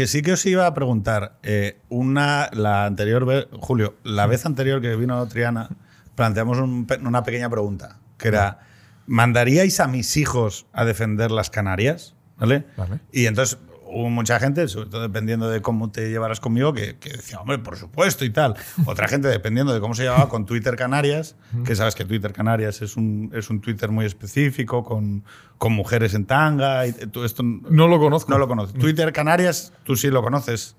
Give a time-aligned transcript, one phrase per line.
[0.00, 4.46] Que sí que os iba a preguntar, eh, una, la anterior vez, Julio, la vez
[4.46, 5.68] anterior que vino Triana,
[6.14, 8.60] planteamos un una pequeña pregunta, que era,
[9.06, 12.14] ¿mandaríais a mis hijos a defender las Canarias?
[12.38, 12.64] ¿Vale?
[12.78, 13.00] Vale.
[13.12, 13.58] Y entonces
[13.90, 17.58] hubo mucha gente, sobre todo dependiendo de cómo te llevaras conmigo, que, que decía, hombre,
[17.58, 18.54] por supuesto y tal.
[18.86, 22.82] Otra gente, dependiendo de cómo se llevaba con Twitter Canarias, que sabes que Twitter Canarias
[22.82, 25.24] es un, es un Twitter muy específico, con,
[25.58, 27.42] con mujeres en tanga y todo esto.
[27.42, 28.30] No lo conozco.
[28.30, 28.78] No lo conoces.
[28.78, 30.76] Twitter Canarias, tú sí lo conoces.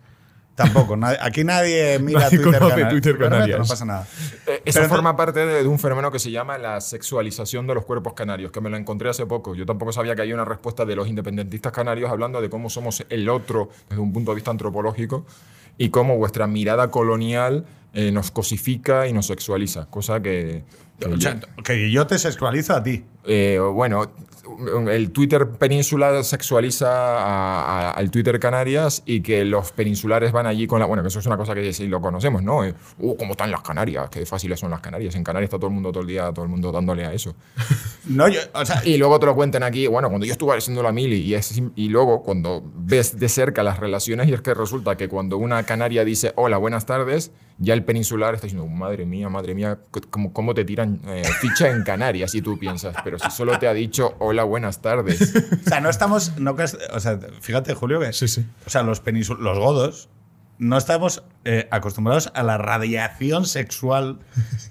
[0.63, 0.95] Tampoco.
[0.97, 3.59] Nadie- aquí nadie mira Nadie Twitter, conoce Twitter Canarias.
[3.59, 4.07] No pasa nada.
[4.47, 7.75] Eh, Eso Pero forma parte de, de un fenómeno que se llama la sexualización de
[7.75, 9.55] los cuerpos canarios, que me lo encontré hace poco.
[9.55, 13.03] Yo tampoco sabía que había una respuesta de los independentistas canarios hablando de cómo somos
[13.09, 15.25] el otro desde un punto de vista antropológico
[15.77, 20.63] y cómo vuestra mirada colonial eh, nos cosifica y nos sexualiza, cosa que...
[20.99, 23.03] que O sea, que yo te sexualizo a ti.
[23.25, 24.11] eh, bueno,
[24.89, 30.67] el Twitter península sexualiza a- a- al Twitter Canarias y que los peninsulares van allí
[30.67, 30.85] con la...
[30.85, 32.63] Bueno, que eso es una cosa que sí lo conocemos, ¿no?
[32.63, 34.09] Eh, Uh, ¿cómo están las Canarias?
[34.09, 35.15] Qué fáciles son las Canarias.
[35.15, 37.35] En Canarias está todo el mundo todo el día, todo el mundo dándole a eso.
[38.03, 40.81] No, yo, o sea, Y luego te lo cuentan aquí, bueno, cuando yo estuve haciendo
[40.81, 44.55] la mili y, es, y luego cuando ves de cerca las relaciones y es que
[44.55, 49.05] resulta que cuando una canaria dice hola, buenas tardes, ya el peninsular está diciendo, madre
[49.05, 49.77] mía, madre mía,
[50.09, 52.33] ¿cómo, cómo te tiran eh, ficha en Canarias?
[52.33, 55.33] Y tú piensas, pero si solo te ha dicho hola, buenas tardes.
[55.65, 56.37] o sea, no estamos.
[56.37, 56.55] No,
[56.93, 58.13] o sea, fíjate, Julio, que.
[58.13, 58.45] Sí, sí.
[58.65, 60.09] O sea, los, los godos
[60.61, 64.19] no estamos eh, acostumbrados a la radiación sexual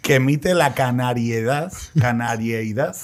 [0.03, 2.97] que emite la canariedad, canarieidad.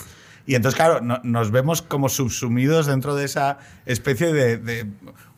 [0.46, 4.58] Y entonces, claro, no- nos vemos como subsumidos dentro de esa especie de.
[4.58, 4.86] de-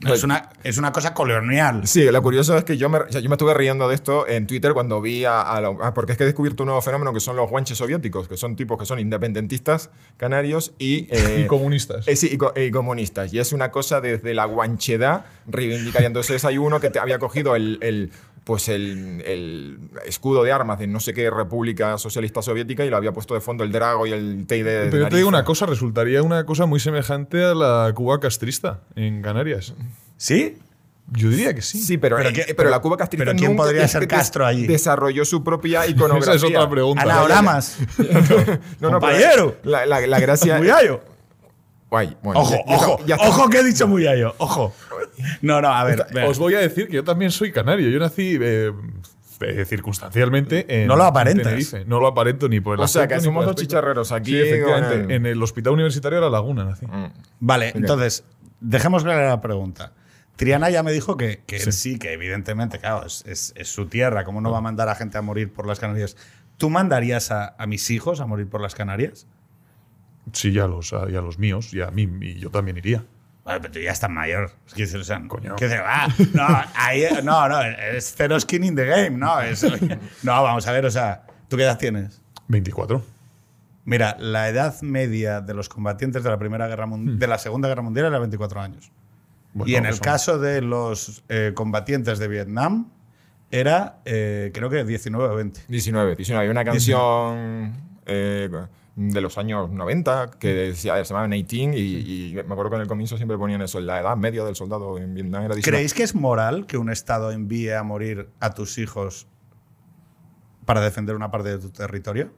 [0.06, 1.86] es, una, es una cosa colonial.
[1.86, 4.72] Sí, lo curioso es que yo me, yo me estuve riendo de esto en Twitter
[4.74, 7.34] cuando vi a, a ah, porque es que he descubierto un nuevo fenómeno que son
[7.36, 11.08] los guanches soviéticos, que son tipos que son independentistas canarios y...
[11.10, 12.06] eh, Y comunistas.
[12.06, 13.32] Eh, sí, y, co- y comunistas.
[13.32, 16.06] Y es una cosa desde la guanchedad reivindicaria.
[16.06, 18.12] Entonces hay uno que te había cogido el, el,
[18.48, 22.96] pues el, el escudo de armas de no sé qué república socialista soviética y lo
[22.96, 25.44] había puesto de fondo el drago y el TID de Pero yo te digo una
[25.44, 29.74] cosa, resultaría una cosa muy semejante a la Cuba castrista en Canarias.
[30.16, 30.56] ¿Sí?
[31.12, 31.78] Yo diría que sí.
[31.78, 34.08] Sí, pero, Pero eh, qué- pero pero- la Cuba castrista pero ¿quién nunca podría ser
[34.08, 34.66] Castro allí?
[34.66, 36.34] Desarrolló su propia iconografía.
[36.36, 37.02] Esa es otra pregunta.
[37.02, 37.76] Anagramas.
[37.98, 39.56] No, no, pero Compañero.
[39.62, 40.58] La, la, la gracia.
[41.90, 42.12] Muyayo.
[42.12, 43.28] Guay, bueno, Ojo, ya- ojo, ya está.
[43.28, 44.34] ojo que he dicho Muyayo.
[44.38, 44.74] Ojo.
[45.42, 46.06] No, no, a ver.
[46.26, 47.88] Os voy a decir que yo también soy canario.
[47.90, 48.72] Yo nací eh,
[49.40, 51.74] eh, circunstancialmente en No lo aparentas.
[51.86, 54.94] No lo aparento ni por el O sea, que somos dos chicharreros aquí Sí, efectivamente.
[54.96, 56.86] el- En el Hospital Universitario de La Laguna nací.
[56.86, 57.06] Mm.
[57.40, 58.24] Vale, entonces,
[58.60, 59.92] dejemos clara la pregunta.
[60.36, 63.86] Triana ya me dijo que, que él sí, que evidentemente, claro, es, es- es su
[63.86, 64.24] tierra.
[64.24, 66.16] ¿Cómo no va a mandar a gente a morir por las Canarias?
[66.58, 69.26] ¿Tú mandarías a, a mis hijos a morir por las Canarias?
[70.32, 73.04] Sí, ya los, a, y a los míos, y a mí, y yo también iría.
[73.44, 74.50] Pero tú ya estás mayor.
[74.66, 75.56] Es que dices, o sea, Coño.
[75.56, 79.40] que dices, ah, no, ahí, no, no, es cero skin in the game, no.
[79.40, 79.62] es-
[80.22, 82.20] no, vamos a ver, o sea, ¿tú qué edad tienes?
[82.48, 83.02] 24.
[83.86, 87.68] Mira, la edad media de los combatientes de la primera guerra Mun- de la Segunda
[87.68, 88.90] Guerra Mundial era 24 años.
[89.54, 92.90] Bueno, y en pues el son- caso de los eh, combatientes de Vietnam,
[93.50, 95.62] era eh, creo que 19 o 20.
[95.68, 96.44] 19, 19.
[96.44, 97.72] Hay una canción
[98.04, 98.50] eh,
[98.98, 102.82] de los años 90 que decía, se llamaba 18 y, y me acuerdo que en
[102.82, 105.62] el comienzo siempre ponían eso, la edad media del soldado en Vietnam era 19.
[105.62, 109.28] ¿Creéis que es moral que un Estado envíe a morir a tus hijos
[110.64, 112.32] para defender una parte de tu territorio?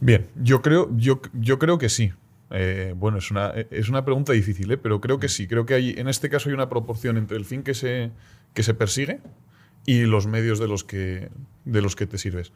[0.00, 2.12] Bien, yo creo, yo, yo creo que sí.
[2.50, 4.78] Eh, bueno, es una, es una pregunta difícil, ¿eh?
[4.78, 5.46] pero creo que sí.
[5.46, 8.10] Creo que hay, en este caso hay una proporción entre el fin que se,
[8.52, 9.20] que se persigue
[9.84, 11.30] y los medios de los, que,
[11.64, 12.52] de los que te sirves.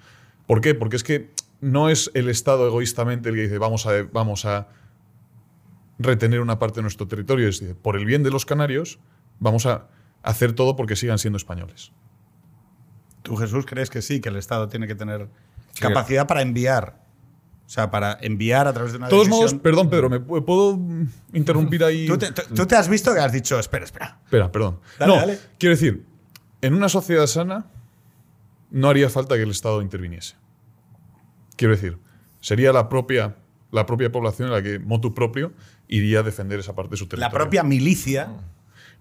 [0.51, 0.75] ¿Por qué?
[0.75, 1.31] Porque es que
[1.61, 4.67] no es el Estado egoístamente el que dice vamos a, vamos a
[6.01, 7.47] retener una parte de nuestro territorio.
[7.49, 8.99] Es decir, por el bien de los canarios,
[9.39, 9.87] vamos a
[10.25, 11.93] hacer todo porque sigan siendo españoles.
[13.23, 15.29] ¿Tú, Jesús, crees que sí, que el Estado tiene que tener
[15.79, 16.99] capacidad para enviar?
[17.67, 20.21] O sea, para enviar a través de una De todos decisión- modos, perdón, Pedro, ¿me
[20.21, 20.81] pu- puedo
[21.33, 22.09] interrumpir ahí?
[22.09, 24.19] ¿Tú te, tú- tú te has visto que has dicho, espera, espera.
[24.25, 24.81] Espera, perdón.
[24.99, 25.39] Dale, no, dale.
[25.61, 26.05] quiero decir,
[26.61, 27.67] en una sociedad sana
[28.73, 30.35] no haría falta que el Estado interviniese.
[31.61, 31.99] Quiero decir,
[32.41, 33.37] sería la propia,
[33.71, 35.53] la propia población la que, motu propio,
[35.89, 37.29] iría a defender esa parte de su territorio.
[37.29, 38.31] La propia milicia.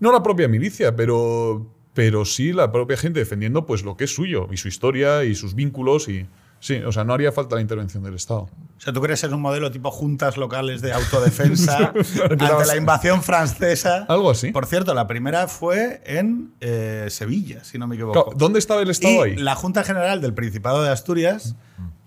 [0.02, 4.14] No la propia milicia, pero, pero sí la propia gente defendiendo pues lo que es
[4.14, 6.28] suyo, y su historia, y sus vínculos, y...
[6.60, 8.42] Sí, o sea, no haría falta la intervención del Estado.
[8.42, 11.94] O sea, ¿tú crees en un modelo tipo juntas locales de autodefensa
[12.30, 14.06] ante la invasión francesa?
[14.10, 14.52] Algo así.
[14.52, 18.34] Por cierto, la primera fue en eh, Sevilla, si no me equivoco.
[18.36, 19.36] ¿Dónde estaba el Estado y ahí?
[19.38, 21.56] la Junta General del Principado de Asturias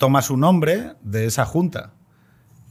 [0.02, 1.92] toma su nombre de esa junta.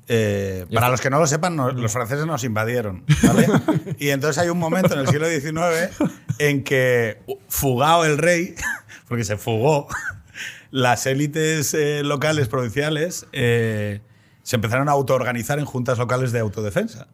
[0.09, 3.05] Eh, para los que no lo sepan, no- los franceses nos invadieron.
[3.25, 3.47] ¿vale?
[3.99, 5.95] y entonces hay un momento en el siglo XIX
[6.39, 8.53] en que, fugado el rey,
[9.07, 9.87] porque se fugó,
[10.71, 14.01] las élites eh, locales provinciales eh,
[14.43, 17.07] se empezaron a autoorganizar en juntas locales de autodefensa.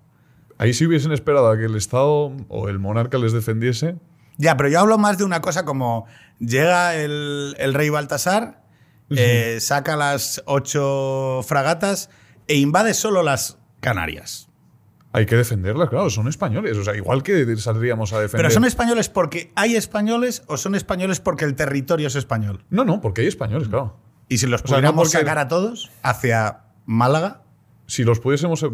[0.57, 3.97] Ahí si hubiesen esperado a que el Estado o el monarca les defendiese,
[4.39, 6.07] Ya, pero yo hablo más de una cosa como
[6.39, 8.63] llega el, el rey Baltasar,
[9.09, 12.09] eh, saca las ocho fragatas
[12.47, 14.49] e invade solo las Canarias.
[15.13, 16.77] hay que defenderlas, claro, son españoles.
[16.77, 18.39] O sea, igual que saldríamos a defender.
[18.45, 22.63] ¿Pero son españoles porque hay españoles o son españoles porque el territorio es español?
[22.69, 23.97] No, no, porque hay españoles, claro.
[24.29, 27.43] Y si los sea, no pudiéramos porque- sacar a todos hacia Málaga,
[27.85, 28.65] Si los pudiésemos.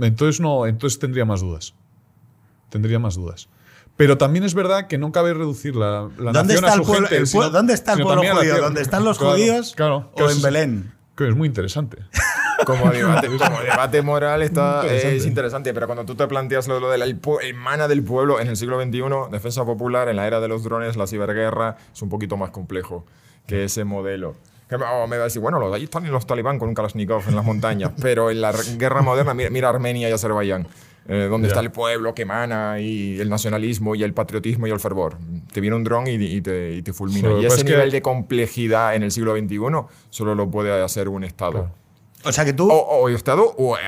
[0.00, 1.74] Entonces no, entonces tendría más dudas.
[2.70, 3.48] Tendría más dudas.
[3.96, 6.80] Pero también es verdad que no cabe reducir la, la ¿Dónde nación está a el
[6.80, 8.58] su pueblo- gente, el sino- pueblo- ¿dónde está el sino pueblo judío?
[8.60, 10.92] ¿Dónde están los Claro, judíos claro, o que en es- Belén?
[11.16, 11.98] Que es muy interesante.
[12.66, 15.16] Como debate, como debate moral está, Interesante.
[15.16, 18.02] es interesante, pero cuando tú te planteas lo, lo del el, pue- el mana del
[18.02, 21.76] pueblo en el siglo XXI, defensa popular, en la era de los drones, la ciberguerra,
[21.92, 23.04] es un poquito más complejo
[23.46, 24.36] que ese modelo.
[24.68, 26.74] Que me, oh, me va a decir, bueno, los, ahí están los talibán con un
[26.74, 30.66] Kalashnikov en las montañas, pero en la guerra moderna, mira, mira Armenia y Azerbaiyán,
[31.08, 34.80] eh, donde está el pueblo que emana y el nacionalismo y el patriotismo y el
[34.80, 35.16] fervor.
[35.52, 37.30] Te viene un dron y, y te, y te fulmina.
[37.32, 39.58] Y que ese que- nivel de complejidad en el siglo XXI
[40.10, 41.52] solo lo puede hacer un Estado.
[41.52, 41.74] Claro.
[42.26, 42.70] O sea que tú...
[42.72, 43.78] O, o Estado o, o-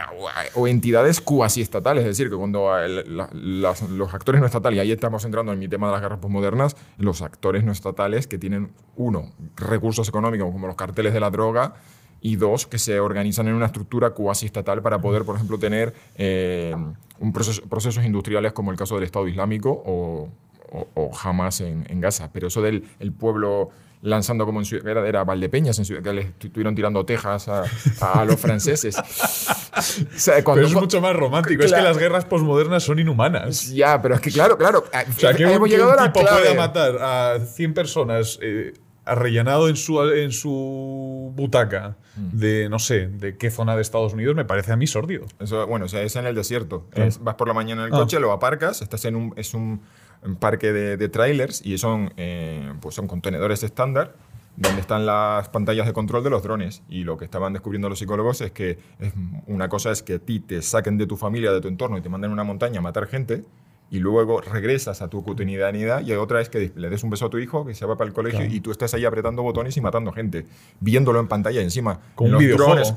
[0.60, 4.76] o entidades cuasi estatales, es decir, que cuando el- la- las- los actores no estatales,
[4.76, 8.26] y ahí estamos entrando en mi tema de las guerras posmodernas, los actores no estatales
[8.26, 11.76] que tienen, uno, recursos económicos como los carteles de la droga,
[12.20, 15.94] y dos, que se organizan en una estructura cuasi estatal para poder, por ejemplo, tener
[16.16, 16.74] eh,
[17.20, 20.28] un proceso- procesos industriales como el caso del Estado Islámico o,
[20.72, 22.30] o, o Hamas en, en Gaza.
[22.32, 23.70] Pero eso del el pueblo
[24.02, 27.64] lanzando como en Ciudad, era, era Valdepeñas, en Ciudad- que le estuvieron tirando tejas a,
[28.00, 28.96] a los franceses.
[28.96, 29.82] O
[30.18, 31.62] sea, cuando- Pero es mucho más romántico.
[31.62, 31.88] Es que Claro.
[31.88, 33.70] las guerras posmodernas son inhumanas.
[33.72, 34.84] Ya, pero es que claro, claro.
[35.08, 36.40] O sea, que hemos llegado un a la clave.
[36.40, 38.74] pueda matar a 100 personas eh,
[39.06, 42.38] arrellanado en su, en su butaca Mm.
[42.38, 45.26] de, no sé, de qué zona de Estados Unidos, me parece a mí sórdido.
[45.38, 46.86] Eso, bueno, o sea, es en el desierto.
[46.90, 47.08] Claro.
[47.08, 47.98] Es- vas por la mañana en el Ah.
[47.98, 49.82] coche, lo aparcas, estás en un, es un,
[50.22, 54.14] un parque de, de trailers y son, eh, pues son contenedores estándar
[54.56, 56.82] donde están las pantallas de control de los drones.
[56.88, 59.12] Y lo que estaban descubriendo los psicólogos es que es-
[59.46, 62.00] una cosa es que a ti te saquen de tu familia, de tu entorno y
[62.00, 63.44] te manden a una montaña a matar gente
[63.90, 67.30] y luego regresas a tu cotidianidad y otra es que le des un beso a
[67.30, 68.54] tu hijo que se va para el colegio Claro.
[68.54, 70.44] y tú estás ahí apretando botones y matando gente,
[70.80, 72.00] viéndolo en pantalla encima.
[72.14, 72.94] Con un Los drones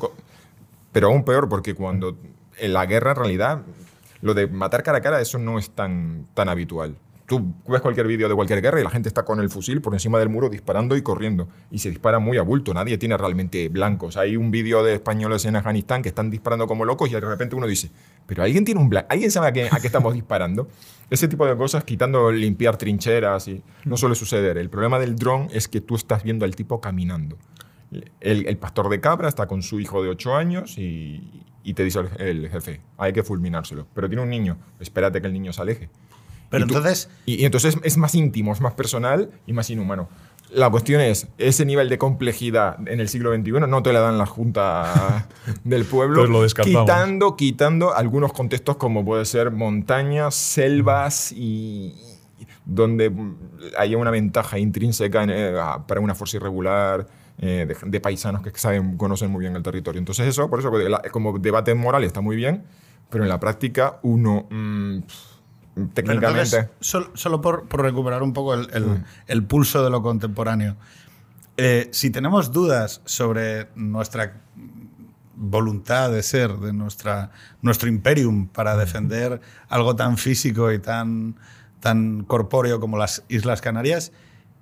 [0.91, 2.17] pero aún peor, porque cuando
[2.57, 3.61] en la guerra, en realidad,
[4.21, 6.95] lo de matar cara a cara, eso no es tan, tan habitual.
[7.29, 9.93] Tú ves cualquier vídeo de cualquier guerra y la gente está con el fusil por
[9.93, 11.47] encima del muro disparando y corriendo.
[11.69, 14.17] Y se dispara muy a bulto, nadie tiene realmente blancos.
[14.17, 17.55] Hay un vídeo de españoles en Afganistán que están disparando como locos y de repente
[17.55, 17.91] uno dice,
[18.25, 20.69] pero alguien tiene un blanco, alguien sabe a qué, a qué estamos disparando.
[21.11, 24.57] Ese tipo de cosas, quitando limpiar trincheras, y no suele suceder.
[24.57, 27.37] El problema del dron es que tú estás viendo al tipo caminando.
[28.21, 31.99] El, pastor de cabra está con su hijo de 8 años y, y te dice
[31.99, 33.85] el, el jefe, hay que fulminárselo.
[33.93, 35.89] Pero tiene un niño, espérate que el niño se aleje.
[36.49, 37.09] Pero Y tú- entonces...
[37.25, 40.09] Y, y entonces es más íntimo, es más personal y más inhumano.
[40.51, 44.17] La cuestión es, ese nivel de complejidad en el siglo XXI no te la dan
[44.17, 45.27] la Junta
[45.63, 46.15] del Pueblo.
[46.21, 46.81] Entonces lo descartamos.
[46.81, 51.93] Quitando, quitando algunos contextos como puede ser montañas, selvas y
[52.65, 53.11] donde
[53.77, 55.53] haya una ventaja intrínseca en, eh,
[55.87, 57.05] para una fuerza irregular
[57.39, 59.99] eh, de, de paisanos que saben, conocen muy bien el territorio.
[59.99, 60.71] Entonces eso, por eso,
[61.11, 62.63] como debate moral está muy bien,
[63.09, 65.13] pero en la práctica uno mm, Pero
[65.87, 66.57] técnicamente...
[66.57, 70.75] entonces, solo por, por recuperar un poco el, el- el pulso de lo contemporáneo.
[71.57, 74.41] Eh, si tenemos dudas sobre nuestra
[75.35, 77.31] voluntad de ser, de nuestra,
[77.61, 81.35] nuestro imperium para defender algo tan físico y tan,
[81.79, 84.11] tan corpóreo como las Islas Canarias,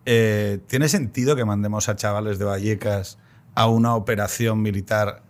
[0.05, 3.17] eh, ¿tiene sentido que mandemos a chavales de Vallecas
[3.55, 5.23] a una operación militar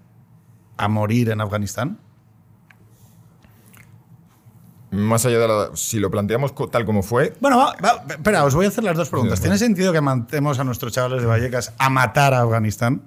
[0.78, 1.98] a morir en Afganistán?
[4.98, 8.56] Más allá de la, si lo planteamos tal como fue, Bueno, va- va- espera, os
[8.56, 9.40] voy a hacer las dos preguntas.
[9.42, 13.04] ¿Tiene sentido que mandemos a nuestros chavales de Vallecas a matar a Afganistán?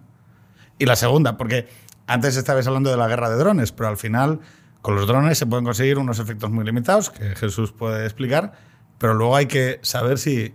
[0.78, 1.68] Y la segunda, porque
[2.06, 4.40] antes estabais hablando de la guerra de drones, pero al final
[4.82, 8.52] con los drones se pueden conseguir unos efectos muy limitados, que Jesús puede explicar,
[8.98, 10.54] pero luego hay que saber si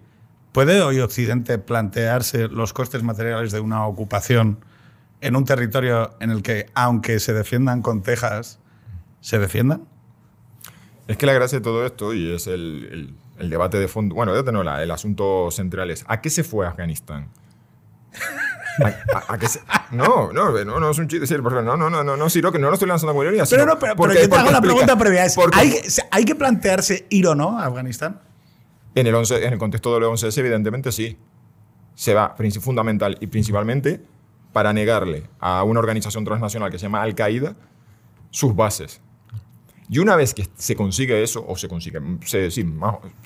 [0.52, 4.60] puede hoy Occidente plantearse los costes materiales de una ocupación
[5.22, 8.60] en un territorio en el que, aunque se defiendan con tejas,
[9.22, 9.84] se defiendan.
[11.08, 14.16] Es que la gracia de todo esto, y es el, el- el debate de fondo,
[14.16, 17.30] bueno, ya no, la- el asunto central es, ¿a qué se fue Afganistán?
[19.14, 21.38] ¿A, a qué se- no, no, no, no es un chiste.
[21.38, 23.44] No, no, no, no, no, Siro, que no lo estoy lanzando como ironía.
[23.50, 25.26] Pero no, pero, pero porque- yo te hago la pregunta previa.
[25.26, 25.74] Es, porque- ¿hay,
[26.12, 28.22] ¿Hay que plantearse ir o no a Afganistán?
[28.94, 31.18] En el, 11, en el contexto del 11S, evidentemente sí.
[31.96, 34.02] Se va fundamental y principalmente
[34.52, 37.56] para negarle a una organización transnacional que se llama Al-Qaeda
[38.32, 39.02] sus bases.
[39.90, 42.64] Y una vez que se consigue eso, o se consigue, se, sí,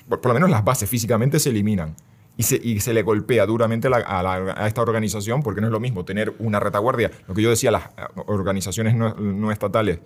[0.08, 1.96] por, lo menos las bases físicamente se eliminan
[2.36, 6.04] y se, y se le golpea duramente a, esta organización, porque no es lo mismo
[6.04, 7.10] tener una retaguardia.
[7.28, 10.00] Lo que yo decía, las eh, organizaciones no, no estatales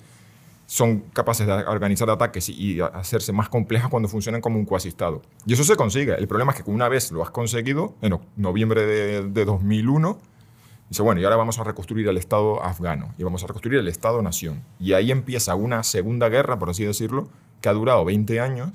[0.66, 5.20] son capaces de organizar ataques y hacerse más complejas cuando funcionan como un cuasi-estado.
[5.44, 6.14] Y eso se consigue.
[6.14, 10.18] El problema es que una vez lo has conseguido, en noviembre de 2001,
[10.94, 13.88] dice, bueno, y ahora vamos a reconstruir el Estado afgano y vamos a reconstruir el
[13.88, 14.62] Estado-nación.
[14.78, 17.28] Y ahí empieza una segunda guerra, por así decirlo,
[17.60, 18.70] que ha durado 20 años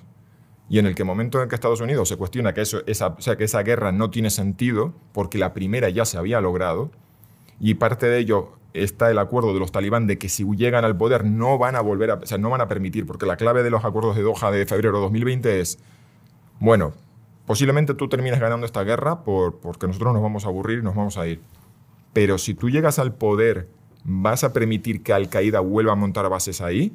[0.69, 3.21] y en el que momento en que Estados Unidos se cuestiona que, eso, esa, o
[3.21, 6.91] sea, que esa guerra no tiene sentido porque la primera ya se había logrado,
[7.59, 10.95] y parte de ello está el acuerdo de los talibán de que si llegan al
[10.95, 13.63] poder no van a volver a, o sea, no van a permitir, porque la clave
[13.63, 15.79] de los acuerdos de Doha de febrero de 2020 es,
[16.59, 16.93] bueno,
[17.45, 20.95] posiblemente tú termines ganando esta guerra por, porque nosotros nos vamos a aburrir y nos
[20.95, 21.41] vamos a ir.
[22.13, 23.69] Pero si tú llegas al poder,
[24.03, 26.93] ¿vas a permitir que Al Qaeda vuelva a montar bases ahí?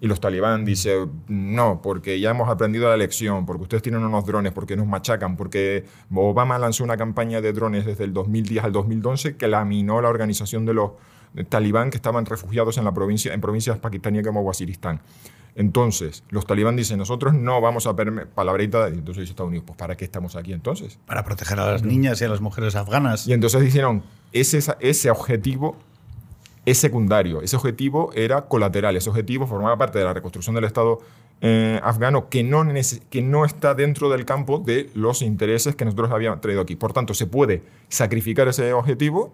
[0.00, 4.26] Y los talibán dicen, no, porque ya hemos aprendido la lección, porque ustedes tienen unos
[4.26, 8.72] drones, porque nos machacan, porque Obama lanzó una campaña de drones desde el 2010 al
[8.72, 10.90] 2011 que laminó la organización de los
[11.48, 15.00] talibán que estaban refugiados en, la provincia, en provincias pakistaníes como Waziristán.
[15.56, 19.64] Entonces, los talibán dicen, nosotros no vamos a permitir, palabrita, y entonces dice Estados Unidos,
[19.66, 20.98] pues ¿para qué estamos aquí entonces?
[21.06, 23.28] Para proteger a las niñas y a las mujeres afganas.
[23.28, 25.76] Y entonces dijeron, ese, ese objetivo
[26.66, 30.98] es secundario, ese objetivo era colateral, ese objetivo formaba parte de la reconstrucción del Estado
[31.40, 32.66] eh, afgano que no,
[33.10, 36.74] que no está dentro del campo de los intereses que nosotros habíamos traído aquí.
[36.74, 39.32] Por tanto, se puede sacrificar ese objetivo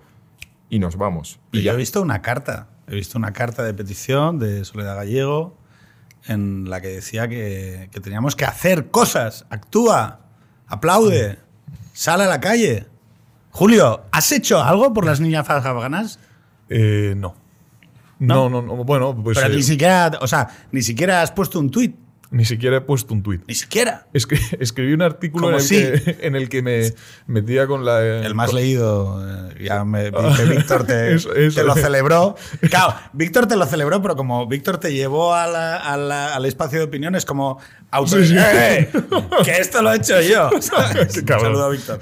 [0.69, 1.39] y nos vamos.
[1.53, 5.60] Y yo he visto una carta, he visto una carta de petición de Soledad Gallego
[6.27, 9.47] en la que decía que, que teníamos que hacer cosas.
[9.50, 10.21] Actúa,
[10.67, 11.39] aplaude,
[11.93, 12.87] sale a la calle.
[13.50, 16.19] Julio, ¿has hecho algo por las niñas afganas?
[16.69, 17.35] Eh, no.
[18.19, 18.49] no.
[18.49, 21.71] No, no, Bueno, pues Pero eh, ni siquiera, o sea, ni siquiera has puesto un
[21.71, 21.97] tuit,
[22.33, 23.43] ni siquiera he puesto un tuit.
[23.49, 24.07] ni siquiera.
[24.13, 26.93] escribí un artículo en el, que, en el que me
[27.27, 28.05] metía con la.
[28.05, 31.61] eh, El más con- leído, eh, ya me que Víctor te, Eso- eso.
[31.61, 32.37] te lo celebró.
[32.71, 36.45] Claro, Víctor te lo celebró, pero como Víctor te llevó a la- a la- al
[36.47, 37.59] espacio de opiniones como
[37.91, 38.21] autor.
[38.21, 38.37] Sí, sí.
[38.39, 38.89] ¡Eh,
[39.45, 40.51] que esto lo he hecho yo.
[40.53, 41.99] Un saludo a Víctor.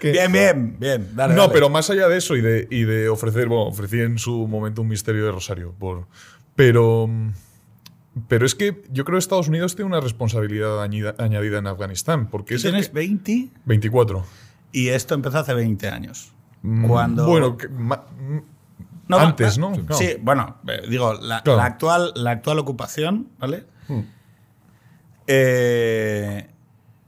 [0.00, 1.08] que- Bien, bien, bien.
[1.14, 1.52] Dale, no, dale.
[1.52, 4.82] pero más allá de eso y de, y de ofrecer, bueno, ofrecí en su momento
[4.82, 5.74] un misterio de Rosario.
[5.78, 6.06] Por,
[6.54, 7.08] pero,
[8.28, 12.28] pero es que yo creo que Estados Unidos tiene una responsabilidad añida- añadida en Afganistán.
[12.28, 14.24] Porque es tienes que- 20 24.
[14.72, 16.32] y esto empezó hace 20 años.
[16.62, 17.26] Mm, Cuando.
[17.26, 18.38] Bueno, que ma- mm,
[19.08, 19.72] No, antes, ¿no?
[19.90, 21.56] Sí, bueno, eh, digo, la, Claro.
[21.58, 23.64] la actual, la actual ocupación, ¿vale?
[23.88, 24.02] Hmm.
[25.26, 26.46] Eh,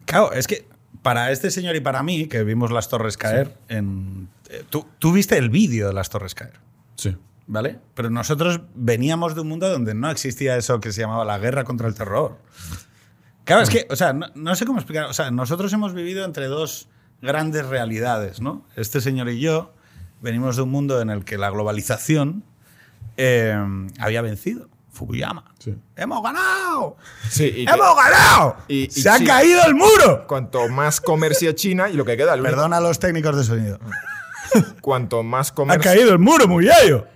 [0.04, 0.66] claro, es que
[1.02, 5.12] para este señor y para mí, que vimos las torres caer, en, eh, tú, tú
[5.12, 6.54] viste el vídeo de las torres caer,
[6.96, 7.16] Sí.
[7.46, 7.78] ¿Vale?
[7.94, 11.64] Pero nosotros veníamos de un mundo donde no existía eso que se llamaba la guerra
[11.64, 12.38] contra el terror.
[13.44, 15.06] Claro, es que, o sea, no, no sé cómo explicar.
[15.06, 16.88] O sea, nosotros hemos vivido entre dos
[17.20, 18.64] grandes realidades, ¿no?
[18.76, 19.72] Este señor y yo
[20.20, 22.44] venimos de un mundo en el que la globalización
[23.16, 23.56] eh,
[23.98, 24.68] había vencido.
[24.92, 25.54] Fukuyama.
[25.58, 25.74] Sí.
[25.96, 26.96] ¡Hemos ganado!
[27.30, 28.56] Sí, y que- ¡Hemos ganado!
[28.68, 30.26] y- y ¡Se ha caído el muro!
[30.28, 33.78] cuanto más comercia China y lo que queda, el Perdona a los técnicos de sonido.
[34.82, 35.90] cuanto más ¡Ha comercio...
[35.90, 37.06] caído el muro, Muyayo!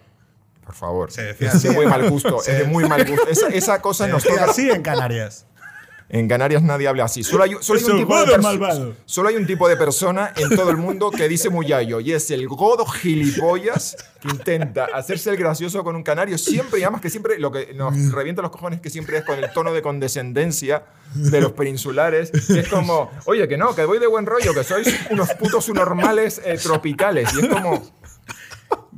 [0.67, 1.11] Por favor.
[1.13, 2.39] Se decía es de muy mal gusto.
[2.47, 3.29] Es de muy mal gusto.
[3.29, 4.45] Esa, esa cosa nos toca.
[4.45, 5.47] así en Canarias.
[6.09, 7.25] En Canarias nadie habla así.
[7.25, 8.95] Solo hay, solo hay un tipo de godo perso- malvado.
[9.07, 12.31] Solo hay un tipo de persona en todo el mundo que dice muyayo y es
[12.31, 17.11] el godo gilipollas que intenta hacerse el gracioso con un canario siempre y además que
[17.11, 20.85] siempre lo que nos revienta los cojones que siempre es con el tono de condescendencia
[21.15, 22.31] de los peninsulares.
[22.51, 26.41] es como, oye, que no, que voy de buen rollo, que sois unos putos subnormales
[26.45, 27.35] eh, tropicales.
[27.35, 27.83] Y es como,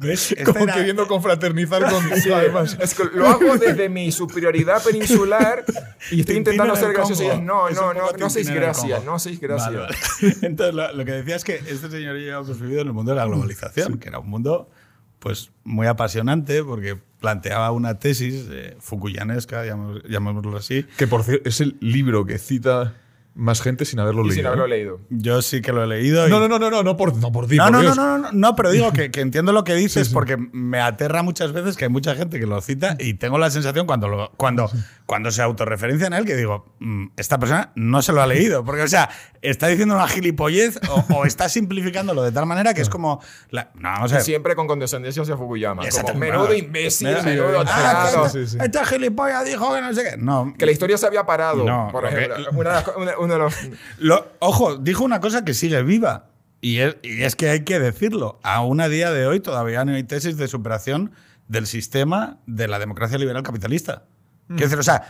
[0.00, 0.34] ¿Ves?
[0.44, 2.02] Como era- queriendo confraternizar con.
[2.22, 2.76] Sí, además.
[2.80, 5.64] es que lo hago desde mi superioridad peninsular
[6.10, 8.74] y estoy intentando en ser gracioso y no, no, no, no hacéis Tintín en el
[8.74, 9.10] gracia, Congo.
[9.10, 9.66] no hacéis gracia.
[9.70, 9.96] Vale, vale.
[10.42, 12.92] Entonces, lo, lo que decía es que este señor y yo hemos vivido en el
[12.92, 14.70] mundo de la globalización, que era un mundo
[15.18, 19.64] pues muy apasionante porque planteaba una tesis eh, fukuyanesca,
[20.08, 20.84] llamémoslo así.
[20.96, 22.94] Que por cierto, es el libro que cita
[23.38, 24.34] más gente sin haberlo Y leído.
[24.34, 24.48] sin ¿eh?
[24.48, 25.00] haberlo leído.
[25.10, 26.26] Yo sí que lo he leído.
[26.26, 27.82] y- No, no, no, no, no, no por, no por ti, No, por no, no,
[27.84, 27.96] Dios.
[27.96, 30.14] no, no, no, pero digo que, que entiendo lo que dices Sí, sí.
[30.14, 33.50] porque me aterra muchas veces que hay mucha gente que lo cita y tengo la
[33.50, 34.70] sensación cuando, lo- cuando,
[35.06, 38.64] cuando se autorreferencia en él que digo, "Mm, esta persona no se lo ha leído.
[38.64, 39.08] Porque, o sea,
[39.42, 43.20] está diciendo una gilipollez o, o está simplificándolo de tal manera que es como.
[43.50, 44.24] la- no, vamos a ver.
[44.24, 45.82] Siempre con condescendencia hacia Fukuyama.
[46.02, 48.22] Como menudo imbécil, menudo ah, tarado.
[48.24, 48.58] que sí, sí.
[48.60, 50.16] Esta gilipollas dijo que no sé qué.
[50.16, 50.54] No.
[50.58, 51.64] Que la historia se había parado.
[51.64, 52.36] No, por ejemplo.
[52.52, 53.54] Una las co- una- uno de los.
[53.98, 56.26] Lo- ojo, dijo una cosa que sigue viva.
[56.60, 58.40] Y es, y es que hay que decirlo.
[58.42, 61.12] Aún a día de hoy todavía no hay tesis de superación
[61.46, 64.02] del sistema de la democracia liberal capitalista.
[64.48, 65.08] Quiero decir, o sea,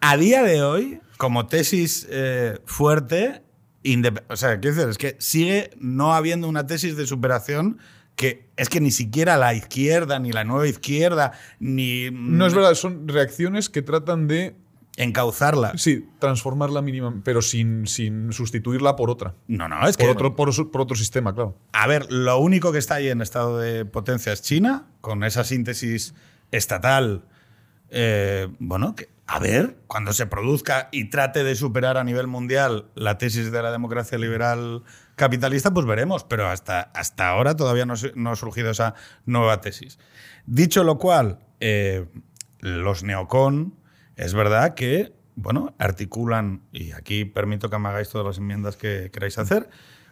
[0.00, 3.42] a día de hoy, como tesis eh, fuerte,
[4.30, 7.76] o sea, quiero decir, es que sigue no habiendo una tesis de superación
[8.16, 12.72] que es que ni siquiera la izquierda, ni la nueva izquierda, ni No es verdad,
[12.72, 14.56] son reacciones que tratan de,
[14.96, 15.72] encauzarla.
[15.76, 19.34] sí, transformarla mínima, pero sin, sin sustituirla por otra.
[19.46, 21.54] No, no, es Por que otro, por otro sistema, claro.
[21.72, 25.44] A ver, lo único que está ahí en estado de potencia es China, con esa
[25.44, 26.14] síntesis
[26.50, 27.26] estatal.
[27.90, 28.94] Eh, bueno,
[29.26, 33.62] a ver, cuando se produzca y trate de superar a nivel mundial la tesis de
[33.62, 34.82] la democracia liberal
[35.14, 36.24] capitalista, pues veremos.
[36.24, 38.94] Pero hasta, hasta ahora todavía no, no ha surgido esa
[39.26, 39.98] nueva tesis.
[40.46, 42.06] Dicho lo cual, eh,
[42.58, 43.76] los neocon,
[44.16, 49.10] es verdad que, bueno, articulan, y aquí permito que me hagáis todas las enmiendas que
[49.12, 49.70] queráis hacer,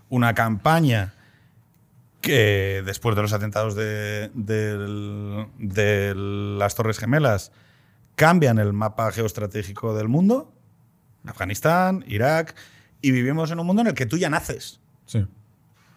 [0.09, 1.15] una campaña
[2.21, 4.31] que después de los atentados de
[6.59, 7.53] las Torres Gemelas
[8.19, 10.53] cambian el mapa geoestratégico del mundo,
[11.25, 12.57] Afganistán, Irak,
[13.01, 14.81] y vivimos en un mundo en el que tú ya naces.
[15.07, 15.25] Sí.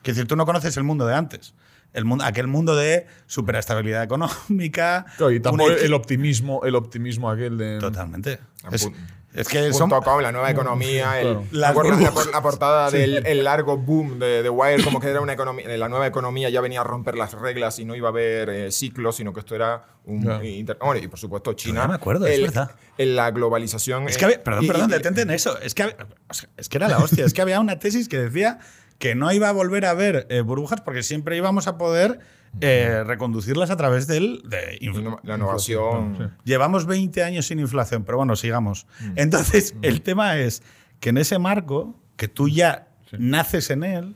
[0.03, 1.55] Es decir, tú no conoces el mundo de antes.
[1.93, 5.07] El mundo, aquel mundo de superestabilidad económica.
[5.17, 7.79] Claro, y tampoco el optimismo, el optimismo aquel de.
[7.79, 8.39] Totalmente.
[8.71, 8.87] Es,
[9.33, 9.89] es que son.
[9.89, 11.45] Punto com, la nueva economía, el- Claro.
[11.51, 12.25] ¿te Las acuerdas la, burbujas.
[12.25, 15.67] por- la portada del el largo boom de, de Wire, como que era una economía,
[15.77, 18.71] la nueva economía ya venía a romper las reglas y no iba a haber eh,
[18.71, 20.43] ciclos, sino que esto era un Claro.
[20.43, 21.83] inter- bueno, y por supuesto China.
[21.83, 22.71] No me acuerdo, es verdad.
[22.97, 24.07] en la globalización.
[24.09, 25.57] Es que había- perdón, y- perdón, y- detente en eso.
[25.59, 25.97] Es que, había-
[26.29, 27.25] o sea, es que era la hostia.
[27.25, 28.59] es que había una tesis que decía
[28.99, 32.19] que no iba a volver a ver eh, burbujas porque siempre íbamos a poder
[32.59, 34.41] eh, reconducirlas a través del.
[34.45, 34.77] De
[35.23, 36.15] La innovación.
[36.17, 36.23] Sí.
[36.43, 38.87] Llevamos 20 años sin inflación, pero bueno, sigamos.
[39.15, 40.61] Entonces, el tema es
[40.99, 42.87] que en ese marco, que tú ya
[43.17, 44.15] naces en él,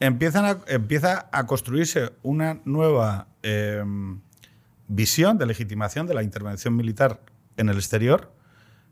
[0.00, 3.82] empiezan a- empieza a construirse una nueva eh,
[4.88, 7.20] visión de legitimación de la intervención militar
[7.56, 8.32] en el exterior,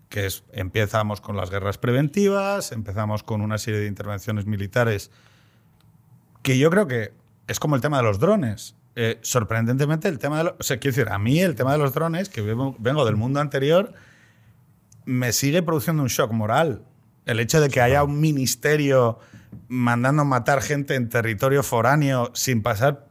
[0.09, 5.11] que es, empezamos con las guerras preventivas, empezamos con una serie de intervenciones militares
[6.43, 7.13] que yo creo que
[7.51, 8.77] es como el tema de los drones.
[8.95, 10.55] Eh, sorprendentemente, el tema de los.
[10.61, 13.41] O sea, quiero decir, a mí el tema de los drones, que vengo, del mundo
[13.41, 13.93] anterior,
[15.05, 16.85] me sigue produciendo un shock moral.
[17.27, 19.19] El hecho de que haya un ministerio
[19.67, 23.09] mandando matar gente en territorio foráneo sin pasar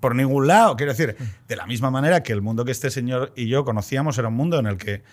[0.00, 0.76] por ningún lado.
[0.76, 4.18] Quiero decir, de la misma manera que el mundo que este señor y yo conocíamos
[4.18, 5.04] era un mundo en el que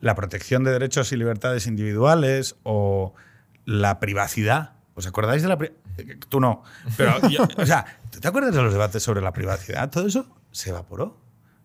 [0.00, 3.14] la protección de derechos y libertades individuales o
[3.64, 4.72] la privacidad.
[4.94, 5.87] ¿Os acordáis de la privacidad?
[6.28, 6.62] Tú no.
[6.96, 7.14] Pero,
[7.56, 9.90] o sea, ¿tú te acuerdas de los debates sobre la privacidad?
[9.90, 11.20] Todo eso se evaporó.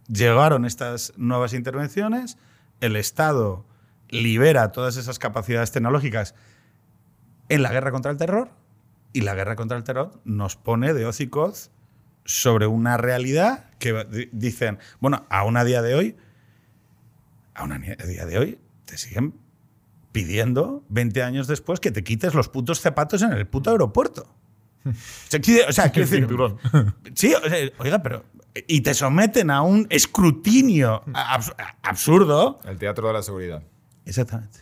[0.07, 2.37] Llegaron estas nuevas intervenciones,
[2.81, 3.65] el Estado
[4.09, 6.35] libera todas esas capacidades tecnológicas
[7.49, 8.49] en la guerra contra el terror
[9.13, 11.71] y la guerra contra el terror nos pone de hoz y coz
[12.25, 16.17] sobre una realidad que di- dicen, bueno, aún a día de hoy,
[17.53, 19.33] aún a día de hoy, te siguen
[20.13, 24.27] pidiendo 20 años después que te quites los putos zapatos en el puto aeropuerto.
[24.85, 24.91] O
[25.29, 25.39] sea,
[25.91, 26.57] quiero decir, Cinturón.
[27.15, 28.23] Sí, o sea, oiga, pero.
[28.67, 32.59] Y te someten a un escrutinio abs- absurdo.
[32.65, 33.63] El teatro de la seguridad.
[34.05, 34.59] Exactamente.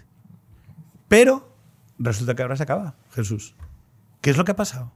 [1.07, 1.53] Pero
[1.99, 3.53] resulta que ahora se acaba, Jesús.
[4.21, 4.93] ¿Qué es lo que ha pasado?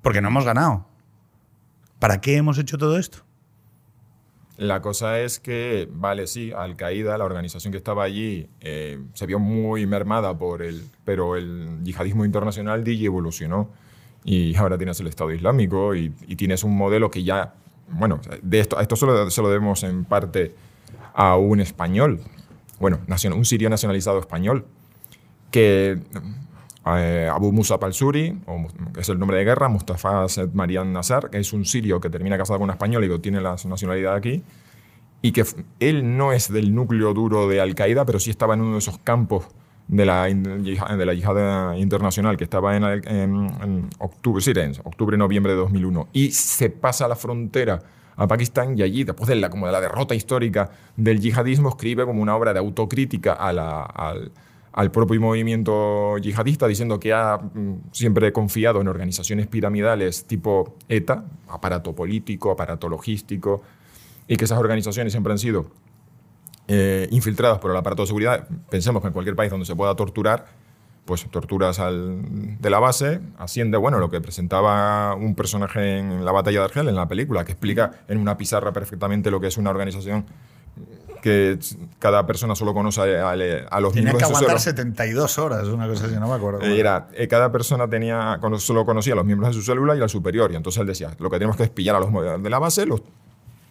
[0.00, 0.88] Porque no hemos ganado.
[1.98, 3.25] ¿Para qué hemos hecho todo esto?
[4.56, 9.26] La cosa es que, vale, sí, Al Qaeda, la organización que estaba allí, eh, se
[9.26, 10.82] vio muy mermada por el.
[11.04, 13.70] Pero el yihadismo internacional DJ evolucionó.
[14.24, 17.54] Y ahora tienes el Estado Islámico y, y tienes un modelo que ya.
[17.88, 20.54] Bueno, de esto, esto solo se lo debemos en parte
[21.14, 22.20] a un español.
[22.80, 23.00] Bueno,
[23.34, 24.64] un sirio nacionalizado español.
[25.50, 25.98] Que.
[26.86, 30.92] Eh, Abu Musa al-Suri, o Mus- que es el nombre de guerra, Mustafa Sed Marian
[30.92, 33.56] Nasser, que es un sirio que termina casado con una española y que tiene la
[33.68, 34.42] nacionalidad aquí,
[35.22, 35.44] y que
[35.80, 38.98] él no es del núcleo duro de Al-Qaeda, pero sí estaba en uno de esos
[38.98, 39.48] campos
[39.88, 45.58] de la, de la yihad internacional, que estaba en, octubre, sí, en octubre, noviembre de
[45.58, 47.80] 2001, y se pasa la frontera
[48.16, 52.04] a Pakistán y allí, después de la, como de la derrota histórica del yihadismo, escribe
[52.04, 53.82] como una obra de autocrítica a la-
[54.76, 61.24] al propio movimiento yihadista, diciendo que ha mm, siempre confiado en organizaciones piramidales tipo ETA,
[61.48, 63.62] aparato político, aparato logístico,
[64.28, 65.70] y que esas organizaciones siempre han sido
[66.68, 68.46] eh, infiltradas por el aparato de seguridad.
[68.68, 70.44] Pensemos que en cualquier país donde se pueda torturar,
[71.06, 76.58] pues torturas de la base, asciende, bueno, lo que presentaba un personaje en la batalla
[76.58, 79.70] de Argel, en la película, que explica en una pizarra perfectamente lo que es una
[79.70, 80.26] organización
[81.26, 81.58] que
[81.98, 83.34] cada persona solo conoce a, a
[83.80, 84.82] los Tenía miembros que de su aguantar célula.
[84.82, 86.60] 72 horas, una cosa así, no me acuerdo.
[86.60, 90.08] Era, eh, cada persona tenía, solo conocía a los miembros de su célula y al
[90.08, 90.52] superior.
[90.52, 92.86] Y entonces él decía, lo que tenemos que es pillar a los de la base,
[92.86, 93.02] los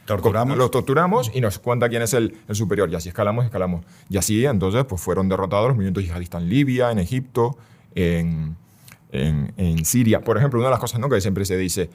[0.05, 0.55] Torturamos.
[0.57, 2.89] los torturamos y nos cuenta quién es el, el superior.
[2.91, 3.83] Y así escalamos, escalamos.
[4.09, 7.57] Y así, entonces, pues fueron derrotados los movimientos yihadistas en Libia, en Egipto,
[7.95, 8.55] en,
[9.11, 10.21] en- en Siria.
[10.21, 11.09] Por ejemplo, una de las cosas ¿no?
[11.09, 11.89] que siempre se dice,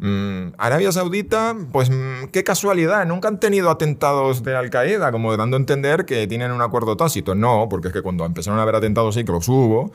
[0.00, 5.56] mm, Arabia Saudita, pues mm, qué casualidad, nunca han tenido atentados de Al-Qaeda, como dando
[5.56, 7.34] a entender que tienen un acuerdo tácito.
[7.34, 9.92] No, porque es que cuando empezaron a haber atentados sí que los hubo,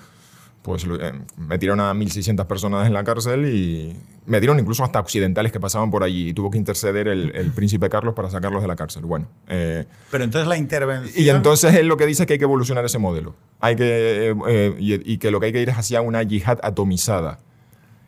[0.61, 5.59] pues eh, metieron a 1.600 personas en la cárcel y metieron incluso hasta occidentales que
[5.59, 8.75] pasaban por allí y tuvo que interceder el, el príncipe Carlos para sacarlos de la
[8.75, 9.03] cárcel.
[9.05, 11.13] Bueno, eh, Pero entonces la intervención.
[11.23, 13.35] y entonces él lo que dice es que hay que evolucionar ese modelo.
[13.59, 16.23] Hay que, eh, eh, y, y que lo que hay que ir es hacia una
[16.23, 17.37] yihad atomizada,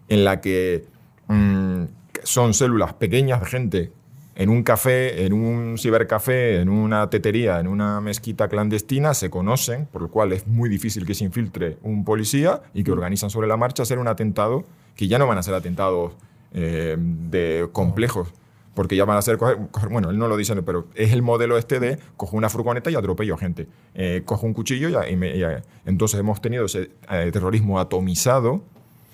[0.10, 0.86] en la que
[1.28, 1.84] mm,
[2.24, 3.92] son células pequeñas de gente
[4.36, 9.88] en un café, en un cibercafé, en una tetería, en una mezquita clandestina, se conocen,
[9.88, 13.48] por lo cual es muy difícil que se infiltre un policía y que organizan sobre
[13.48, 14.63] la marcha hacer un atentado,
[14.96, 16.13] que ya no van a ser atentados
[16.54, 18.32] eh, de complejos,
[18.76, 21.24] porque ya van a ser, coger- coger- bueno, él no lo dice, pero es el
[21.24, 25.13] modelo este de cojo una furgoneta y atropello a gente, Eh, cojo un cuchillo y,
[25.13, 25.44] y me- y-
[25.88, 28.62] entonces hemos tenido ese eh, terrorismo atomizado,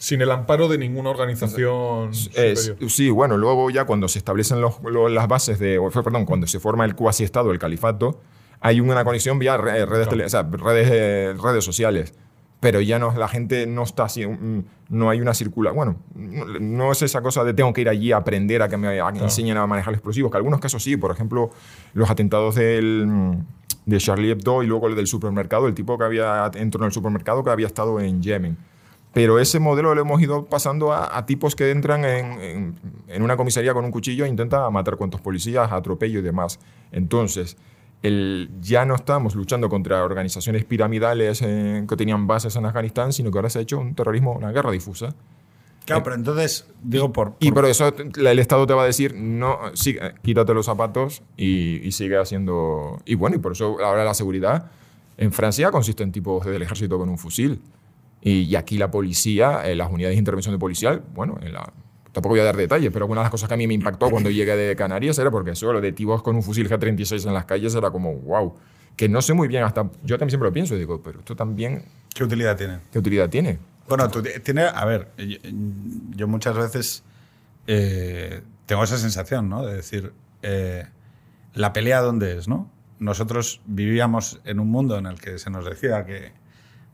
[0.03, 4.81] Sin el amparo de ninguna organización es- sí, bueno, luego ya cuando se establecen los-
[5.09, 8.19] las bases de, perdón, cuando se forma el cuasi estado, el califato,
[8.59, 12.13] hay una conexión vía re- redes, tele- o sea, redes, eh, redes sociales.
[12.59, 14.25] Pero ya no, la gente no está así,
[14.89, 15.71] no hay una circula.
[15.71, 18.99] Bueno, no, es esa cosa de tengo que ir allí a aprender a que me
[18.99, 21.49] a que me enseñen a manejar explosivos, que algunos casos sí, por ejemplo,
[21.93, 23.37] los atentados del,
[23.85, 26.91] de Charlie Hebdo y luego el del supermercado, el tipo que había entró en el
[26.91, 28.57] supermercado que había estado en Yemen.
[29.13, 32.76] Pero ese modelo lo hemos ido pasando a, a tipos que entran en, en-
[33.08, 36.60] en una comisaría con un cuchillo e intentan matar cuantos policías, atropello y demás.
[36.91, 37.56] Entonces,
[38.02, 43.30] el- ya no estamos luchando contra organizaciones piramidales eh, que tenían bases en Afganistán, sino
[43.32, 45.13] que ahora se ha hecho un terrorismo, una guerra difusa.
[45.86, 47.34] Claro, pero entonces, digo, por.
[47.39, 51.21] Y por- eso el Estado te va a decir, no, sí, eh, quítate los zapatos
[51.38, 52.99] y, y sigue haciendo...
[53.06, 54.71] Y bueno, y por eso ahora la seguridad
[55.17, 57.62] en Francia consiste en tipos del ejército con un fusil.
[58.25, 61.71] Y, aquí la policía, eh, las unidades de intervención de policial, bueno, en la-
[62.13, 64.09] tampoco voy a dar detalles, pero una de las cosas que a mí me impactó
[64.09, 67.33] cuando llegué de Canarias era porque eso, lo de tipos con un fusil G36 en
[67.33, 68.55] las calles era como, wow,
[68.95, 69.83] que no sé muy bien hasta...
[70.03, 71.83] Yo también siempre lo pienso, digo, pero esto también,
[72.13, 72.79] ¿Qué utilidad tiene?
[72.91, 73.57] ¿qué utilidad tiene?
[73.89, 75.38] Bueno, tú ti- tiene, a ver, yo,
[76.15, 77.03] yo muchas veces
[77.67, 79.65] eh, tengo esa sensación, ¿no?
[79.65, 80.86] De decir, eh,
[81.53, 82.69] la pelea dónde es, ¿no?
[82.99, 86.31] Nosotros vivíamos en un mundo en el que se nos decía que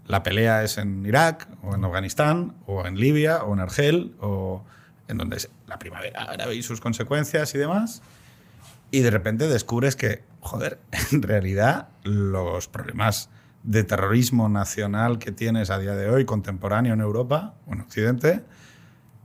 [0.10, 4.66] la pelea es en Irak, o en Afganistán, o en Libia, o en Argel, o
[5.08, 8.02] en donde es la primavera árabe y sus consecuencias y demás.
[8.90, 10.80] Y de repente descubres que, joder,
[11.12, 13.30] en realidad los problemas
[13.62, 18.44] de terrorismo nacional que tienes a día de hoy, contemporáneo en Europa o en Occidente,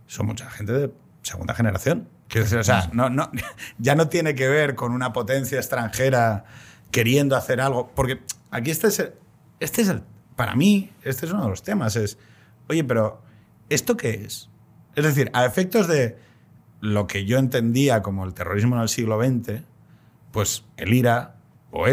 [0.07, 0.93] son mucha gente de
[1.23, 2.11] segunda generación.
[2.29, 3.31] Quiero decir, o sea, no, no,
[3.79, 6.45] ya no tiene que ver con una potencia extranjera
[6.91, 8.21] queriendo hacer algo, porque
[8.51, 9.15] aquí este es el,
[9.61, 10.03] este es el,
[10.37, 12.19] para mí, este es uno de los temas, es,
[12.69, 13.23] oye, pero
[13.69, 14.51] ¿esto qué es?
[14.95, 16.19] Es decir, a efectos de
[16.81, 19.63] lo que yo entendía como el terrorismo en el siglo XX,
[20.33, 21.37] pues el IRA
[21.71, 21.87] o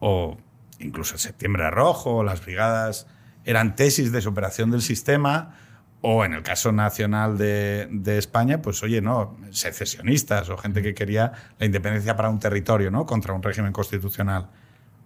[0.00, 0.36] o
[0.78, 3.06] incluso el Septiembre Rojo o las brigadas
[3.44, 5.56] eran tesis de superación del sistema
[6.00, 10.94] o en el caso nacional de, de España, pues oye, no, secesionistas o gente que
[10.94, 13.06] quería la independencia para un territorio, ¿no?
[13.06, 14.50] Contra un régimen constitucional.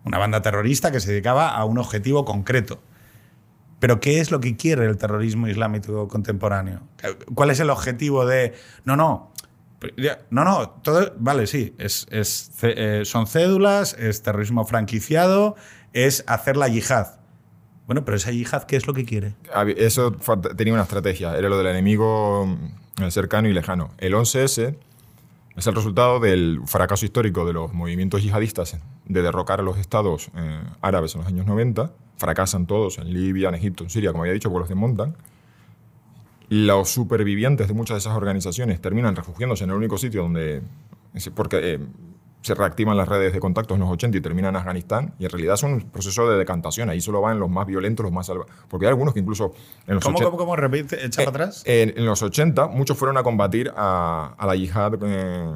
[0.04, 2.80] Una banda terrorista que se dedicaba a un objetivo concreto.
[3.80, 6.80] Pero ¿qué es lo que quiere el terrorismo islámico contemporáneo?
[7.34, 8.54] ¿Cuál es el objetivo de...
[8.84, 9.32] No, no.
[10.30, 15.54] No, no, todo, vale, sí, es, es, eh, son cédulas, es terrorismo franquiciado,
[15.92, 17.20] es hacer la yihad.
[17.86, 19.36] Bueno, pero esa yihad, ¿qué es lo que quiere?
[19.76, 20.16] Eso
[20.56, 22.58] tenía una estrategia, era lo del enemigo
[23.10, 23.92] cercano y lejano.
[23.98, 24.76] El 11S
[25.58, 30.30] es el resultado del fracaso histórico de los movimientos yihadistas de derrocar a los estados
[30.36, 31.92] eh, árabes en los años 90.
[32.16, 35.16] Fracasan todos en Libia, en Egipto, en Siria, como había dicho, porque los desmontan.
[36.48, 40.62] Los supervivientes de muchas de esas organizaciones terminan refugiándose en el único sitio donde.
[41.34, 41.80] Porque eh,
[42.42, 45.14] se reactivan las redes de contactos en los 80 y terminan en Afganistán.
[45.18, 46.88] Y en realidad son un proceso de decantación.
[46.88, 48.54] Ahí solo van los más violentos, los más salvajes.
[48.68, 49.54] Porque hay algunos que incluso.
[49.86, 50.56] En los ¿Cómo, 80, cómo, cómo?
[50.56, 51.62] Repite, echa eh, para atrás.
[51.66, 55.52] En, en, los 80, muchos fueron a combatir a, a la yihad eh,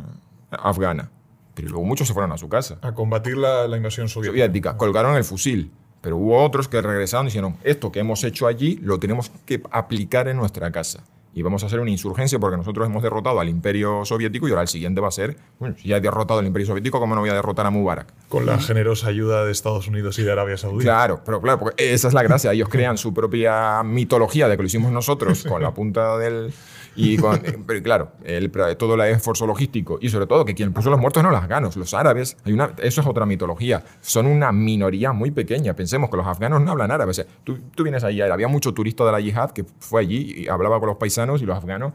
[0.50, 1.10] afgana.
[1.54, 2.78] Pero luego muchos se fueron a su casa.
[2.82, 4.32] A combatir la, la invasión soviética.
[4.32, 4.76] soviética.
[4.76, 5.70] Colgaron el fusil.
[6.00, 9.62] Pero hubo otros que regresaron y dijeron, esto que hemos hecho allí lo tenemos que
[9.70, 11.04] aplicar en nuestra casa.
[11.34, 14.62] Y vamos a hacer una insurgencia porque nosotros hemos derrotado al imperio soviético y ahora
[14.62, 17.22] el siguiente va a ser, bueno, si ya he derrotado al imperio soviético, ¿cómo no
[17.22, 18.12] voy a derrotar a Mubarak?
[18.28, 20.84] Con la generosa ayuda de Estados Unidos y de Arabia Saudí.
[20.84, 22.52] Claro, pero claro, porque esa es la gracia.
[22.52, 26.52] Ellos crean su propia mitología de que lo hicimos nosotros con la punta del,
[26.94, 30.90] y con, pero claro, el, todo el esfuerzo logístico y sobre todo que quien puso
[30.90, 34.52] los muertos no los afganos, los árabes, hay una, eso es otra mitología, son una
[34.52, 35.74] minoría muy pequeña.
[35.74, 37.12] Pensemos que los afganos no hablan árabe.
[37.44, 40.78] tú, tú, vienes allí, había mucho turista de la yihad que fue allí y hablaba
[40.78, 41.92] con los paisanos y los afganos,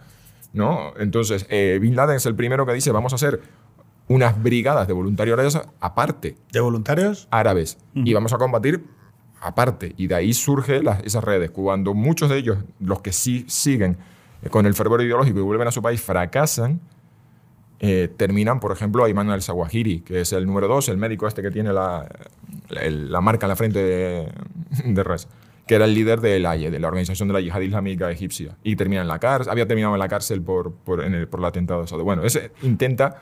[0.53, 0.93] ¿no?
[0.97, 3.41] Entonces, eh, Bin Laden es el primero que dice, vamos a hacer
[4.07, 6.37] unas brigadas de voluntarios árabes aparte.
[6.51, 7.27] ¿De voluntarios?
[7.29, 7.77] Árabes.
[7.93, 8.85] Y vamos a combatir
[9.41, 9.93] aparte.
[9.97, 11.51] Y de ahí surgen esas redes.
[11.51, 13.97] Cuando muchos de ellos, los que sí siguen
[14.49, 16.79] con el fervor ideológico y vuelven a su país, fracasan,
[17.79, 21.41] eh, terminan, por ejemplo, a Imán al-Zawahiri, que es el número dos, el médico este
[21.41, 22.07] que tiene la,
[22.69, 24.31] la, marca en la frente de,
[24.83, 25.27] de Res,
[25.67, 28.57] que era el líder de la, de la Organización de la Yihad Islámica Egipcia.
[28.63, 31.45] Y termina en la cárcel, había terminado en la cárcel por, por, el, por el
[31.45, 33.21] atentado de Bueno, ese intenta,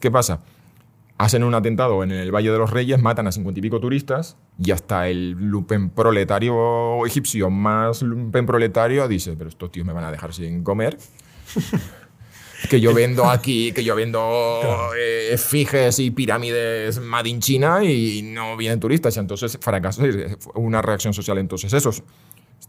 [0.00, 0.40] ¿qué pasa?
[1.18, 4.36] hacen un atentado en el Valle de los Reyes, matan a cincuenta y pico turistas
[4.58, 10.04] y hasta el lupen proletario egipcio más lupen proletario dice, pero estos tíos me van
[10.04, 10.98] a dejar sin comer.
[12.68, 18.22] Que yo vendo aquí, que yo vendo eh, fijes y pirámides made in China y
[18.22, 19.16] no vienen turistas.
[19.16, 20.02] Y entonces fracaso,
[20.54, 21.38] una reacción social.
[21.38, 22.02] Entonces esos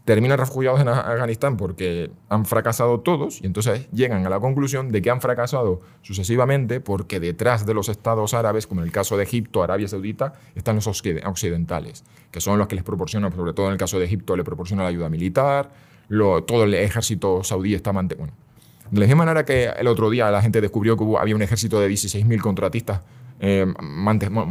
[0.04, 5.02] terminan refugiados en Afganistán porque han fracasado todos y entonces llegan a la conclusión de
[5.02, 9.24] que han fracasado sucesivamente porque detrás de los estados árabes, como en el caso de
[9.24, 13.72] Egipto, Arabia Saudita, están los occidentales, que son los que les proporcionan, sobre todo en
[13.72, 15.72] el caso de Egipto, le proporciona la ayuda militar,
[16.08, 18.26] todo el ejército saudí está mantenido.
[18.26, 18.45] Bueno,
[18.90, 21.80] de la misma manera que el otro día la gente descubrió que había un ejército
[21.80, 23.00] de 16.000 contratistas
[23.38, 23.66] eh,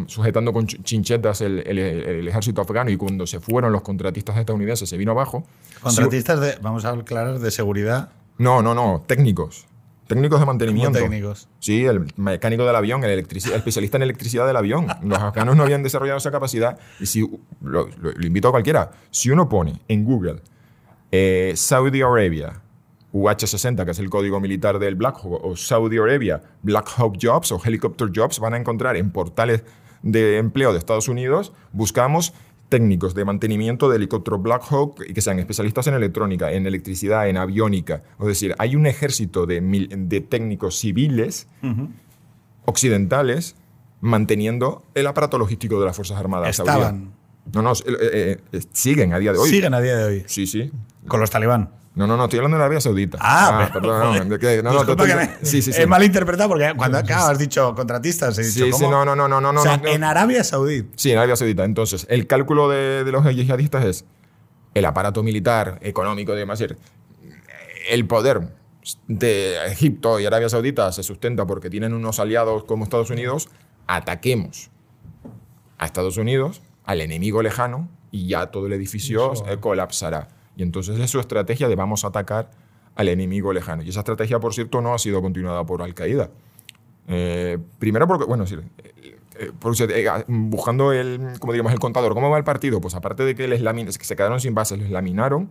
[0.08, 5.12] sujetando con chinchetas el, ejército afgano y cuando se fueron los contratistas estadounidenses se vino
[5.12, 5.44] abajo.
[5.82, 8.10] ¿Contratistas de, vamos a aclarar, de seguridad?
[8.38, 9.66] No, no, no, técnicos.
[10.08, 11.00] Técnicos de mantenimiento.
[11.00, 11.48] técnicos?
[11.60, 14.86] Sí, el mecánico del avión, el, especialista en electricidad del avión.
[15.02, 16.78] Los afganos no habían desarrollado esa capacidad.
[17.00, 17.28] Y si,
[17.62, 17.90] lo,
[18.22, 20.44] invito a cualquiera, si uno pone en Google
[21.12, 22.62] eh, Saudi Arabia,
[23.16, 27.52] UH-60, que es el código militar del Black Hawk, o Saudi Arabia, Black Hawk Jobs
[27.54, 29.64] o Helicopter Jobs, van a encontrar en portales
[30.04, 32.34] de empleo de Estados Unidos, buscamos
[32.68, 37.30] técnicos de mantenimiento de helicóptero Black Hawk y que sean especialistas en electrónica, en electricidad,
[37.30, 38.04] en aviónica.
[38.20, 41.48] Es decir, hay un ejército de, de técnicos civiles
[42.66, 43.56] occidentales
[44.02, 46.50] manteniendo el aparato logístico de las Fuerzas Armadas.
[46.50, 47.14] Estaban.
[47.54, 49.50] No, no, eh, eh, siguen a día de hoy.
[49.50, 50.24] Siguen a día de hoy.
[50.26, 50.72] Sí, sí.
[51.08, 51.70] Con los talibán.
[51.96, 53.18] No, no, no, estoy hablando de Arabia Saudita.
[53.22, 54.96] Ah, ah perdón, no, que, no, no,
[55.42, 55.82] sí, sí, sí.
[55.82, 58.66] He malinterpretado porque cuando acá has dicho contratistas, he dicho.
[58.66, 59.60] Sí, sí, no, no, no, no, no.
[59.60, 60.90] O sea, en Arabia Saudita.
[60.98, 61.64] Sí, en Arabia Saudita.
[61.64, 64.06] Entonces, el cálculo de, de los yihadistas es
[64.74, 66.62] el aparato militar, económico, demás.
[67.90, 68.54] El poder
[69.08, 73.48] de Egipto y Arabia Saudita se sustenta porque tienen unos aliados como Estados Unidos.
[73.88, 74.70] Ataquemos
[75.78, 80.28] a Estados Unidos, al enemigo lejano, y ya todo el edificio colapsará.
[80.56, 82.52] Y entonces es su estrategia de vamos a atacar
[82.96, 83.84] al enemigo lejano.
[83.84, 86.30] Y esa estrategia, por cierto, no ha sido continuada por Al-Qaeda.
[87.08, 92.30] Eh, primero porque, bueno, sí, eh, eh, ah, buscando el, como digamos, el contador, ¿cómo
[92.30, 92.82] va el partido?
[92.82, 93.62] Pues aparte de que, les
[93.98, 95.50] que se quedaron sin bases, les laminaron,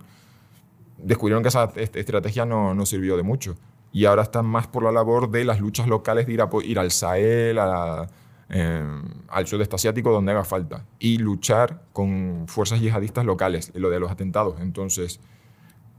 [0.99, 3.57] descubrieron que esa estrategia no, no, sirvió de mucho.
[3.93, 6.79] Y ahora están más por la labor de las luchas locales de ir, a, ir
[6.79, 8.09] al Sahel, a la,
[8.51, 8.85] eh,
[9.29, 14.11] al sudeste asiático donde haga falta y luchar con fuerzas yihadistas locales, lo de los
[14.11, 14.61] atentados.
[14.61, 15.21] Entonces,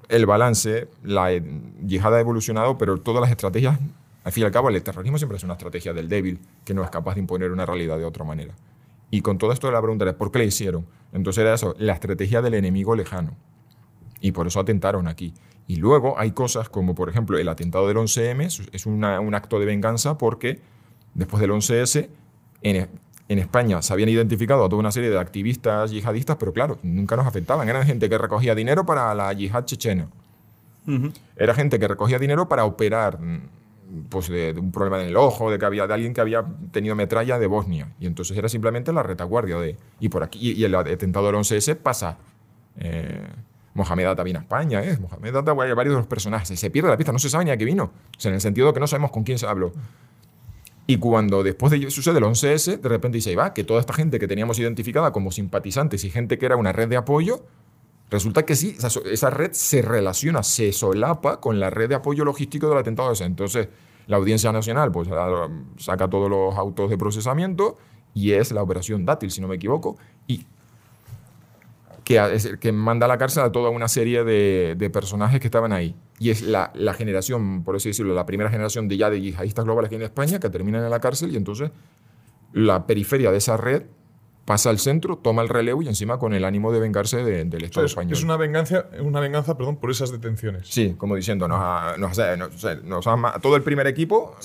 [0.09, 3.79] el balance, la yihad ha evolucionado, pero todas las estrategias,
[4.23, 6.83] al fin y al cabo, el terrorismo siempre es una estrategia del débil que no
[6.83, 8.53] es capaz de imponer una realidad de otra manera.
[9.09, 10.85] Y con todo esto la pregunta es, ¿por qué le hicieron?
[11.13, 13.35] Entonces era eso, la estrategia del enemigo lejano.
[14.19, 15.33] Y por eso atentaron aquí.
[15.67, 19.65] Y luego hay cosas como, por ejemplo, el atentado del 11M, es un acto de
[19.65, 20.59] venganza porque
[21.13, 22.09] después del 11S
[22.65, 27.15] en, España se habían identificado a toda una serie de activistas yihadistas, pero claro, nunca
[27.15, 27.67] nos afectaban.
[27.69, 30.07] Eran gente que recogía dinero para la yihad chechena.
[31.35, 33.41] Era gente que recogía dinero para operar mm,
[34.09, 36.95] pues de, un problema en el ojo, de que había de alguien que había tenido
[36.95, 37.89] metralla de Bosnia.
[37.99, 39.77] Y entonces era simplemente la retaguardia de.
[39.99, 42.17] Y por aquí, y, el atentado del 11S pasa.
[42.77, 43.27] Eh,
[43.73, 44.97] Mohamed Atta viene a España, ¿eh?
[44.97, 46.57] Mohamed Atta, varios de los personajes.
[46.57, 47.83] Se pierde la pista, no se sabe ni a qué vino.
[47.85, 49.73] O sea, en el sentido de que no sabemos con quién se habló.
[50.87, 54.19] Y cuando después de sucede el 11S, de repente dice, va, que toda esta gente
[54.19, 57.43] que teníamos identificada como simpatizantes y gente que era una red de apoyo,
[58.11, 62.69] resulta que sí, esa, red se relaciona, se solapa con la red de apoyo logístico
[62.69, 63.25] del atentado ese.
[63.25, 63.67] Entonces,
[64.05, 65.09] la Audiencia Nacional pues,
[65.77, 67.77] saca todos los autos de procesamiento
[68.13, 70.45] y es la operación Dátil, si no me equivoco, y
[72.05, 74.89] que, a- es el que manda a la cárcel a toda una serie de, de
[74.89, 75.95] personajes que estaban ahí.
[76.19, 79.65] Y es la, la generación, por así decirlo, la primera generación de ya de yihadistas
[79.65, 81.71] globales aquí en España que terminan en la cárcel y entonces
[82.53, 83.83] la periferia de esa red
[84.45, 87.55] pasa al centro, toma el relevo y encima con el ánimo de vengarse de- del
[87.55, 88.13] O sea, Estado es, español.
[88.13, 90.67] es una venganza, una venganza perdón, por esas detenciones.
[90.67, 93.05] Sí, como diciendo, nos ha- nos nos- sea, nos
[93.41, 94.35] todo el primer equipo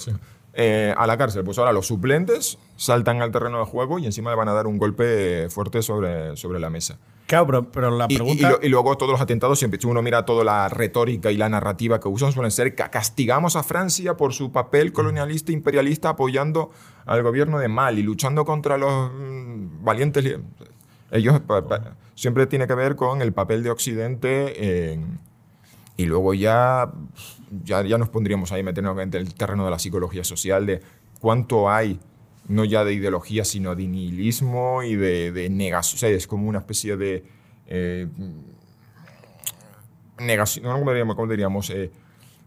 [0.55, 1.45] eh, a la cárcel.
[1.45, 4.67] Pues ahora los suplentes saltan al terreno de juego y encima le van a dar
[4.67, 6.99] un golpe fuerte sobre, sobre la mesa.
[7.27, 8.49] Claro, pero, pero la Y, y- pregunta.
[8.49, 11.37] y lo- y luego todos los atentados, siempre si uno mira toda la retórica y
[11.37, 16.09] la narrativa que usan, suelen ser "Ca- castigamos a Francia por su papel colonialista imperialista
[16.09, 16.71] apoyando
[17.07, 20.25] al gobierno de Mali, luchando contra los mm, valientes.
[20.25, 20.37] li-
[21.13, 25.21] Ellos pa- pa- siempre tiene que ver con el papel de Occidente en-
[25.97, 26.91] y luego ya,
[27.65, 30.81] ya, ya nos pondríamos ahí, meternos en el terreno de la psicología social, de
[31.21, 31.99] cuánto hay,
[32.49, 35.97] no ya de ideología, sino de nihilismo y de, de negación.
[35.97, 37.25] O sea, es como una especie de
[37.67, 38.07] eh,
[40.19, 41.17] negación, ¿cómo diríamos?
[41.17, 41.71] ¿Cómo diríamos?
[41.71, 41.91] Eh,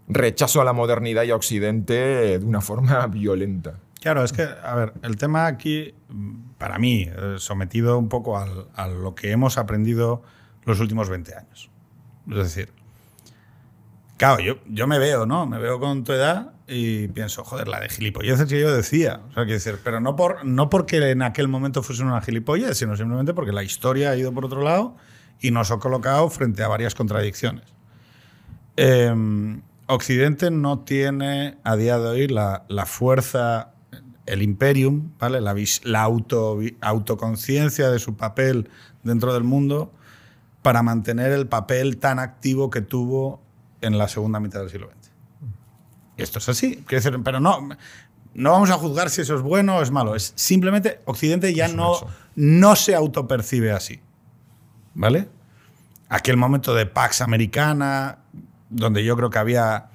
[0.08, 3.80] rechazo a la modernidad y a Occidente eh, de una forma violenta.
[4.02, 5.94] Claro, es que, a ver, el tema aquí,
[6.58, 10.24] para mí, eh, sometido un poco al- a lo que hemos aprendido
[10.66, 11.70] los últimos 20 años.
[12.30, 12.70] Es decir,
[14.18, 15.46] claro, yo, yo me veo, ¿no?
[15.46, 19.22] Me veo con tu edad y pienso, joder, la de gilipolleces que yo decía.
[19.30, 22.78] O sea, quiero decir, pero no, por, no porque en aquel momento fuese una gilipollez,
[22.78, 24.96] sino simplemente porque la historia ha ido por otro lado
[25.40, 27.66] y nos ha colocado frente a varias contradicciones.
[28.78, 29.14] Eh,
[29.88, 33.74] Occidente no tiene a día de hoy la, la fuerza,
[34.26, 35.42] el imperium, ¿vale?
[35.42, 38.70] la, la auto, autoconciencia de su papel
[39.04, 39.92] dentro del mundo
[40.62, 43.43] para mantener el papel tan activo que tuvo
[43.84, 45.12] en la segunda mitad del siglo XX.
[46.18, 46.84] Y esto es así.
[46.90, 47.70] Decir, pero no,
[48.34, 50.16] no vamos a juzgar si eso es bueno o es malo.
[50.16, 52.08] Es simplemente Occidente ya no, hecho.
[52.36, 54.00] no se autopercibe así.
[54.96, 55.28] ¿Vale?
[56.14, 58.20] aquel momento de Pax Americana,
[58.70, 59.90] donde yo creo que había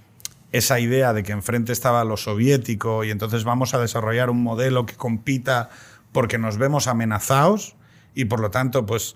[0.51, 4.85] esa idea de que enfrente estaba lo soviético y entonces vamos a desarrollar un modelo
[4.85, 5.71] que compita
[6.11, 7.77] porque nos vemos amenazados
[8.15, 9.15] y por lo tanto, pues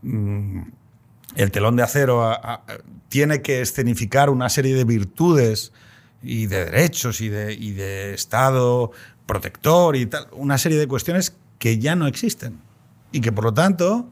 [0.00, 0.62] mm,
[1.36, 2.36] el telón de acero
[3.08, 5.72] tiene que escenificar una serie de virtudes
[6.22, 8.90] y de derechos y de, y de Estado
[9.26, 12.60] protector y tal, una serie de cuestiones que ya no existen
[13.12, 14.08] y que por lo tanto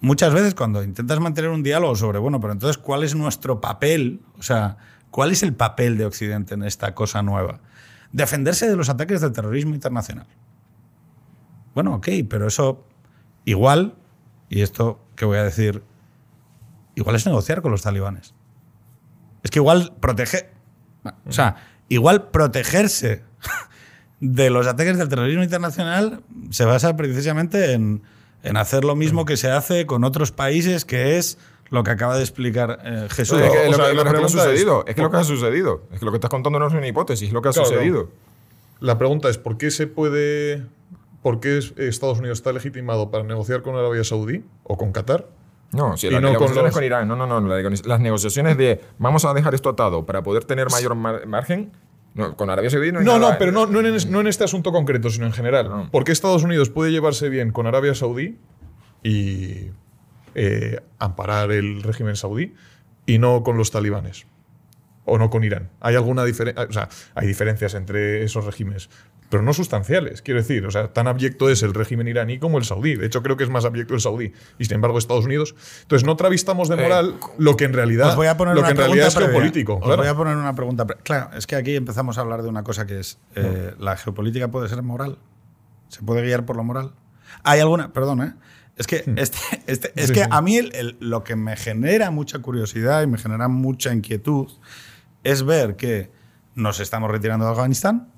[0.00, 4.20] muchas veces cuando intentas mantener un diálogo sobre, bueno, pero entonces, ¿cuál es nuestro papel?
[4.38, 4.76] O sea,
[5.10, 7.60] ¿cuál es el papel de Occidente en esta cosa nueva?
[8.12, 10.26] Defenderse de los ataques del terrorismo internacional.
[11.74, 12.86] Bueno, ok, pero eso
[13.46, 13.94] igual,
[14.50, 15.82] y esto que voy a decir,
[16.94, 18.34] igual es negociar con los talibanes.
[19.42, 20.50] Es que igual proteger,
[21.26, 21.56] o sea,
[21.88, 23.22] igual protegerse
[24.20, 28.02] de los ataques del terrorismo internacional se basa precisamente en,
[28.42, 31.36] en hacer lo mismo que se hace con otros países, que es
[31.70, 33.40] lo que acaba de explicar eh, Jesús.
[33.40, 34.84] es que, o lo, sea, que- la lo que ha pregunta es- sucedido.
[34.86, 35.82] Es, que lo que ha sucedido.
[35.92, 37.68] Es que lo que estás contando no es una hipótesis, es lo que ha Claro,
[37.68, 38.10] sucedido.
[38.80, 40.64] La pregunta es, ¿por qué se puede...
[41.22, 45.26] ¿Por qué es- Estados Unidos está legitimado para negociar con Arabia Saudí o con Qatar?
[45.74, 47.08] No, sí, Y la, no las con negociaciones los- con Irán.
[47.08, 47.40] No, no, no.
[47.48, 51.72] la- las negociaciones de vamos a dejar esto atado para poder tener mayor mar- margen.
[52.14, 54.20] No, con Arabia Saudí no hay No, nada- no, pero no, no, en, es- no
[54.20, 55.68] en este asunto concreto, sino en general.
[55.68, 55.90] No.
[55.90, 58.38] ¿Por qué Estados Unidos puede llevarse bien con Arabia Saudí
[59.02, 59.70] y
[60.36, 62.54] eh, amparar el régimen saudí
[63.06, 64.26] y no con los talibanes?
[65.04, 65.70] O no con Irán.
[65.80, 66.66] ¿Hay alguna diferencia?
[66.68, 68.88] O sea, hay diferencias entre esos regímenes,
[69.28, 70.22] pero no sustanciales.
[70.22, 72.94] Quiero decir, o sea, tan abyecto es el régimen iraní como el saudí.
[72.96, 74.32] De hecho, creo que es más abyecto el saudí.
[74.58, 75.54] Y sin embargo, Estados Unidos.
[75.82, 78.62] Entonces, no travistamos de Eh, moral lo que en realidad, Os voy a poner lo
[78.62, 79.30] que en realidad es previa.
[79.32, 79.74] geopolítico.
[79.74, 79.96] Os claro.
[79.98, 80.86] voy a poner una pregunta.
[80.86, 83.96] pre- Claro, es que aquí empezamos a hablar de una cosa que es eh, la
[83.96, 85.18] geopolítica puede ser moral.
[85.88, 86.92] Se puede guiar por lo moral.
[87.42, 88.32] Hay alguna, perdón, ¿eh?
[88.76, 90.28] Es que, este, este- es Sí, que sí.
[90.30, 94.48] a mí el- el- lo que me genera mucha curiosidad y me genera mucha inquietud
[95.24, 96.12] es ver que
[96.54, 98.12] nos estamos retirando de Afganistán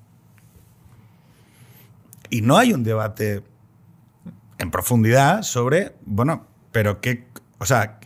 [2.29, 3.43] y no hay un debate
[4.59, 7.29] en profundidad sobre, bueno, pero qué,
[7.59, 8.01] o sea,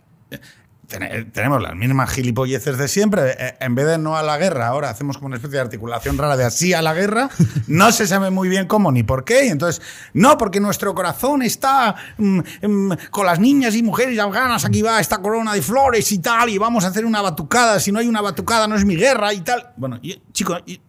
[0.99, 3.31] ten- tenemos las mismas gilipolleces de siempre.
[3.39, 6.17] Eh, En vez de no a la guerra, ahora hacemos como una especie de articulación
[6.17, 7.29] rara de así a la guerra.
[7.67, 9.45] No se sabe muy bien cómo ni por qué.
[9.45, 9.81] Y entonces,
[10.13, 14.65] no, porque nuestro corazón está mm, mm, con las niñas y mujeres afganas.
[14.65, 16.49] Aquí va esta corona de flores y tal.
[16.49, 17.79] Y vamos a hacer una batucada.
[17.79, 19.71] Si no hay una batucada, no es mi guerra y tal.
[19.77, 20.81] Bueno, y, chico, y-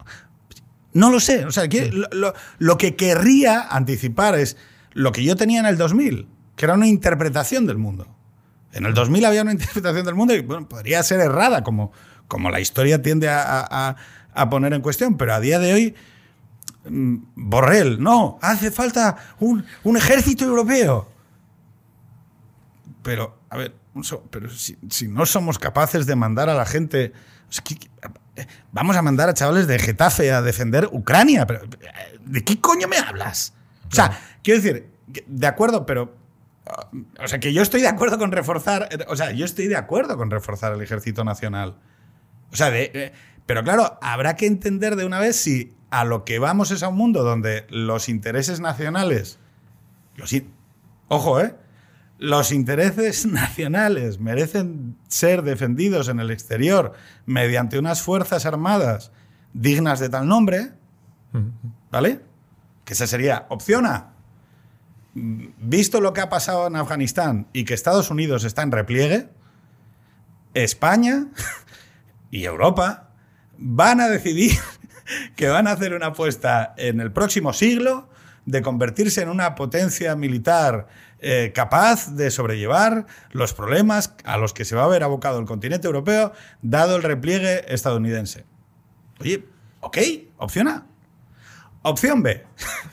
[0.95, 1.45] no lo sé.
[1.47, 4.57] O sea, que lo, lo- lo que querría anticipar es
[4.93, 8.07] lo que yo tenía en el 2000, que era una interpretación del mundo.
[8.73, 11.93] En el 2000 había una interpretación del mundo y bueno, podría ser errada, como,
[12.29, 13.97] como la historia tiende a, a-
[14.35, 15.95] a- poner en cuestión, pero a día de hoy,
[16.89, 21.11] mm, Borrell, no, hace falta un, un ejército europeo.
[23.03, 23.75] pero, a ver,
[24.31, 24.77] pero si,
[25.09, 27.13] no somos capaces de mandar a la gente.
[28.73, 31.47] vamos a mandar a chavales de Getafe a defender Ucrania.
[31.47, 31.61] Pero,
[32.25, 33.53] ¿De qué coño me hablas?
[33.91, 34.91] O sea, quiero decir,
[35.27, 36.17] de acuerdo, pero.
[37.23, 38.89] O sea, que yo estoy de acuerdo con reforzar.
[39.09, 41.77] O sea, yo estoy de acuerdo con reforzar el ejército nacional.
[42.53, 43.13] O sea, de,
[43.47, 46.89] pero claro, habrá que entender de una vez si a lo que vamos es a
[46.89, 49.39] un mundo donde los intereses nacionales.
[50.17, 50.35] Los,
[51.09, 51.55] ojo, ¿eh?
[52.19, 56.93] los intereses nacionales merecen ser defendidos en el exterior
[57.27, 59.11] mediante unas fuerzas armadas
[59.53, 60.73] dignas de tal nombre,
[61.91, 62.21] ¿vale?
[62.85, 64.12] Que esa sería opción A.
[65.15, 69.29] Visto lo que ha pasado en Afganistán y que Estados Unidos está en repliegue,
[70.55, 71.27] España
[72.31, 73.11] y Europa
[73.59, 74.53] van a decidir
[75.37, 78.09] que van a hacer una apuesta en el próximo siglo
[78.47, 80.89] de convertirse en una potencia militar
[81.21, 85.47] eh, capaz de sobrellevar los problemas a los que se va a ver abocado el
[85.47, 86.33] continente europeo,
[86.63, 88.45] dado el repliegue estadounidense.
[89.21, 89.45] Oye,
[89.81, 89.99] ok,
[90.39, 90.87] opción A.
[91.83, 92.45] Opción B.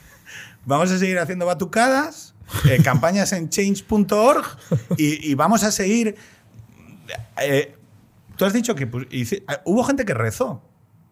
[0.66, 2.36] vamos a seguir haciendo batucadas,
[2.70, 4.46] eh, campañas en change.org
[4.98, 6.16] y, vamos a seguir...
[7.42, 7.76] Eh,
[8.36, 8.90] tú has dicho que
[9.66, 10.64] hubo gente que rezó.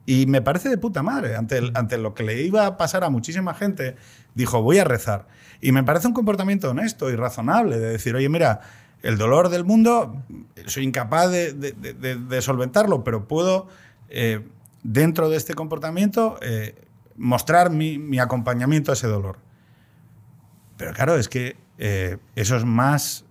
[0.06, 1.36] Y me parece de puta madre.
[1.36, 3.98] Ante, ante lo que le iba a pasar a muchísima gente,
[4.36, 5.28] dijo, voy a rezar.
[5.60, 8.62] Y me parece un comportamiento honesto y razonable de decir, oye, mira,
[9.04, 10.24] el dolor del mundo,
[10.66, 13.68] soy incapaz de, solventarlo, pero puedo,
[14.10, 14.48] eh,
[14.84, 16.76] dentro de este comportamiento, eh,
[17.18, 19.40] mostrar mi, acompañamiento a ese dolor.
[20.78, 23.26] Pero claro, es que eh, esos más,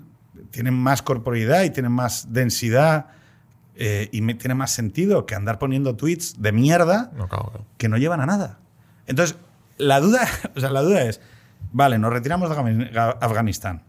[0.50, 3.06] tienen más corporidad y tienen más densidad
[4.10, 7.12] y me, tiene más sentido que andar poniendo tweets de mierda
[7.76, 8.58] que no llevan a nada.
[9.06, 9.36] Entonces,
[9.76, 10.26] la duda,
[10.56, 11.20] o sea, la duda es,
[11.72, 13.82] Vale, nos retiramos de Afganistán.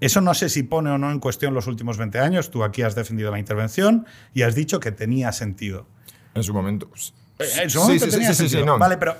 [0.00, 2.50] Eso no sé si pone o no en cuestión los últimos 20 años.
[2.50, 5.86] Tú aquí has defendido la intervención y has dicho que tenía sentido.
[6.34, 6.90] En su momento.
[7.38, 8.78] En su momento tenía sentido.
[8.78, 9.16] Vale, pero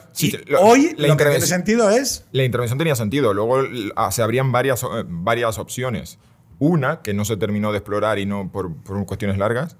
[0.60, 2.24] hoy lo que tiene sentido es.
[2.32, 3.34] La intervención tenía sentido.
[3.34, 3.62] Luego
[3.96, 6.18] ah, se abrían varias, eh, varias opciones.
[6.60, 9.76] Una, que no se terminó de explorar y no por, por cuestiones largas,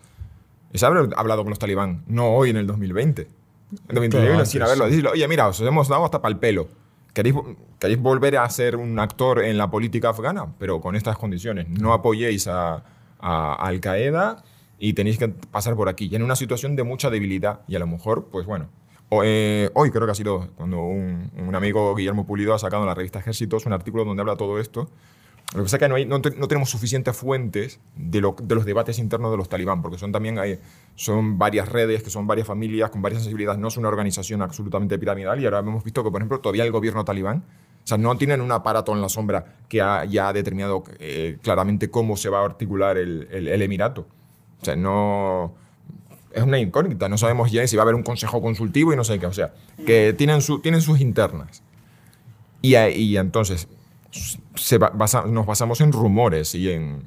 [0.73, 2.03] es haber hablado con los talibán.
[2.09, 3.23] No hoy en el 2020.
[3.23, 3.29] En
[3.89, 4.87] el 2021, sin haberlo.
[4.87, 6.69] Decirlo, oye, mira, os hemos dado hasta para el pelo.
[7.13, 7.37] ¿Queréis,
[7.79, 11.69] queréis volver a ser un actor en la política afgana, pero con estas condiciones.
[11.69, 12.83] No apoyéis a,
[13.21, 14.43] Al Qaeda
[14.85, 16.09] y tenéis que pasar por aquí.
[16.13, 17.61] Y en una situación de mucha debilidad.
[17.67, 18.69] Y a lo mejor, pues bueno.
[19.23, 22.89] Eh, hoy creo que ha sido cuando un, un, amigo, Guillermo Pulido, ha sacado en
[22.89, 24.91] la revista Ejércitos un artículo donde habla todo esto.
[25.53, 28.65] Lo que pasa es que no, hay, no, tenemos suficientes fuentes de, lo, de, los
[28.65, 30.59] debates internos de los talibán, porque son también hay,
[30.97, 33.61] son varias redes, que son varias familias con varias sensibilidades.
[33.61, 35.41] No es una organización absolutamente piramidal.
[35.41, 37.45] Y ahora hemos visto que, por ejemplo, todavía el gobierno talibán,
[37.85, 41.39] o sea, no tienen un aparato en la sombra que ha, ya ha determinado eh,
[41.43, 44.07] claramente cómo se va a articular el, el, Emirato.
[44.65, 45.55] O sea, no
[46.33, 47.09] es una incógnita.
[47.09, 49.27] No sabemos ya si va a haber un consejo consultivo y no sé qué.
[49.27, 49.53] O sea,
[49.85, 51.63] que tienen, su, tienen sus internas.
[52.63, 53.69] Y, y entonces,
[55.29, 57.05] nos basamos en rumores y en,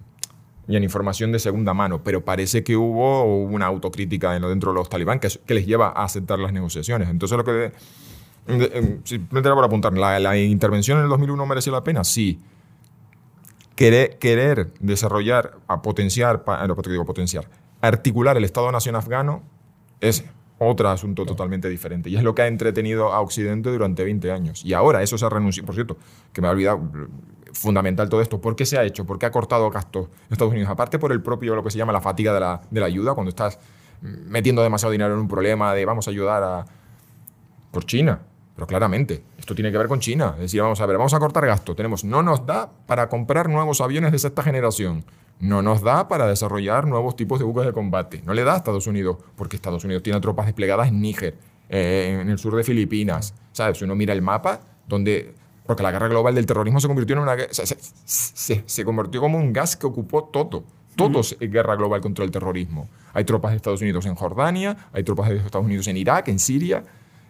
[0.67, 5.19] en información de segunda mano, pero parece que hubo una autocrítica dentro de los talibán
[5.19, 7.09] que, les lleva a aceptar las negociaciones.
[7.09, 7.71] Entonces, lo que.
[9.03, 12.03] Simplemente por apuntar, ¿la, intervención en el 2001 mereció la pena?
[12.03, 12.39] Sí.
[13.77, 16.43] Querer, querer desarrollar, a potenciar,
[16.89, 17.47] digo potenciar,
[17.79, 19.43] articular el Estado-Nación afgano
[20.01, 20.25] es
[20.59, 22.09] otro asunto totalmente diferente.
[22.09, 24.65] Y es lo que ha entretenido a Occidente durante 20 años.
[24.65, 25.67] Y ahora eso se ha renunciado.
[25.67, 25.97] Por cierto,
[26.33, 26.81] que me ha olvidado,
[27.53, 28.41] fundamental todo esto.
[28.41, 29.05] ¿Por qué se ha hecho?
[29.05, 30.69] ¿Por qué ha cortado gastos Estados Unidos?
[30.71, 33.13] Aparte por el propio, lo que se llama la fatiga de la, de la ayuda,
[33.13, 33.59] cuando estás
[34.01, 36.65] metiendo demasiado dinero en un problema de vamos a ayudar a...
[37.71, 38.19] por China.
[38.55, 40.33] Pero claramente, esto tiene que ver con China.
[40.35, 41.75] Es decir, vamos a ver, vamos a cortar gastos.
[41.75, 45.05] Tenemos, no nos da para comprar nuevos aviones de sexta generación
[45.39, 48.21] no nos da para desarrollar nuevos tipos de buques de combate.
[48.25, 51.35] No le da a Estados Unidos, porque Estados Unidos tiene tropas desplegadas en Níger,
[51.69, 53.33] eh, en el sur de Filipinas.
[53.51, 53.77] ¿Sabes?
[53.77, 55.33] Si uno mira el mapa, donde.
[55.65, 57.35] Porque la guerra global del terrorismo se convirtió en una.
[57.51, 60.63] Se, se, convirtió como un gas que ocupó todo.
[60.95, 62.89] Todo es guerra global contra el terrorismo.
[63.13, 66.39] Hay tropas de Estados Unidos en Jordania, hay tropas de Estados Unidos en Irak, en
[66.39, 66.83] Siria.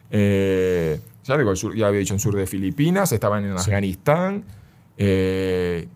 [0.09, 1.61] Eh, ¿sabes?
[1.75, 4.45] ya había dicho en sur de Filipinas, estaban en Afganistán.
[4.97, 5.87] Eh,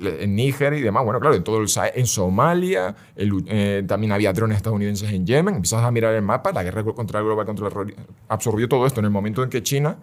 [0.00, 1.04] en Níger y demás.
[1.04, 5.56] Bueno, claro, en todo el en Somalia, eh, también había drones estadounidenses en Yemen.
[5.56, 7.96] Empiezas a mirar el mapa, la guerra contra el global contra el
[8.28, 9.96] absorbió todo esto en el momento en que China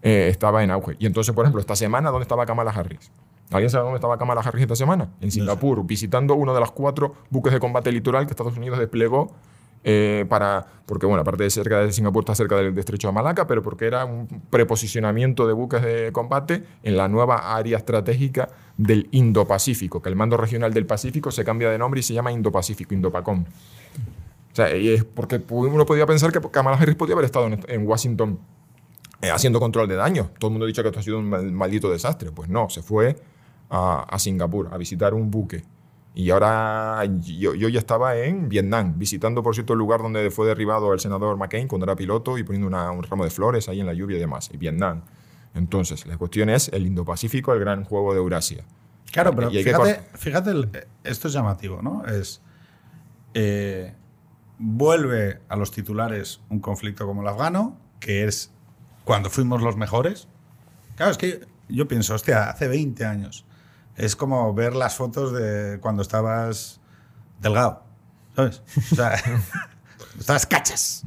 [0.00, 0.96] eh, estaba en auge.
[0.98, 3.10] Y entonces, por ejemplo, esta semana, ¿dónde estaba Kamala Harris?
[3.50, 5.10] ¿Alguien sabe dónde estaba Kamala Harris esta semana?
[5.20, 9.32] En Singapur, visitando uno de los cuatro buques de combate litoral que Estados Unidos desplegó
[9.84, 13.46] eh, para, porque bueno, aparte de cerca de Singapur está cerca del estrecho de Malaca,
[13.46, 19.08] pero porque era un preposicionamiento de buques de combate en la nueva área estratégica del
[19.10, 22.94] Indo-Pacífico, que el mando regional del Pacífico se cambia de nombre y se llama Indo-Pacífico,
[22.94, 23.44] Indopacom.
[23.44, 27.86] O sea, y es porque uno podía pensar que Kamala Harris podía haber estado en,
[27.86, 28.38] Washington
[29.22, 30.30] eh, haciendo control de daño.
[30.38, 32.30] Todo el mundo ha dicho que esto ha sido un mal- maldito desastre.
[32.32, 33.16] Pues no, se fue
[33.70, 35.64] a, a Singapur a visitar un buque.
[36.14, 40.46] Y ahora yo, yo ya estaba en Vietnam, visitando, por cierto, el lugar donde fue
[40.46, 43.80] derribado el senador McCain cuando era piloto y poniendo una- un ramo de flores ahí
[43.80, 44.50] en la lluvia y demás.
[44.52, 45.02] Y Vietnam.
[45.54, 48.64] Entonces, la cuestión es el Indo-Pacífico, el gran juego de Eurasia.
[49.10, 49.70] Claro, pero hay que
[50.18, 52.04] fíjate, el- eh, esto es llamativo, ¿no?
[52.06, 52.42] Es.
[53.34, 53.94] eh,
[54.58, 58.50] vuelve a los titulares un conflicto como el afgano, que es
[59.04, 60.28] cuando fuimos los mejores.
[60.96, 63.44] Claro, es que yo pienso, hostia, hace 20 años.
[63.96, 66.80] Es como ver las fotos de cuando estabas
[67.40, 67.82] delgado,
[68.34, 68.62] ¿sabes?
[68.90, 69.14] O sea,
[70.18, 71.02] estabas cachas.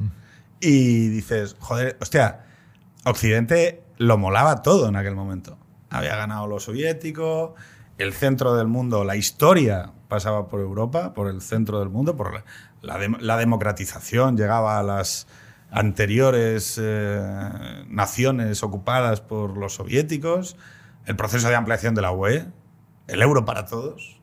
[0.60, 2.44] Y dices, joder, hostia,
[3.04, 5.58] Occidente lo molaba todo en aquel momento.
[5.90, 7.54] Había ganado lo soviético,
[7.98, 12.34] el centro del mundo, la historia pasaba por Europa, por el centro del mundo, por
[12.34, 12.44] la,
[12.82, 15.26] la dem- la democratización llegaba a las
[15.70, 20.56] anteriores eh, naciones ocupadas por los soviéticos,
[21.06, 22.46] el proceso de ampliación de la UE,
[23.08, 24.20] el euro para todos.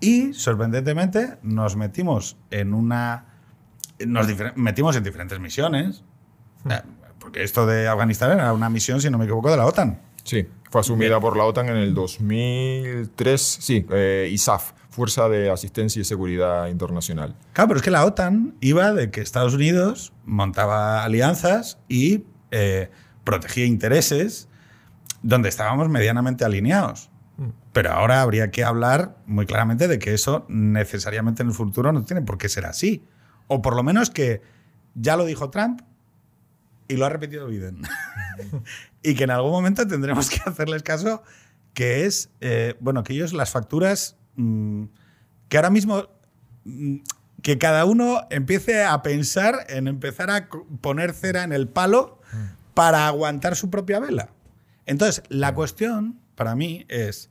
[0.00, 3.26] Y, sorprendentemente, nos metimos en una.
[4.06, 4.26] Nos
[4.56, 6.02] metimos en diferentes misiones.
[6.68, 6.80] Eh,
[7.18, 10.00] Porque esto de Afganistán era una misión, si no me equivoco, de la OTAN.
[10.24, 16.00] Sí, fue asumida por la OTAN en el 2003, sí, eh, ISAF, Fuerza de Asistencia
[16.00, 17.36] y Seguridad Internacional.
[17.52, 22.90] Claro, pero es que la OTAN iba de que Estados Unidos montaba alianzas y eh,
[23.22, 24.48] protegía intereses
[25.22, 27.10] donde estábamos medianamente alineados.
[27.72, 32.04] Pero ahora habría que hablar muy claramente de que eso necesariamente en el futuro no
[32.04, 33.04] tiene por qué ser así.
[33.48, 34.40] O por lo menos que
[34.94, 35.80] ya lo dijo Trump
[36.88, 37.82] y lo ha repetido Biden.
[39.02, 41.22] y que en algún momento tendremos que hacerles caso,
[41.72, 44.84] que es, eh, bueno, que ellos las facturas, mm,
[45.48, 46.08] que ahora mismo,
[46.64, 46.98] mm,
[47.42, 50.48] que cada uno empiece a pensar en empezar a
[50.80, 52.20] poner cera en el palo
[52.72, 54.30] para aguantar su propia vela.
[54.86, 57.30] Entonces, la cuestión para mí es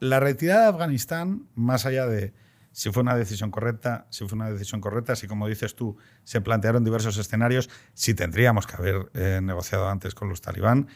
[0.00, 2.34] la retirada de Afganistán, más allá de
[2.72, 6.40] si fue una decisión correcta, si fue una decisión correcta, si como dices tú, se
[6.40, 10.88] plantearon diversos escenarios, si tendríamos que haber eh, negociado antes con los talibán.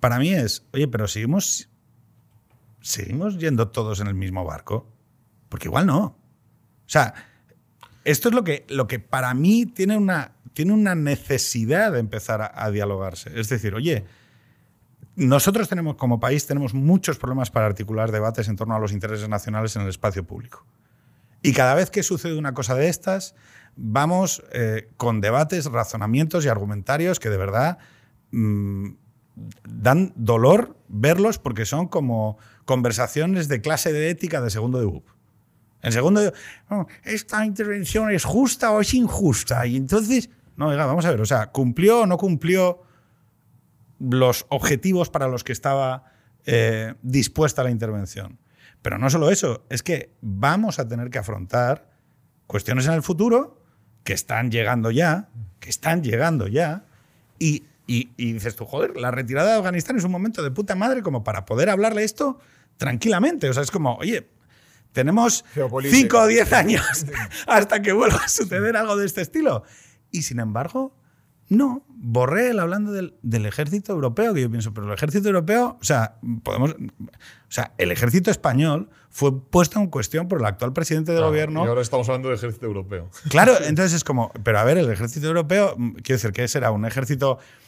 [0.00, 1.70] Para mí es, oye, pero seguimos,
[2.82, 4.86] seguimos yendo todos en el mismo barco,
[5.48, 6.04] porque igual no.
[6.04, 6.18] O
[6.88, 7.14] sea,
[8.04, 12.42] esto es lo que, lo que para mí tiene una, tiene una necesidad de empezar
[12.42, 13.32] a, a dialogarse.
[13.40, 14.04] Es decir, oye,
[15.16, 19.28] nosotros tenemos, como país, tenemos muchos problemas para articular debates en torno a los intereses
[19.28, 20.66] nacionales en el espacio público.
[21.42, 23.34] Y cada vez que sucede una cosa de estas,
[23.76, 27.78] vamos eh, con debates, razonamientos y argumentarios que de verdad
[28.30, 28.92] mm,
[29.68, 35.04] dan dolor verlos porque son como conversaciones de clase de ética de segundo de UP.
[35.82, 36.32] En segundo, de,
[36.70, 39.66] "Oh, esta intervención es justa o es injusta.
[39.66, 42.83] Y entonces, no, oiga, vamos a ver, o sea, ¿cumplió o no cumplió
[44.10, 46.04] los objetivos para los que estaba
[46.46, 48.38] eh, dispuesta la intervención?
[48.82, 51.90] Pero no solo eso, es que vamos a tener que afrontar
[52.46, 53.62] cuestiones en el futuro
[54.04, 55.28] que están llegando ya,
[55.60, 56.84] que están llegando ya,
[57.38, 60.74] y, y- y dices tú, joder, la retirada de Afganistán es un momento de puta
[60.74, 62.38] madre como para poder hablarle esto
[62.76, 63.48] tranquilamente.
[63.48, 64.28] O sea, es como, oye,
[64.92, 65.96] tenemos Geopolítica.
[66.00, 67.06] 5 o 10 años
[67.46, 69.64] hasta que vuelva a suceder algo de este estilo.
[70.10, 70.94] Y sin embargo,
[71.48, 75.84] no, Borrell hablando del, del ejército europeo, que yo pienso, pero el ejército europeo, o
[75.84, 81.12] sea, podemos, o sea, el ejército español fue puesto en cuestión por el actual presidente
[81.12, 81.64] del Claro, gobierno.
[81.64, 83.10] Y ahora estamos hablando del ejército europeo.
[83.28, 86.72] Claro, entonces es como, pero a ver, el ejército europeo, mm, quiero decir, ¿qué será?
[86.72, 87.63] Un ejército, que,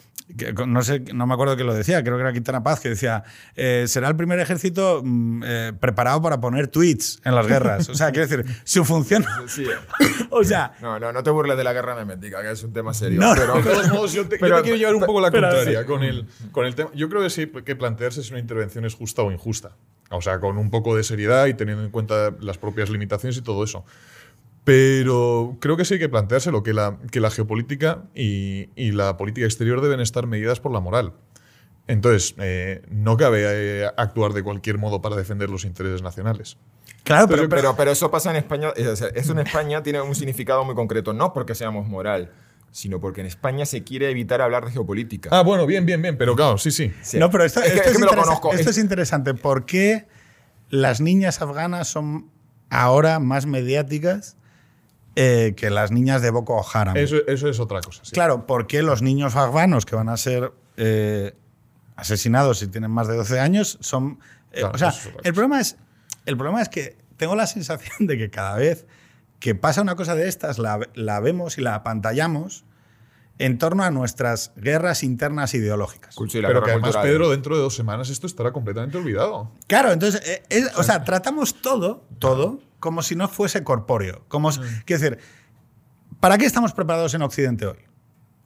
[0.67, 3.23] no sé, no me acuerdo quién lo decía, creo que era Quintana Paz, que decía,
[3.55, 7.87] eh, será el primer ejército mm, eh, preparado para poner tweets en las guerras.
[7.89, 9.65] O sea, quiero decir, su función, Sí.
[10.29, 12.93] o sea, No, no, no te burles de la guerra memética, que es un tema
[12.93, 13.21] serio.
[13.21, 13.61] No, pero,
[14.07, 16.65] yo te, yo Pero- te quiero llevar un poco la pero- contraria con el, con
[16.65, 16.89] el tema.
[16.93, 19.71] Yo creo que sí que plantearse si una intervención es justa o injusta.
[20.09, 23.41] O sea, con un poco de seriedad y teniendo en cuenta las propias limitaciones y
[23.41, 23.83] todo eso.
[24.67, 29.15] Pero creo que sí hay que planteárselo, que la, que la geopolítica y, y la
[29.15, 31.13] política exterior deben estar medidas por la moral.
[31.87, 36.57] Entonces, eh, no cabe eh, actuar de cualquier modo para defender los intereses nacionales.
[37.03, 38.73] claro, pero, pero, pero, pero eso pasa en España.
[38.75, 42.33] sea, eso en España tiene un significado muy concreto, no porque seamos moral,
[42.69, 45.29] sino porque en España se quiere evitar hablar de geopolítica.
[45.31, 46.91] Ah, bueno, bien, bien, bien, pero claro, sí, sí.
[47.01, 47.17] Sí.
[47.19, 48.51] No, pero esto, es que, esto es que es me lo interesa- conozco.
[48.51, 49.33] esto Es- es interesante.
[49.33, 50.07] ¿Por qué
[50.69, 52.29] las niñas afganas son
[52.69, 54.35] ahora más mediáticas
[55.17, 56.95] eh, que las niñas de Boko Haram.
[56.95, 58.01] Eso, eso es otra cosa.
[58.05, 58.11] sí.
[58.11, 61.33] Claro, ¿por qué los niños afganos que van a ser eh,
[61.95, 64.19] asesinados si tienen más de 12 años son...
[64.51, 65.75] eh, Claro, o sea, es el problema es,
[66.25, 68.85] el problema es que tengo la sensación de que cada vez
[69.39, 72.63] que pasa una cosa de estas, la, la vemos y la apantallamos
[73.39, 76.15] en torno a nuestras guerras internas ideológicas.
[76.15, 77.03] Sí, Pero que además, cultural.
[77.03, 79.51] Pedro, dentro de dos semanas esto estará completamente olvidado.
[79.67, 84.23] Claro, entonces, eh, es- o sea, tratamos todo, todo, como si no fuese corpóreo.
[84.27, 85.19] Como, si- Quiero decir,
[86.19, 87.77] ¿para qué estamos preparados en Occidente hoy?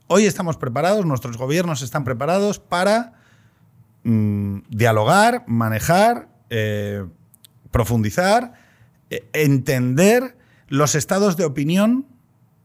[0.07, 3.13] Hoy estamos preparados, nuestros gobiernos están preparados para
[4.03, 7.05] mm, dialogar, manejar, eh,
[7.71, 8.53] profundizar,
[9.09, 10.37] eh, entender
[10.67, 12.07] los estados de opinión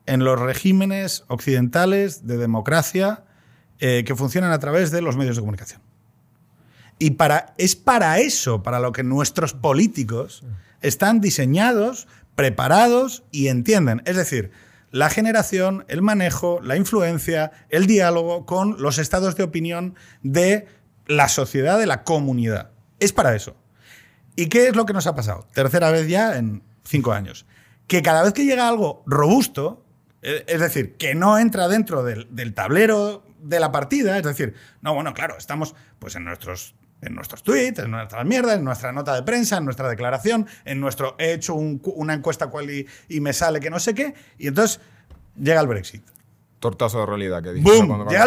[0.06, 3.24] en los regímenes occidentales de democracia
[3.78, 5.80] eh, que funcionan a través de los medios de comunicación.
[6.98, 10.44] Y para, es para eso, para lo que nuestros políticos
[10.80, 14.02] están diseñados, preparados y entienden.
[14.06, 14.50] Es decir,
[14.90, 20.66] la generación, el manejo, la influencia, el diálogo con los estados de opinión de
[21.06, 22.70] la sociedad, de la comunidad.
[22.98, 23.56] Es para eso.
[24.36, 25.46] ¿Y qué es lo que nos ha pasado?
[25.52, 27.46] Tercera vez ya en cinco años.
[27.86, 29.85] Que cada vez que llega algo robusto,
[30.46, 34.94] es decir, que no entra dentro del, del tablero de la partida, es decir, no,
[34.94, 39.14] bueno, claro, estamos pues en nuestros, en nuestros tweets, en nuestras mierdas, en nuestra nota
[39.14, 43.20] de prensa, en nuestra declaración, en nuestro he hecho un una encuesta cual y, y
[43.20, 44.80] me sale que no sé qué, y entonces
[45.40, 46.02] llega el Brexit.
[46.58, 47.50] Tortazo de realidad que
[47.86, 48.24] cuando- Llega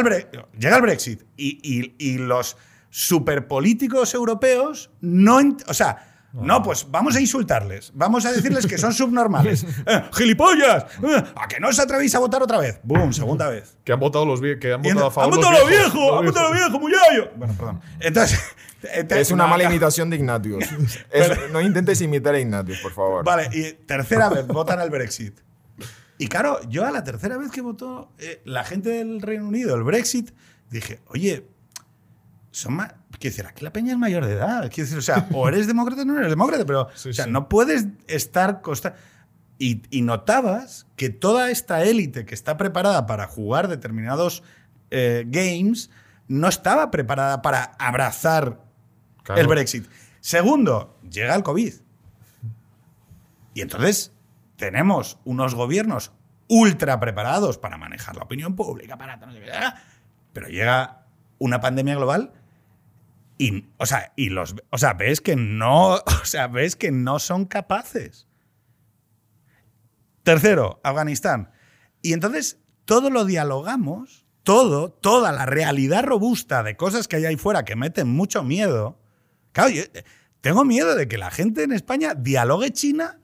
[0.57, 1.23] llega el Brexit.
[1.35, 2.55] Y, y- y los
[2.91, 5.39] superpolíticos europeos no.
[5.67, 6.05] O sea.
[6.33, 7.91] No, pues vamos a insultarles.
[7.95, 9.65] Vamos a decirles que son subnormales.
[9.85, 10.85] Eh, ¡Gilipollas!
[11.03, 12.79] Eh, ¿A que no os atrevéis a votar otra vez?
[12.83, 13.11] ¡Boom!
[13.13, 13.77] Segunda vez.
[13.83, 15.23] Que han votado los que han votado a favor.
[15.23, 16.19] ¡Han los votado a los viejos!
[16.19, 17.31] ¡Han votado los viejos, muyayo!
[17.35, 17.81] Bueno, perdón.
[17.99, 18.39] Entonces.
[18.83, 20.65] entonces- Es una no, mala imitación de Ignatius.
[21.11, 23.25] Es- no intentes imitar a Ignatius, por favor.
[23.25, 25.39] Vale, y tercera vez votan al Brexit.
[26.19, 29.75] Y claro, yo a la tercera vez que votó eh, la gente del Reino Unido
[29.75, 30.31] el Brexit,
[30.69, 31.47] dije, oye,
[32.51, 32.93] son más.
[33.19, 34.61] Quiero decir, aquí la peña es mayor de edad.
[34.73, 37.25] Quiero decir, o sea, o eres demócrata o no eres demócrata, pero Sí, o sea,
[37.25, 37.31] sí.
[37.31, 38.95] no puedes estar consta-
[39.57, 44.41] y, y notabas que toda esta élite que está preparada para jugar determinados
[44.89, 45.89] eh, games
[46.29, 48.61] no estaba preparada para abrazar
[49.23, 49.41] Claro.
[49.41, 49.85] el Brexit.
[50.21, 51.73] Segundo, llega el COVID.
[53.53, 54.13] Y entonces
[54.55, 56.11] tenemos unos gobiernos
[56.47, 59.19] ultra preparados para manejar la opinión pública, para
[60.33, 61.05] pero llega
[61.37, 62.31] una pandemia global
[63.39, 67.17] y, o sea, y los, o sea, ves que no, o sea, ves que no
[67.17, 68.27] son capaces.
[70.23, 71.51] Tercero, Afganistán.
[72.01, 77.37] Y entonces todo lo dialogamos, todo, toda la realidad robusta de cosas que hay ahí
[77.37, 78.99] fuera que meten mucho miedo.
[79.53, 80.03] Claro, yo eh,
[80.41, 83.19] tengo miedo de que la gente en España dialogue China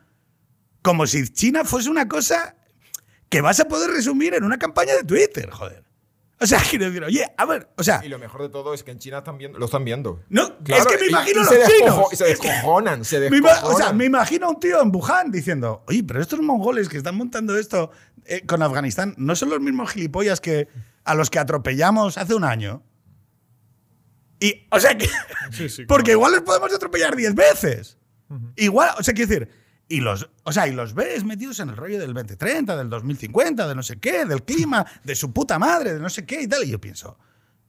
[0.81, 2.55] como si China fuese una cosa
[3.27, 5.84] que vas a poder resumir en una campaña de Twitter, joder.
[6.45, 8.83] O sea, quiero decir, oye, a ver, o sea, Y lo mejor de todo es
[8.83, 10.21] que en China están viendo, lo están viendo.
[10.29, 12.05] no, es que me imagino y los se chinos.
[12.11, 13.63] y se Es que- descojonan, se descojonan.
[13.63, 16.97] o sea, me imagino a un tío en Wuhan diciendo, oye, pero estos mongoles que
[16.97, 17.91] están montando esto
[18.25, 20.67] eh, con Afganistán no son los mismos gilipollas que
[21.03, 22.83] a los que atropellamos hace un año.
[24.39, 25.07] Y, o sea que.
[25.51, 26.17] Sí, sí, porque claro.
[26.17, 27.97] igual los podemos atropellar 10 veces.
[28.55, 29.64] Igual, o sea, quiero decir.
[29.87, 33.67] Y los, o sea, y los ves metidos en el rollo del 2030, del 2050,
[33.67, 36.47] de no sé qué, del clima, de su puta madre, de no sé qué y
[36.47, 36.63] tal.
[36.63, 37.19] Y yo pienso,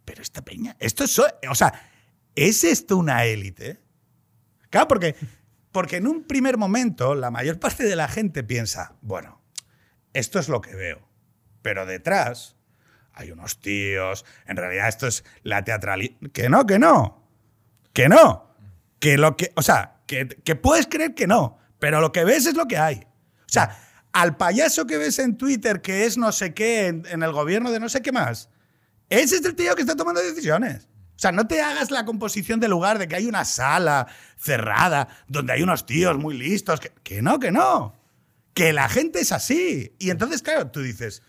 [0.05, 1.19] pero esta peña, esto es.
[1.19, 1.91] O sea,
[2.35, 3.81] ¿es esto una élite?
[4.71, 5.15] Claro, porque,
[5.73, 9.43] porque en un primer momento la mayor parte de la gente piensa, bueno,
[10.15, 11.07] esto es lo que veo.
[11.61, 12.57] Pero detrás
[13.13, 16.17] hay unos tíos, en realidad esto es la teatralidad.
[16.33, 17.29] Que no, que no.
[17.93, 18.55] Que no.
[19.01, 19.53] Que lo que.
[19.57, 21.59] O sea, que, que puedes creer que no.
[21.79, 23.07] Pero lo que ves es lo que hay.
[23.41, 23.79] O sea,
[24.13, 27.81] al payaso que ves en Twitter que es no sé qué en, el gobierno de
[27.81, 28.49] no sé qué más,
[29.09, 30.89] ese es el tío que está tomando decisiones.
[31.17, 34.07] O sea, no te hagas la composición del lugar de que hay una sala
[34.37, 36.79] cerrada donde hay unos tíos muy listos.
[36.79, 37.95] Que, que no, que no.
[38.53, 39.95] Que la gente es así.
[39.99, 41.23] Y entonces, claro, tú dices,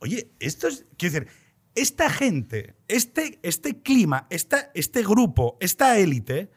[0.00, 0.84] oye, esto es.
[0.98, 1.28] Quiero decir,
[1.74, 6.50] esta gente, este, este clima, esta, este grupo, esta élite,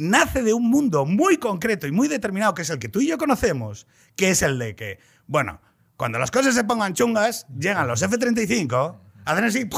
[0.00, 3.08] nace de un mundo muy concreto y muy determinado, que es el que tú y
[3.08, 3.86] yo conocemos,
[4.16, 5.60] que es el de que, bueno,
[5.96, 9.68] cuando las cosas se pongan chungas, llegan los F-35, hacen así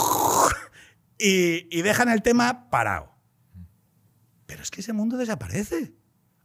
[1.18, 3.12] y, y dejan el tema parado.
[4.46, 5.92] Pero es que ese mundo desaparece.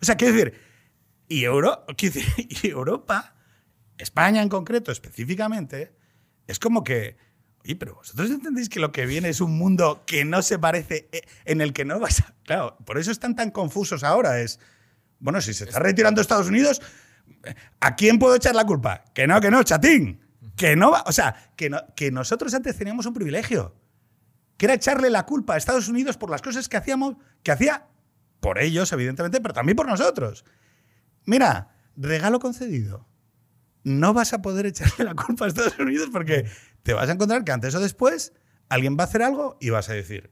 [0.02, 0.60] O sea, quiero decir,
[1.28, 3.36] y, Euro, y Europa,
[3.98, 5.96] España en concreto, específicamente,
[6.48, 7.18] es como que,
[7.68, 11.10] oye, pero vosotros entendéis que lo que viene es un mundo que no se parece,
[11.12, 12.34] eh, en el que no vas a...
[12.44, 14.40] Claro, por eso están tan confusos ahora.
[14.40, 14.60] Es,
[15.20, 16.82] bueno, si se está retirando Estados Unidos,
[17.80, 19.04] ¿A quién puedo echar la culpa?
[19.14, 20.22] Que no, que no, chatín.
[20.56, 21.04] Que no va.
[21.06, 23.76] O sea, que, no- que nosotros antes teníamos un privilegio.
[24.58, 27.86] Que era echarle la culpa a Estados Unidos por las cosas que hacíamos, que hacía
[28.40, 30.46] por ellos, evidentemente, pero también por nosotros.
[31.26, 33.08] Mira, regalo concedido.
[33.84, 36.50] No vas a poder echarle la culpa a Estados Unidos porque
[36.88, 38.32] te vas a encontrar que antes o después
[38.70, 40.32] alguien va a hacer algo y vas a decir,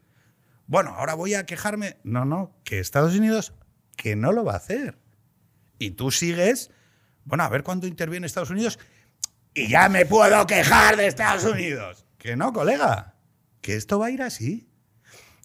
[0.67, 1.97] bueno, ahora voy a quejarme.
[2.05, 3.53] No, no, que Estados Unidos
[3.97, 4.97] que no lo va a hacer.
[5.79, 6.71] Y tú sigues,
[7.25, 8.79] bueno, a ver cuándo interviene Estados Unidos
[9.53, 12.05] y ya me puedo quejar de Estados Unidos.
[12.17, 13.15] Que no, colega,
[13.59, 14.69] que esto va a ir así.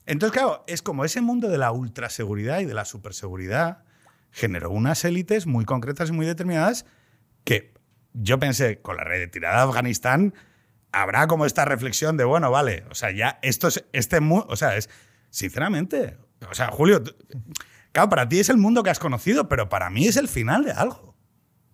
[0.07, 3.83] Entonces, claro, es como ese mundo de la ultraseguridad y de la superseguridad
[4.31, 6.87] generó unas élites muy concretas y muy determinadas
[7.43, 7.75] que
[8.13, 10.35] yo pensé, con la retirada de Afganistán,
[10.93, 14.77] habrá como esta reflexión de, bueno, vale, o sea, ya esto es, este o sea,
[14.77, 14.89] es,
[15.31, 16.17] sinceramente,
[16.51, 17.03] o sea, Julio,
[17.93, 20.65] claro, para ti es el mundo que has conocido, pero para mí es el final
[20.65, 21.15] de algo.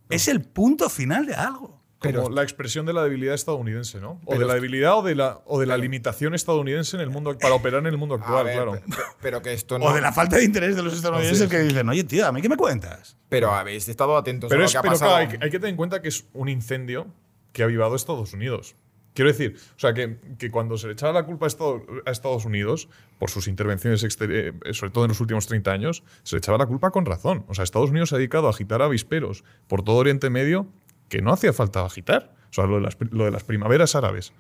[0.08, 1.76] Es el punto final de algo.
[1.98, 4.20] Como la expresión de la debilidad estadounidense, ¿no?
[4.26, 7.36] O de la debilidad o de la, o de la limitación estadounidense en el mundo
[7.38, 8.72] para operar en el mundo actual, ver, claro.
[8.72, 9.86] pe- pe- Pero que esto no.
[9.86, 12.42] O de la falta de interés de los estadounidenses que dicen, oye, tío, ¿a mí
[12.42, 13.16] qué me cuentas?
[13.30, 15.10] Pero habéis estado atentos Pero, a lo es, que ha pero pasado.
[15.12, 17.08] claro, hay, que- hay que tener en cuenta que es un incendio
[17.52, 18.76] que ha avivado Estados Unidos.
[19.16, 22.10] Quiero decir, o sea, que, que cuando se le echaba la culpa a Estados, a
[22.12, 22.88] Estados Unidos
[23.18, 26.66] por sus intervenciones, eh, sobre todo en los últimos 30 años, se le echaba la
[26.66, 27.44] culpa con razón.
[27.48, 30.68] O sea, Estados Unidos se ha dedicado a agitar avisperos por todo Oriente Medio
[31.08, 32.34] que no hacía falta agitar.
[32.50, 34.32] O sea, lo de las, pri- lo de las primaveras árabes.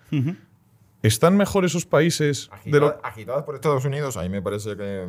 [1.02, 5.06] ¿Están mejor esos países de Agitado- lo, Agitadas por Estados Unidos, ahí me parece que.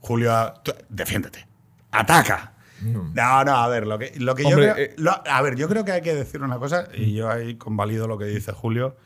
[0.00, 0.32] Julio,
[0.64, 1.46] tú- defiéndete.
[1.92, 2.54] Ataca.
[2.82, 5.56] No, no, a ver, lo que, lo que Hombre, yo creo, eh, lo- a ver,
[5.56, 8.52] yo creo que hay que decir una cosa, y yo ahí convalido lo que dice
[8.52, 8.96] Julio,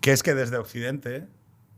[0.00, 1.26] que es que desde Occidente,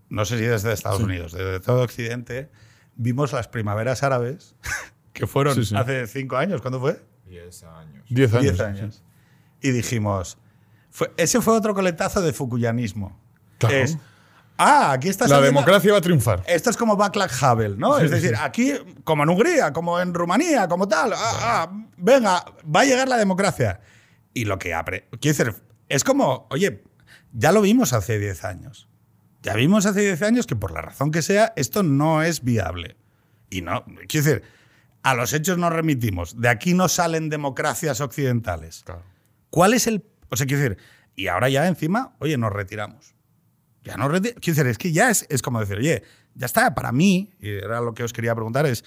[0.08, 2.48] no sé si desde Estados Unidos, desde todo Occidente,
[2.96, 4.54] vimos las primaveras árabes,
[5.12, 5.76] que fueron Sí, sí.
[5.76, 7.00] hace cinco años, ¿cuándo fue?
[7.26, 8.04] 10 años.
[8.08, 8.42] 10 años?
[8.42, 9.02] Diez años.
[9.60, 10.38] Y dijimos,
[10.90, 13.18] fue- ese fue otro coletazo de fukuyanismo.
[13.58, 13.74] Claro.
[13.76, 13.98] Es,
[14.58, 16.42] ah, aquí está La democracia va a triunfar.
[16.46, 17.98] esto es como Backlash Havel, ¿no?
[17.98, 18.72] es decir, aquí,
[19.04, 23.16] como en Hungría, como en Rumanía, como tal, ah, ah, venga, va a llegar la
[23.16, 23.80] democracia.
[24.34, 25.08] Y lo que apre...
[25.20, 26.84] Quiero decir, es como, oye,
[27.32, 28.88] ya lo vimos hace 10 años.
[29.42, 32.96] Ya vimos hace 10 años que por la razón que sea, esto no es viable.
[33.50, 34.42] Y no, quiero decir,
[35.02, 36.40] a los hechos nos remitimos.
[36.40, 38.82] De aquí no salen democracias occidentales.
[38.84, 39.02] Claro.
[39.50, 40.04] ¿Cuál es el...?
[40.28, 40.78] O sea, quiero decir,
[41.14, 43.14] y ahora ya encima, oye, nos retiramos.
[43.96, 44.40] Ya retiramos.
[44.40, 46.02] Quiero decir, es que ya es, es como decir, oye,
[46.34, 48.84] ya está, para mí, y era lo que os quería preguntar, es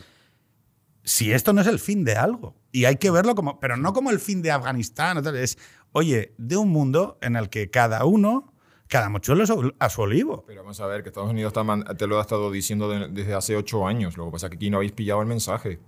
[1.04, 2.56] si esto no es el fin de algo.
[2.72, 5.58] Y hay que verlo como, pero no como el fin de Afganistán, o tal, es,
[5.91, 8.54] oye, de un mundo en el que cada uno,
[8.88, 9.43] cada mochuelo
[9.80, 10.43] a su olivo.
[10.47, 11.54] Pero vamos a ver que Estados Unidos
[11.97, 14.18] te lo ha estado diciendo de- desde hace 8 años.
[14.18, 15.80] Lo que pasa es que aquí no habéis pillado el mensaje.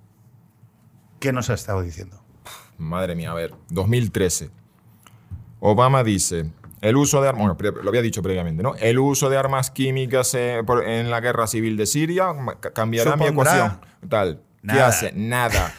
[1.20, 2.22] ¿Qué nos ha estado diciendo?
[2.78, 4.50] Madre mía, a ver, 2013.
[5.60, 6.52] Obama dice,
[6.84, 8.76] el uso de armas, bueno, lo había dicho previamente, ¿no?
[8.76, 12.28] El uso de armas químicas eh, en la guerra civil de Siria
[12.74, 13.82] cambiará mi Supondrá ecuación.
[14.10, 14.42] Tal.
[14.62, 14.88] ¿Qué nada.
[14.88, 15.12] hace?
[15.14, 15.74] Nada.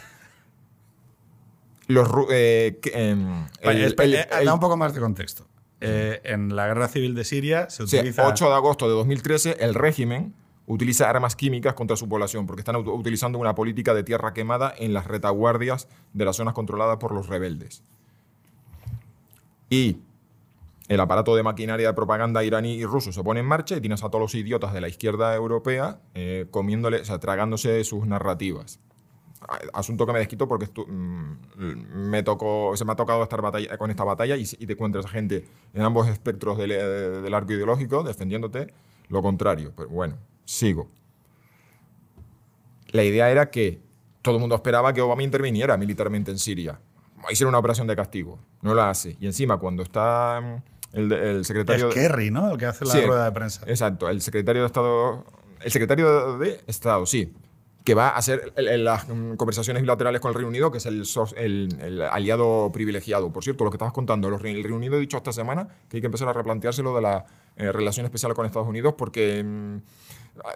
[1.87, 5.45] Los eh, el- el- el- da un poco más de contexto.
[5.81, 8.25] Eh, en la guerra civil de Siria se Sí, utiliza...
[8.27, 10.33] 8 de agosto de 2013, el régimen
[10.67, 14.73] utiliza armas químicas contra su población porque están ut- utilizando una política de tierra quemada
[14.75, 17.83] en las retaguardias de las zonas controladas por los rebeldes.
[19.69, 19.97] Y
[20.87, 24.03] el aparato de maquinaria de propaganda iraní y ruso se pone en marcha y tienes
[24.03, 28.79] a todos los idiotas de la izquierda europea eh, comiéndole, o sea, tragándose sus narrativas.
[29.73, 33.89] Asunto que me desquito porque mm, me tocó, se me ha tocado estar batalla- con
[33.91, 37.53] esta batalla y, y te encuentras a gente en ambos espectros del, eh, del arco
[37.53, 38.73] ideológico defendiéndote
[39.09, 39.71] lo contrario.
[39.75, 40.89] Pero bueno, sigo.
[42.89, 43.81] La idea era que
[44.21, 46.79] todo el mundo esperaba que Obama interviniera militarmente en Siria.
[47.29, 48.39] Hiciera una operación de castigo.
[48.61, 49.17] No la hace.
[49.19, 50.63] Y encima, cuando está
[50.95, 51.89] el, el Es secretario...
[51.89, 52.51] Kerry, ¿no?
[52.51, 53.61] El que hace la Sí, rueda de prensa.
[53.67, 55.25] Exacto, el secretario de Estado.
[55.61, 57.33] El secretario de Estado, sí.
[57.83, 59.05] Que va a hacer las
[59.37, 63.31] conversaciones bilaterales con el Reino Unido, que es el, sos- el- el aliado privilegiado.
[63.31, 66.01] Por cierto, lo que estabas contando, el Reino Unido ha dicho esta semana que hay
[66.01, 67.25] que empezar a replantearse lo de la
[67.57, 69.77] eh, relación especial con Estados Unidos porque mm,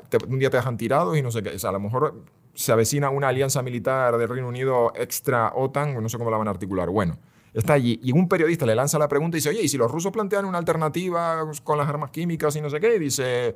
[0.09, 1.49] te- un día te dejan tirados y no sé qué.
[1.51, 2.23] O sea, a lo mejor
[2.55, 6.47] se avecina una alianza militar del Reino Unido extra OTAN, no sé cómo la van
[6.47, 6.89] a articular.
[6.89, 7.19] Bueno,
[7.53, 9.89] está allí y un periodista le lanza la pregunta y dice, oye, ¿y si los
[9.91, 12.95] rusos plantean una alternativa con las armas químicas y no sé qué?
[12.95, 13.55] Y dice,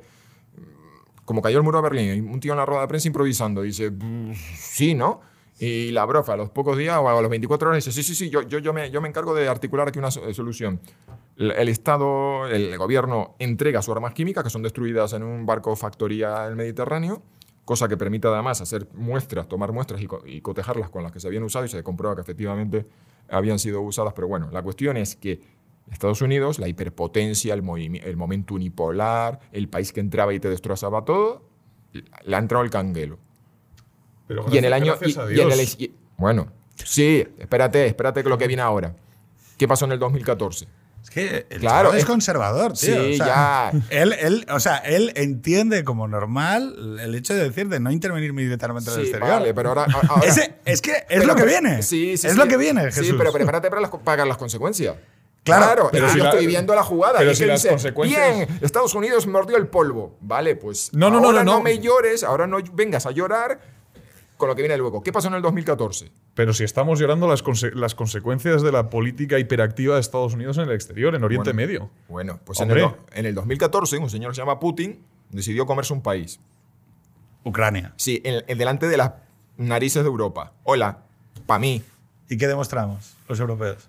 [1.24, 3.90] como cayó el muro de Berlín, un tío en la rueda de prensa improvisando, dice,
[3.90, 5.20] "Mm, sí, ¿no?
[5.58, 8.14] Y la brofa a los pocos días o a las 24 horas dice, sí, sí,
[8.16, 10.80] sí, yo, yo, yo, me, yo me encargo de articular aquí una so- solución.
[11.36, 16.40] El, Estado, el gobierno entrega sus armas químicas, que son destruidas en un barco factoría
[16.46, 17.22] del Mediterráneo,
[17.64, 21.28] cosa que permite además hacer muestras, tomar muestras y, y cotejarlas con las que se
[21.28, 22.86] habían usado y se comprueba que efectivamente
[23.28, 24.12] habían sido usadas.
[24.14, 25.40] Pero bueno, la cuestión es que
[25.90, 31.48] Estados Unidos, la hiperpotencia, el, momento unipolar, el país que entraba y te destrozaba todo,
[31.92, 33.18] le ha entrado el canguelo.
[34.26, 34.96] Pero Y en el año.
[34.98, 35.76] gracias y- a y en el- Dios.
[35.78, 36.46] y- bueno,
[36.76, 38.96] sí, espérate, espérate que lo que viene ahora.
[39.58, 40.66] ¿Qué pasó en el 2014?
[41.14, 43.04] Es que el Claro, es es- conservador, tío.
[43.04, 43.72] Sí, o sea, ya.
[43.90, 48.32] Él, él, o sea, él entiende como normal el hecho de decir de no intervenir
[48.32, 49.30] militarmente en el exterior.
[49.30, 49.86] vale, pero ahora.
[50.08, 51.82] ahora- Ese- es que es Pero- lo que viene.
[51.82, 52.38] Sí, sí, es sí.
[52.38, 53.06] lo que viene, Jesús.
[53.06, 54.96] Sí, pero prepárate para las, pagar las consecuencias.
[55.44, 57.18] Claro, pero si yo la- estoy viendo la jugada.
[57.18, 60.16] pero si las dice, consecuencias- Bien, Estados Unidos mordió el polvo.
[60.22, 60.90] Vale, pues.
[60.94, 61.60] No, no, no, ahora no, no.
[61.62, 63.60] me llores, ahora no vengas a llorar
[64.44, 65.02] con lo que viene luego.
[65.02, 66.12] ¿Qué pasó en el 2014?
[66.34, 70.58] Pero si estamos llorando las, conse- las consecuencias de la política hiperactiva de Estados Unidos
[70.58, 71.66] en el exterior, en Oriente Bueno.
[71.66, 71.90] Medio.
[72.08, 75.92] Bueno, pues en el, en el 2014, un señor que se llama Putin decidió comerse
[75.92, 76.38] un país.
[77.44, 77.92] Ucrania.
[77.96, 79.12] Sí, en, en delante de las
[79.56, 80.52] narices de Europa.
[80.64, 81.04] Hola,
[81.46, 81.82] pa' mí.
[82.28, 83.88] ¿Y qué demostramos los europeos?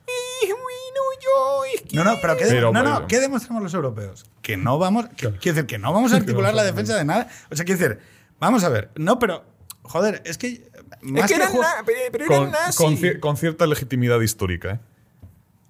[1.94, 4.26] No, no, pero ¿qué, Pero, no, no, ¿qué demostramos los europeos?
[4.42, 7.30] Que no vamos, que- quiero decir, que no vamos a articular la defensa de nada.
[7.50, 8.00] O sea, quiero decir,
[8.40, 9.46] vamos a ver, no, pero,
[9.86, 10.70] joder, es que
[11.02, 12.76] más Es que que eran ju- na- pero, pero eran Con, nazis.
[12.76, 14.72] con cier- con cierta legitimidad histórica.
[14.72, 14.80] ¿eh?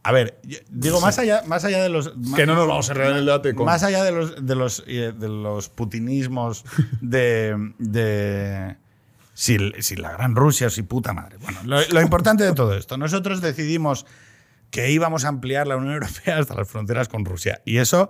[0.03, 2.13] A ver, yo- digo, más allá, más allá de los...
[2.35, 3.65] Que no nos vamos a enredar en el debate con.
[3.65, 6.63] Más allá de los, de los, eh, de los putinismos
[7.01, 8.77] de, de
[9.33, 11.37] si, si la gran Rusia o si puta madre.
[11.37, 14.05] Bueno, lo, lo importante de todo esto, nosotros decidimos
[14.69, 17.61] que íbamos a ampliar la Unión Europea hasta las fronteras con Rusia.
[17.65, 18.09] Y eso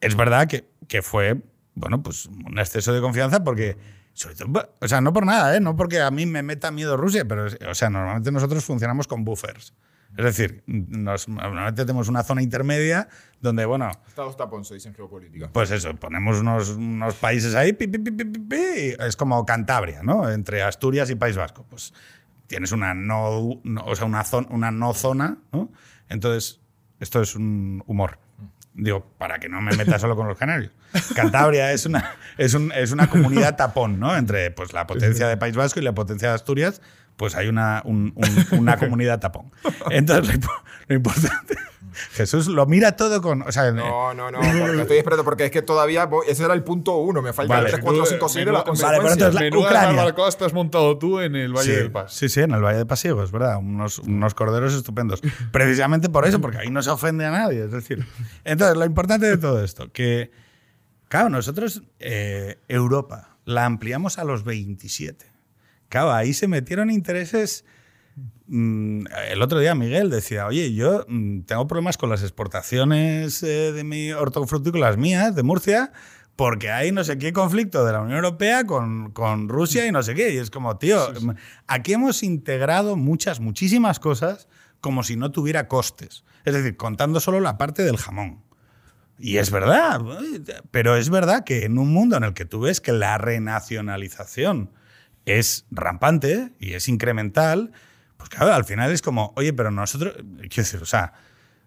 [0.00, 1.40] es verdad que, que fue,
[1.74, 3.76] bueno, pues un exceso de confianza porque,
[4.14, 5.60] sobre todo, o sea, no por nada, ¿eh?
[5.60, 9.24] no porque a mí me meta miedo Rusia, pero, o sea, normalmente nosotros funcionamos con
[9.24, 9.74] buffers.
[10.14, 13.08] Es decir, nos, normalmente tenemos una zona intermedia
[13.40, 15.48] donde, bueno, Estados tapón se dice en geopolítica.
[15.50, 20.28] pues eso, ponemos unos, unos países ahí, pi, pi, pi, y es como Cantabria, ¿no?
[20.30, 21.64] Entre Asturias y País Vasco.
[21.70, 21.94] Pues
[22.46, 25.70] tienes una no, no- o sea, una, zona, una no zona, ¿no?
[26.10, 26.60] Entonces,
[27.00, 28.18] esto es un humor.
[28.74, 30.72] Digo, para que no me meta solo con los canarios.
[31.14, 34.16] Cantabria es una, es, un- es una comunidad tapón, ¿no?
[34.16, 36.80] Entre pues, la potencia de País Vasco y la potencia de Asturias,
[37.16, 39.52] pues hay una, un- un- una comunidad tapón.
[39.90, 40.40] Entonces,
[40.88, 41.56] lo importante.
[42.12, 43.42] Jesús lo mira todo con.
[43.42, 46.54] O sea, No, no, no, porque estoy esperando, porque es que todavía voy- ese era
[46.54, 47.70] el punto uno, me faltan Vale.
[47.70, 51.36] 3, 4, 5, 6 de las Menuda- Vale, pero entonces la- has montado tú en
[51.36, 52.12] el Valle sí, del Paz.
[52.14, 53.58] Sí, sí, en el Valle de Pasiego, es verdad.
[53.58, 55.20] Unos, unos corderos estupendos.
[55.50, 57.64] Precisamente por eso, porque ahí no se ofende a nadie.
[57.64, 58.04] Es decir,
[58.44, 60.30] entonces, lo importante de todo esto, que,
[61.08, 65.26] claro, nosotros, eh, Europa, la ampliamos a los 27.
[65.88, 67.64] Claro, ahí se metieron intereses.
[68.46, 73.72] Mm, El otro día Miguel decía, oye, yo mm, tengo problemas con las exportaciones eh,
[73.72, 75.92] de mi hortofrutícolas mías, de Murcia,
[76.36, 80.02] porque hay no sé qué conflicto de la Unión Europea con, con Rusia y no
[80.02, 80.34] sé qué.
[80.34, 80.98] Y es como, tío,
[81.66, 84.48] aquí hemos integrado muchas, muchísimas cosas
[84.80, 86.24] como si no tuviera costes.
[86.44, 88.42] Es decir, contando solo la parte del jamón.
[89.18, 90.00] Y es verdad,
[90.72, 94.72] pero es verdad que en un mundo en el que tú ves que la renacionalización
[95.26, 97.72] es rampante y es incremental,
[98.22, 101.12] pues claro, al final es como, oye, pero nosotros, quiero decir, o sea,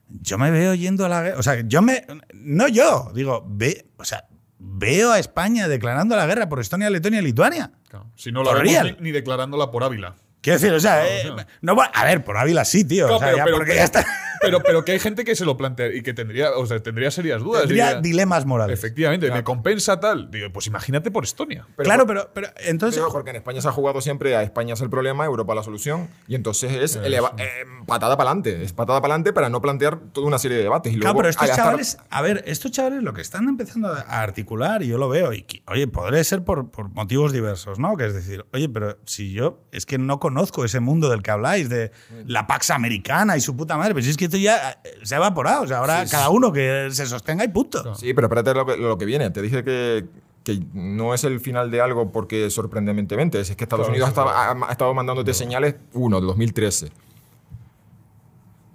[0.08, 3.88] yo me veo yendo a la guerra, o sea, yo me, no yo, digo, ve,
[3.97, 4.26] o sea,
[4.58, 7.72] veo a España declarando la guerra por Estonia, Letonia y Lituania.
[7.89, 8.10] Claro.
[8.16, 10.16] Si no la vemos ni, ni declarándola por Ávila.
[10.39, 13.28] Quiero decir, o sea, eh, no, a ver, por Ávila sí, tío, Claro, o sea,
[13.28, 14.06] pero, ya pero- porque pero- ya está.
[14.46, 17.12] Pero- pero que hay gente que se lo plantea y que tendría, o sea, tendría
[17.12, 17.62] serias dudas.
[17.64, 18.78] Tendría Diría, dilemas morales.
[18.78, 20.30] Efectivamente, ¿me compensa tal?
[20.32, 21.66] Digo, pues imagínate por Estonia.
[21.76, 23.00] Pero claro, pero, pero entonces.
[23.02, 25.64] Digo, porque en España se ha jugado siempre a España es el problema, Europa la
[25.64, 28.64] solución, y entonces es eleva- eh, patada para adelante.
[28.64, 30.93] Es patada para adelante para no plantear toda una serie de debates.
[30.93, 34.22] Y Claro, luego, pero estos chavales, a ver, estos chavales lo que están empezando a
[34.22, 37.96] articular, y yo lo veo, y oye, podré ser por, por motivos diversos, ¿no?
[37.98, 41.32] Que es decir, oye, pero si yo es que no conozco ese mundo del que
[41.32, 41.91] habláis, de
[42.26, 45.15] la Pax Americana y su puta madre, pero si es que esto ya eh, se
[45.15, 47.95] ha evaporado, o sea, ahora cada uno que se sostenga y punto.
[47.95, 49.29] Sí, pero espérate lo que, lo que viene.
[49.31, 50.05] Te dije que,
[50.43, 53.39] que no es el final de algo porque sorprendentemente.
[53.39, 56.91] Es que Estados Claro, Unidos sí, ha, ha- ha estado mandándote señales, uno, de 2013.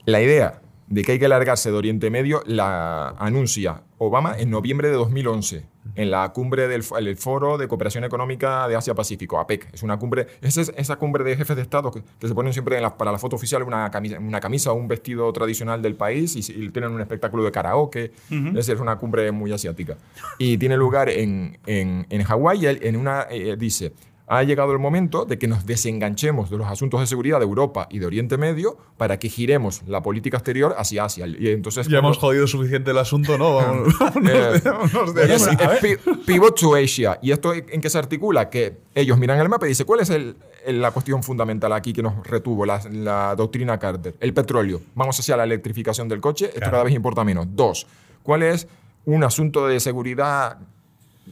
[0.07, 0.61] La idea
[0.91, 5.65] de que hay que largarse de Oriente Medio la anuncia Obama en noviembre de 2011
[5.97, 9.69] en la cumbre del el Foro de Cooperación Económica de Asia-Pacífico, APEC.
[9.73, 12.53] Es una cumbre, esa es esa cumbre de jefes de Estado que, que se ponen
[12.53, 15.81] siempre en la- para la foto oficial una camisa, una camisa o un vestido tradicional
[15.83, 18.13] del país y, y tienen un espectáculo de karaoke.
[18.31, 19.97] Es decir, es una cumbre muy asiática.
[20.39, 23.93] Y tiene lugar en, en, en Hawái él en una, eh, dice,
[24.33, 27.89] ha llegado el momento de que nos desenganchemos de los asuntos de seguridad de Europa
[27.91, 31.27] y de Oriente Medio para que giremos la política exterior hacia Asia.
[31.27, 33.55] Y entonces Ya cuando- hemos jodido suficiente el asunto, ¿no?
[33.57, 33.95] Vamos-
[34.31, 37.19] Eh, vámonos de es- es pivot to Asia.
[37.21, 38.49] ¿Y esto en qué se articula?
[38.51, 40.37] Que ellos miran el mapa y dicen, ¿cuál es el-
[40.69, 44.15] la cuestión fundamental aquí que nos retuvo la, la doctrina Carter?
[44.21, 44.81] El petróleo.
[44.95, 46.45] Vamos hacia la electrificación del coche.
[46.47, 46.71] Esto Claro.
[46.73, 47.47] cada vez importa menos.
[47.51, 47.85] Dos,
[48.23, 48.69] ¿cuál es
[49.07, 50.59] un asunto de seguridad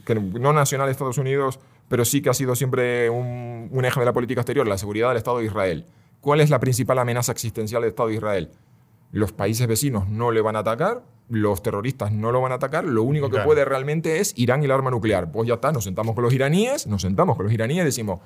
[0.05, 1.59] que no nacional de Estados Unidos,
[1.89, 5.09] pero sí que ha sido siempre un, un eje de la política exterior, la seguridad
[5.09, 5.85] del Estado de Israel?
[6.21, 8.51] ¿Cuál es la principal amenaza existencial del Estado de Israel?
[9.11, 12.83] Los países vecinos no le van a atacar, los terroristas no lo van a atacar,
[12.85, 13.45] lo único que Claro.
[13.47, 15.31] puede realmente es Irán y el arma nuclear.
[15.31, 18.19] Pues ya está, nos sentamos con los iraníes, nos sentamos con los iraníes y decimos,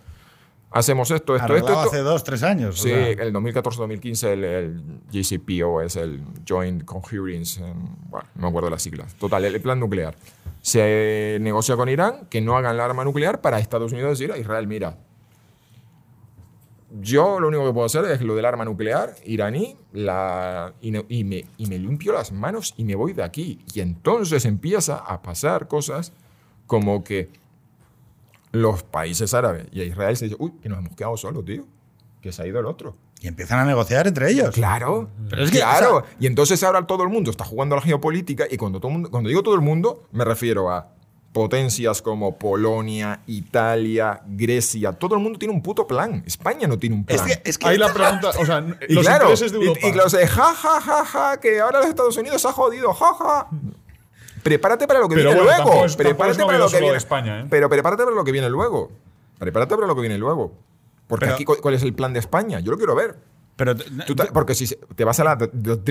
[0.74, 1.89] hacemos esto, esto, esto, Arreglado esto.
[1.95, 2.80] hace dos, tres años.
[2.80, 3.09] o Sí, sea.
[3.09, 7.74] el 2014-2015 el, el JCPO es el Joint Coherence, em,
[8.09, 9.13] bueno, no me acuerdo las siglas.
[9.15, 10.15] Total, el, el plan nuclear.
[10.61, 14.38] Se negocia con Irán que no hagan la arma nuclear para Estados Unidos decir a
[14.38, 14.97] Israel, mira,
[17.01, 21.05] yo lo único que puedo hacer es lo del arma nuclear iraní la, y, no-
[21.09, 23.59] y me, y me limpio las manos y me voy de aquí.
[23.74, 26.13] Y entonces empieza a pasar cosas
[26.67, 27.30] como que
[28.53, 31.65] los países árabes y a Israel se dice, uy, que nos hemos quedado solos, tío,
[32.21, 32.95] que se ha ido el otro.
[33.19, 34.53] Y empiezan a negociar entre ellos.
[34.55, 35.97] Claro, Pero es que, claro.
[35.97, 38.79] o sea- y entonces ahora todo el mundo está jugando a la geopolítica y cuando,
[38.79, 40.87] todo el mundo, cuando digo todo el mundo, me refiero a
[41.31, 44.91] potencias como Polonia, Italia, Grecia.
[44.93, 46.21] Todo el mundo tiene un puto plan.
[46.27, 47.17] España no tiene un plan.
[47.17, 49.67] Es que, es que Ahí la pregunta, o sea, y los claro, intereses de y-
[49.67, 49.87] Europa.
[49.87, 52.93] y, claro, se- ja, ja, ja, ja, que ahora los Estados Unidos se ha jodido,
[52.93, 53.47] ja, ja.
[54.43, 55.85] Prepárate para lo que Pero viene bueno, luego.
[55.85, 56.97] es- prepárate para lo que viene.
[56.97, 57.45] España, ¿eh?
[57.49, 58.91] Pero prepárate para lo que viene luego.
[59.39, 60.53] Prepárate para lo que viene luego.
[61.07, 62.59] Porque Pero- aquí, ¿cu- ¿cuál es el plan de España?
[62.59, 63.17] Yo lo quiero ver.
[63.55, 65.31] pero Tú te- porque si te vas a la,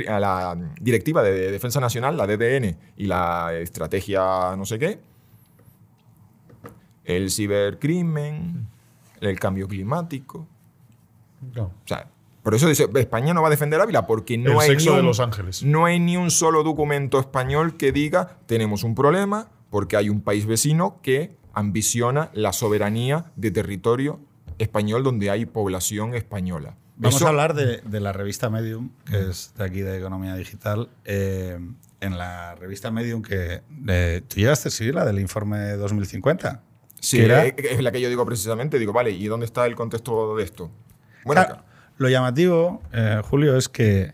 [0.09, 4.99] a la directiva de Defensa Nacional, la DDN, y la estrategia no sé qué,
[7.05, 8.67] el cibercrimen,
[9.21, 10.47] el cambio climático.
[11.55, 11.65] No.
[11.65, 12.07] O sea,
[12.43, 14.95] por eso dice, España no va a defender Ávila, porque no El hay sexo ni
[14.97, 15.63] de un, Los Ángeles.
[15.63, 20.21] No hay ni un solo documento español que diga tenemos un problema porque hay un
[20.23, 24.21] país vecino que ambiciona la soberanía de territorio
[24.59, 26.77] español donde hay población española.
[26.97, 30.35] Vamos Eso- a hablar de, de la revista Medium, que es de aquí de Economía
[30.35, 30.89] Digital.
[31.05, 31.59] Eh,
[32.01, 36.63] en la revista Medium que eh, tú llegaste a escribir la del informe 2050.
[37.01, 38.79] Sí, era- eh, es la que yo digo precisamente.
[38.79, 40.71] Digo, vale, ¿y dónde está el contexto de esto?
[41.25, 41.63] Bueno, Claro,
[42.03, 44.13] lo llamativo, eh, Julio, es que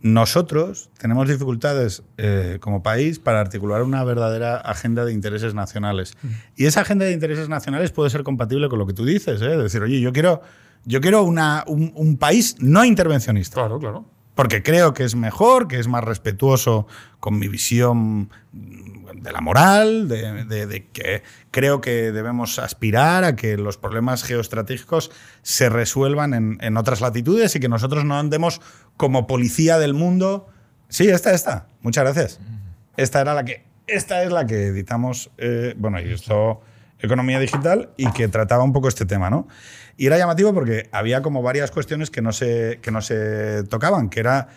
[0.00, 6.14] nosotros tenemos dificultades eh, como país para articular una verdadera agenda de intereses nacionales.
[6.56, 9.42] Y esa agenda de intereses nacionales puede ser compatible con lo que tú dices.
[9.42, 9.56] ¿eh?
[9.56, 10.40] Decir, oye, yo quiero,
[10.84, 13.54] yo quiero una- un, un país no intervencionista.
[13.54, 14.04] Claro, claro.
[14.36, 16.86] Porque creo que es mejor, que es más respetuoso
[17.18, 18.30] con mi visión
[19.22, 24.22] de la moral, de, de- de que creo que debemos aspirar a que los problemas
[24.24, 25.10] geoestratégicos
[25.42, 28.60] se resuelvan en, en otras latitudes y que nosotros no andemos
[28.96, 30.48] como policía del mundo.
[30.88, 31.66] Sí, esta, esta.
[31.82, 32.40] Muchas gracias.
[32.96, 33.64] Esta era la que.
[33.86, 35.30] Esta es la que editamos.
[35.38, 36.60] eh, bueno, y esto.
[37.00, 39.46] Economía digital y que trataba un poco este tema, ¿no?
[39.96, 44.08] Y era llamativo porque había como varias cuestiones que no se, que no se tocaban,
[44.10, 44.48] que era.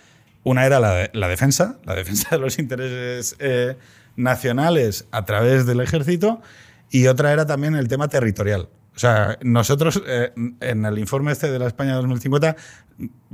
[0.43, 3.77] Una era la, la defensa, la defensa de los intereses eh,
[4.15, 6.41] nacionales a través del ejército,
[6.89, 8.69] y otra era también el tema territorial.
[8.93, 12.57] O sea, nosotros eh, en el informe este de la España 2050,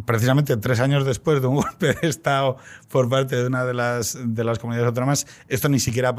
[0.06, 2.58] precisamente tres años después de un golpe de Estado
[2.90, 6.16] por parte de una de las, de las comunidades autónomas, esto ni siquiera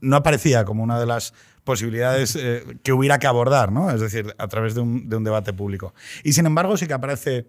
[0.00, 3.90] no aparecía como una de las posibilidades eh, que hubiera que abordar, ¿no?
[3.90, 5.94] Es decir, a través de un, de un debate público.
[6.24, 7.46] Y sin embargo, sí que aparece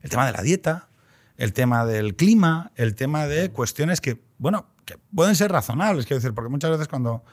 [0.00, 0.88] el tema de la dieta,
[1.36, 6.20] el tema del clima, el tema de cuestiones que, bueno, que pueden ser razonables, quiero
[6.20, 7.24] decir, porque muchas veces cuando,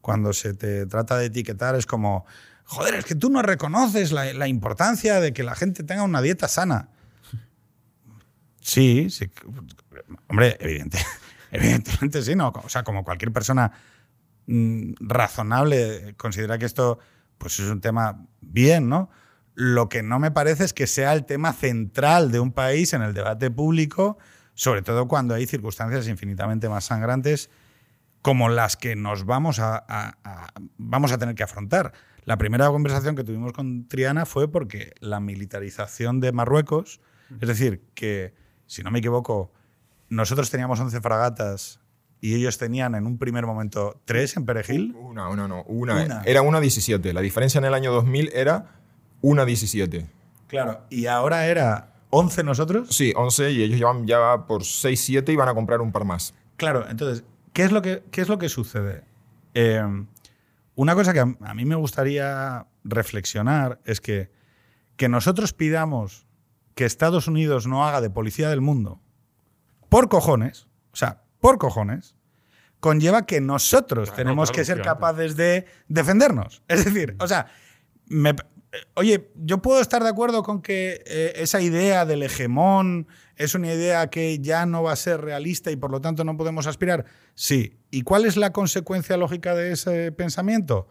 [0.00, 2.26] cuando se te trata de etiquetar es como,
[2.64, 6.48] joder, es que tú no reconoces la, importancia de que la gente tenga una dieta
[6.48, 6.88] sana.
[8.60, 9.30] Sí, sí.
[10.28, 10.98] Hombre, evidente,
[11.50, 12.52] evidentemente sí, ¿no?
[12.62, 13.72] O sea, como cualquier persona
[14.46, 16.98] mm, razonable considera que esto
[17.38, 19.10] pues es un tema bien, ¿no?
[19.54, 23.02] Lo que no me parece es que sea el tema central de un país en
[23.02, 24.18] el debate público,
[24.60, 27.48] sobre todo cuando hay circunstancias infinitamente más sangrantes
[28.20, 31.94] como las que nos vamos a, a- a- vamos a tener que afrontar.
[32.26, 37.00] La primera conversación que tuvimos con Triana fue porque la militarización de Marruecos,
[37.40, 38.34] es decir, que,
[38.66, 39.50] si no me equivoco,
[40.10, 41.80] nosotros teníamos 11 fragatas
[42.20, 44.94] y ellos tenían en un primer momento 3 en Perejil.
[44.94, 45.62] Una, una, no.
[45.62, 46.04] Una.
[46.04, 46.22] Una.
[46.26, 47.14] Era una 17.
[47.14, 48.66] La diferencia en el año 2000 era
[49.22, 50.06] una 17.
[50.48, 50.82] Claro.
[50.90, 52.88] Y ahora era 11 nosotros.
[52.90, 56.04] Sí, 11 y ellos llevan ya por 6, 7 y van a comprar un par
[56.04, 56.34] más.
[56.56, 59.04] Claro, entonces, ¿qué es lo que, qué es lo que sucede?
[59.54, 59.82] Eh,
[60.74, 64.30] una cosa que a, a mí me gustaría reflexionar es que
[64.96, 66.26] que nosotros pidamos
[66.74, 69.00] que Estados Unidos no haga de policía del mundo
[69.88, 72.16] por cojones, o sea, por cojones,
[72.80, 76.62] conlleva que nosotros tenemos claro, que ser capaces de defendernos.
[76.68, 77.46] Es decir, o sea,
[78.08, 78.36] me-
[78.94, 83.72] oye, yo puedo estar de acuerdo con que eh, esa idea del hegemón es una
[83.72, 87.04] idea que ya no va a ser realista y por lo tanto no podemos aspirar.
[87.34, 87.78] Sí.
[87.90, 90.88] ¿Y cuál es la consecuencia lógica de ese pensamiento?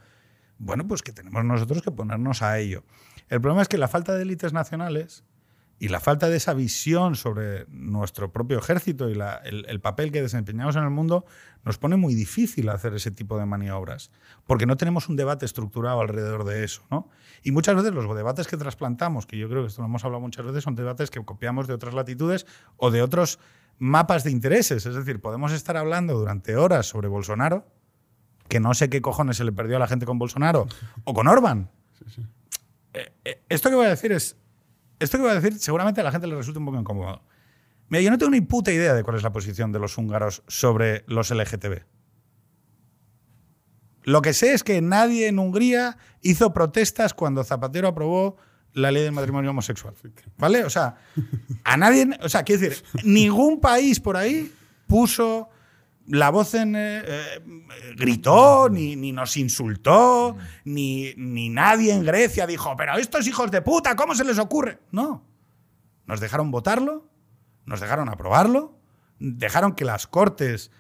[0.58, 2.84] Bueno, pues que tenemos nosotros que ponernos a ello.
[3.30, 5.24] El problema es que la falta de élites nacionales
[5.80, 10.76] y la falta de esa visión sobre nuestro propio ejército y el papel que desempeñamos
[10.76, 11.26] en el mundo
[11.64, 14.12] nos pone muy difícil hacer ese tipo de maniobras,
[14.46, 16.84] porque no tenemos un debate estructurado alrededor de eso.
[16.92, 17.10] ¿no?
[17.44, 20.22] Y muchas veces los debates que trasplantamos, que yo creo que esto lo hemos hablado
[20.22, 22.46] muchas veces, son debates que copiamos de otras latitudes
[22.78, 23.40] o de otros
[23.78, 24.86] mapas de intereses.
[24.86, 27.66] Es decir, podemos estar hablando durante horas sobre Bolsonaro,
[28.48, 30.68] que no sé qué cojones se le perdió a la gente con Bolsonaro,
[31.04, 31.70] o con Orban.
[32.94, 34.36] Eh, eh, esto que voy a decir es.
[35.00, 37.22] Esto que voy a decir seguramente a la gente le resulta un poco incómodo.
[37.88, 40.44] Mira, yo no tengo ni puta idea de cuál es la posición de los húngaros
[40.48, 41.84] sobre los LGTB.
[44.04, 48.38] Lo que sé es que nadie en Hungría hizo protestas cuando Zapatero aprobó
[48.74, 49.94] la ley del matrimonio homosexual.
[50.38, 50.64] ¿Vale?
[50.64, 50.96] O sea,
[51.64, 52.10] a nadie.
[52.22, 54.52] O sea, quiero decir, ningún país por ahí
[54.88, 55.50] puso
[56.08, 56.76] la voz en.
[56.76, 57.44] eh, eh,
[57.96, 63.62] gritó, ni, ni nos insultó, ni, ni nadie en Grecia dijo, pero estos hijos de
[63.62, 64.80] puta, ¿cómo se les ocurre?
[64.92, 65.26] No.
[66.06, 67.08] Nos dejaron votarlo,
[67.66, 68.80] nos dejaron aprobarlo,
[69.20, 70.72] dejaron que las cortes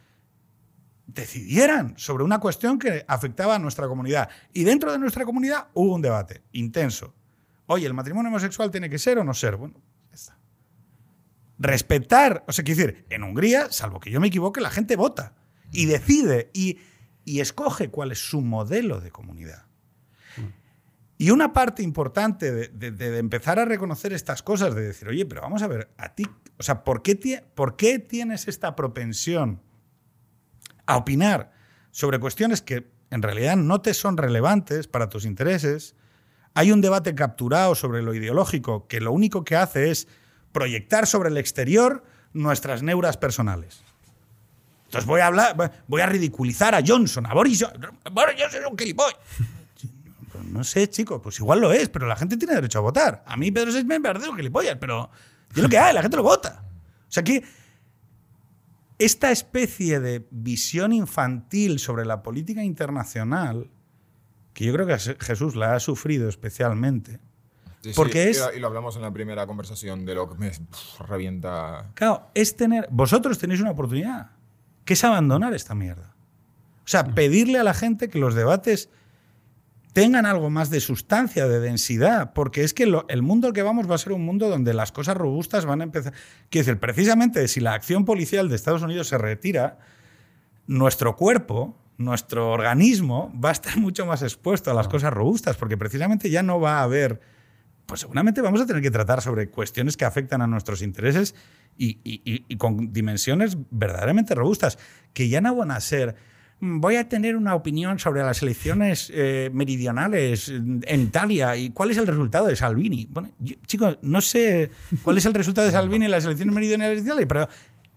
[1.13, 4.29] decidieran sobre una cuestión que afectaba a nuestra comunidad.
[4.53, 7.13] Y dentro de nuestra comunidad hubo un debate intenso.
[7.65, 9.55] Oye, ¿el matrimonio homosexual tiene que ser o no ser?
[9.55, 9.75] Bueno,
[10.09, 10.37] ya está.
[11.57, 15.33] Respetar, o sea, quiero decir, en Hungría, salvo que yo me equivoque, la gente vota
[15.71, 16.77] y decide y,
[17.25, 19.65] y escoge cuál es su modelo de comunidad.
[21.17, 25.25] Y una parte importante de, de- de empezar a reconocer estas cosas, de decir, oye,
[25.25, 26.25] pero vamos a ver, a ti,
[26.57, 29.61] o sea, ¿por qué, ¿por qué tienes esta propensión
[30.89, 31.51] a opinar
[31.91, 35.95] sobre cuestiones que en realidad no te son relevantes para tus intereses?
[36.55, 40.07] Hay un debate capturado sobre lo ideológico que lo único que hace es
[40.51, 43.83] proyectar sobre el exterior nuestras neuras personales.
[44.85, 45.55] Entonces voy a hablar,
[45.87, 47.95] voy a ridiculizar a Johnson, a Boris Johnson.
[48.11, 49.19] Boris Johnson es un gilipollas.
[50.45, 53.23] No sé, chico, pues igual lo es, pero la gente tiene derecho a votar.
[53.27, 55.11] A mí Pedro Sánchez me parece un gilipollas, pero
[55.55, 56.63] es lo que hay, la gente lo vota.
[57.07, 57.43] O sea que
[58.99, 63.69] esta especie de visión infantil sobre la política internacional,
[64.53, 67.19] que yo creo que Jesús la ha sufrido especialmente,
[67.81, 70.49] Sí, Porque y- es- Y lo hablamos en la primera conversación de lo que me
[70.49, 71.89] pff, revienta.
[71.93, 72.89] Claro, es tener.
[72.91, 74.31] Vosotros tenéis una oportunidad,
[74.83, 76.13] que es abandonar esta mierda.
[76.83, 78.89] O sea, pedirle a la gente que los debates
[80.01, 83.61] tengan algo más de sustancia, de densidad, porque es que lo- el mundo al que
[83.63, 86.13] vamos va a ser un mundo donde las cosas robustas van a empezar.
[86.49, 89.79] Quiero decir, precisamente si la acción policial de Estados Unidos se retira,
[90.67, 95.77] nuestro cuerpo, nuestro organismo va a estar mucho más expuesto a las cosas robustas, porque
[95.77, 97.19] precisamente ya no va a haber
[97.85, 101.33] pues seguramente vamos a tener que tratar sobre cuestiones que afectan a nuestros intereses
[101.75, 104.77] y, y- y- y con dimensiones verdaderamente robustas,
[105.11, 106.15] que ya no van a ser, "Mm,
[106.61, 111.97] voy a tener una opinión sobre las elecciones eh, meridionales en Italia y cuál es
[111.97, 113.07] el resultado de Salvini.
[113.09, 114.71] Bueno, yo- chicos, no sé
[115.03, 117.47] cuál es el resultado de Salvini en las elecciones meridionales de Italia, pero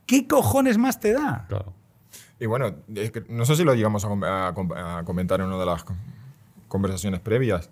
[0.06, 1.46] ¿qué cojones más te da?
[1.48, 1.72] Claro.
[2.38, 5.40] Y bueno, es que no sé si lo llegamos a, com- a com- a comentar
[5.40, 5.96] en una de las con-
[6.68, 7.68] conversaciones previas,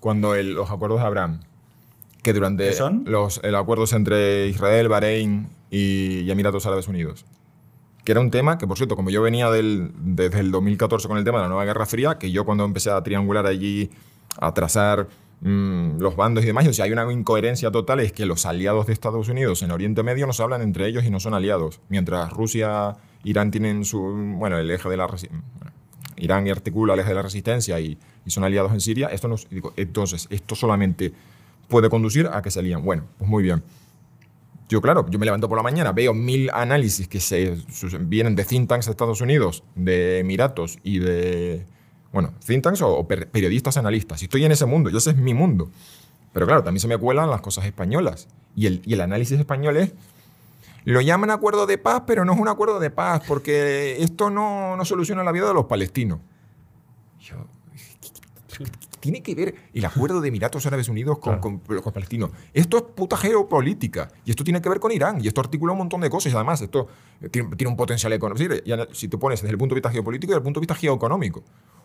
[0.00, 1.40] cuando el- los acuerdos de Abraham,
[2.22, 3.04] que durante ¿Qué son?
[3.06, 7.24] los el acuerdos entre Israel, Bahrein y, y Emiratos Árabes Unidos,
[8.04, 11.18] que era un tema que, por cierto, como yo venía del, desde el 2014 con
[11.18, 13.90] el tema de la nueva Guerra Fría, que yo cuando empecé a triangular allí,
[14.40, 15.08] a trazar
[15.40, 18.86] mm, los bandos y demás, o sea, hay una incoherencia total, es que los aliados
[18.86, 21.80] de Estados Unidos en Oriente Medio no se hablan entre ellos y no son aliados,
[21.88, 25.72] mientras Rusia, Irán tienen su, bueno, el eje de la bueno,
[26.16, 29.34] Irán articula el eje de la resistencia y, son aliados en Siria, esto
[29.76, 31.12] entonces, esto solamente
[31.68, 32.84] puede conducir a que se lían.
[32.84, 33.64] Bueno, pues muy bien.
[34.72, 37.58] Yo, claro, yo me levanto por la mañana, veo mil análisis que se,
[38.00, 41.66] vienen de think tanks de Estados Unidos, de Emiratos y de,
[42.10, 44.22] bueno, think tanks o, o per- periodistas analistas.
[44.22, 45.70] Y estoy en ese mundo, y ese es mi mundo.
[46.32, 48.28] Pero claro, también se me cuelan las cosas españolas.
[48.56, 49.92] Y el, y el análisis español es,
[50.86, 54.74] lo llaman acuerdo de paz, pero no es un acuerdo de paz, porque esto no,
[54.74, 56.20] no soluciona la vida de los palestinos.
[57.20, 57.46] Yo,
[59.02, 62.30] tiene que ver el acuerdo de Emiratos Árabes Unidos con, con, con Palestinos.
[62.54, 64.08] Esto es puta geopolítica.
[64.24, 65.18] Y esto tiene que ver con Irán.
[65.22, 66.32] Y esto articula un montón de cosas.
[66.32, 66.86] Y además, esto
[67.20, 68.54] eh, tiene, tiene un potencial económico.
[68.92, 70.76] Si te pones desde el punto de vista geopolítico y desde el punto de vista
[70.76, 71.42] geoeconómico.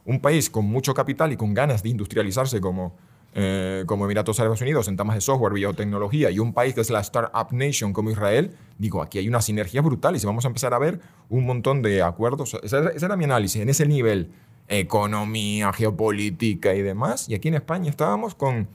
[0.08, 2.96] un país con mucho capital y con ganas de industrializarse como,
[3.36, 6.90] eh, como Emiratos Árabes Unidos en temas de software, biotecnología, y un país que es
[6.90, 10.48] la Startup Nation como Israel, digo, aquí hay una sinergia brutal y si vamos a
[10.48, 12.58] empezar a ver un montón de acuerdos.
[12.64, 14.32] Ese, ese era mi análisis, en ese nivel,
[14.68, 17.30] economía, geopolítica y demás.
[17.30, 18.68] Y aquí en España estábamos con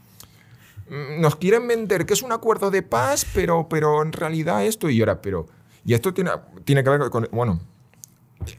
[0.89, 4.89] mm, nos quieren vender que es un acuerdo de paz, pero, pero en realidad esto
[4.91, 5.47] y ahora, pero...
[5.85, 6.31] Y esto tiene,
[6.65, 7.61] tiene que ver con, bueno,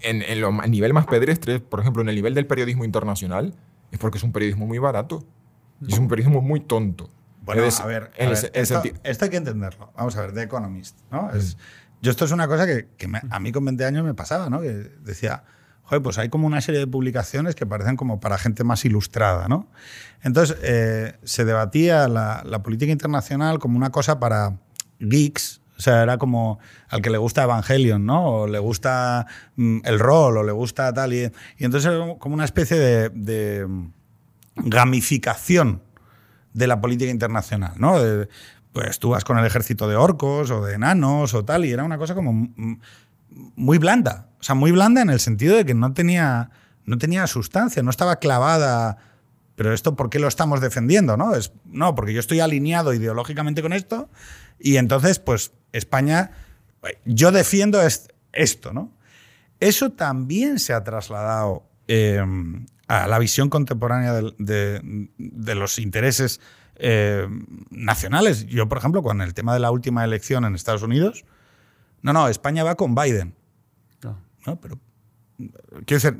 [0.01, 3.53] en, en lo, a nivel más pedestre, por ejemplo, en el nivel del periodismo internacional,
[3.91, 5.23] es porque es un periodismo muy barato.
[5.85, 7.10] Y es un periodismo muy tonto.
[7.41, 8.23] Bueno, Es- a ver, a
[9.03, 9.91] esto, hay que entenderlo.
[9.95, 11.31] Vamos a ver, The Economist, ¿no?
[11.31, 11.57] Es,
[12.01, 14.49] yo esto es una cosa que, que me- a mí con 20 años me pasaba,
[14.49, 14.60] ¿no?
[14.61, 15.43] Que decía,
[15.84, 19.47] joder, pues hay como una serie de publicaciones que parecen como para gente más ilustrada,
[19.47, 19.68] ¿no?
[20.22, 24.57] Entonces, eh, se debatía la, política internacional como una cosa para
[24.99, 28.26] geeks, o sea, era como al que le gusta Evangelion, ¿no?
[28.26, 31.14] O le gusta mm, el rol, o le gusta tal.
[31.14, 31.23] Y,
[31.57, 33.68] y entonces era como una especie de- de
[34.55, 35.81] gamificación
[36.53, 37.95] de la política internacional, ¿no?
[38.72, 41.84] Pues tú vas con el ejército de orcos o de enanos o tal, y era
[41.84, 42.80] una cosa como mm,
[43.55, 44.30] muy blanda.
[44.44, 46.49] O sea, muy blanda en el sentido de que no tenía,
[46.84, 48.98] no tenía sustancia, no estaba clavada.
[49.56, 51.15] Pero esto, ¿por qué lo estamos defendiendo?
[51.15, 54.10] No, es, no, porque yo estoy alineado ideológicamente con esto
[54.60, 56.32] y entonces, pues, España,
[57.06, 58.91] yo defiendo est- esto, ¿no?
[59.61, 62.22] Eso también se ha trasladado eh,
[62.90, 66.41] a la visión contemporánea de los intereses
[66.76, 67.26] eh,
[67.70, 68.45] nacionales.
[68.48, 71.24] Yo, por ejemplo, con el tema de la última elección en Estados Unidos,
[72.02, 73.36] no, no, España va con Biden.
[74.45, 74.60] ¿No?
[74.60, 74.80] Pero,
[75.86, 76.20] quiero decir,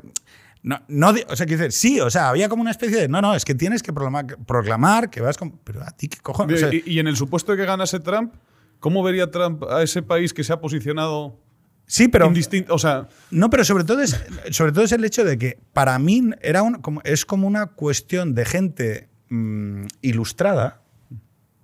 [0.62, 3.20] no, no o sea, quiero decir, sí, o sea, había como una especie de, no,
[3.20, 6.62] no, es que tienes que proclamar, proclamar que vas con, pero a ti qué cojones.
[6.62, 8.34] O sea, y, y en el supuesto de que ganase Trump,
[8.80, 11.38] ¿cómo vería Trump a ese país que se ha posicionado
[11.86, 12.74] sí, pero, indistinto?
[12.74, 14.18] O sea, No, pero sobre todo es,
[14.50, 17.66] sobre todo es el hecho de que para mí era un- como, es como una
[17.66, 20.80] cuestión de gente mm, ilustrada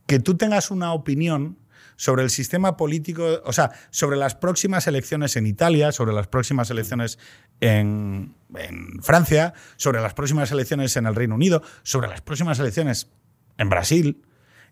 [0.07, 1.57] que tú tengas una opinión
[2.01, 6.71] sobre el sistema político, o sea, sobre las próximas elecciones en Italia, sobre las próximas
[6.71, 7.19] elecciones
[7.61, 13.11] en, en Francia, sobre las próximas elecciones en el Reino Unido, sobre las próximas elecciones
[13.59, 14.23] en Brasil.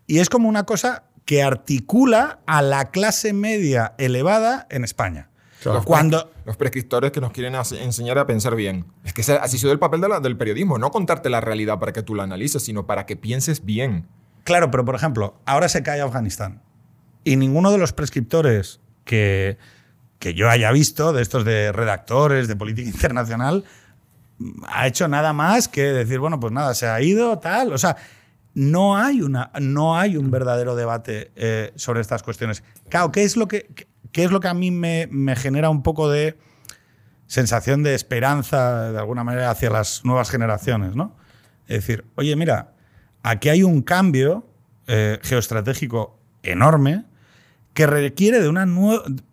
[0.07, 5.29] Y es como una cosa que articula a la clase media elevada en España.
[5.67, 8.87] Los, Cuando, pre- los prescriptores que nos quieren enseñar a pensar bien.
[9.05, 11.79] Es que así ha sido el papel de la- del periodismo, no contarte la realidad
[11.79, 14.07] para que tú la analices, sino para que pienses bien.
[14.45, 16.63] Claro, pero por ejemplo, ahora se cae Afganistán.
[17.29, 19.59] Y ninguno de los prescriptores que,
[20.19, 23.65] que yo haya visto, de estos de redactores de política internacional,
[24.67, 27.75] ha hecho nada más que decir, bueno, pues nada, se ha ido, tal.
[27.75, 27.99] O sea,
[28.55, 32.63] no hay, una, no hay un verdadero debate eh, sobre estas cuestiones.
[32.89, 33.69] Claro, ¿qué es lo que,
[34.11, 36.39] qué es lo que a mí me, me genera un poco de
[37.27, 41.15] sensación de esperanza, de alguna manera, hacia las nuevas generaciones, ¿no?
[41.67, 42.73] Es decir, oye, mira,
[43.23, 44.47] aquí hay un cambio
[44.87, 47.05] eh, geoestratégico enorme
[47.79, 48.67] que requiere de, una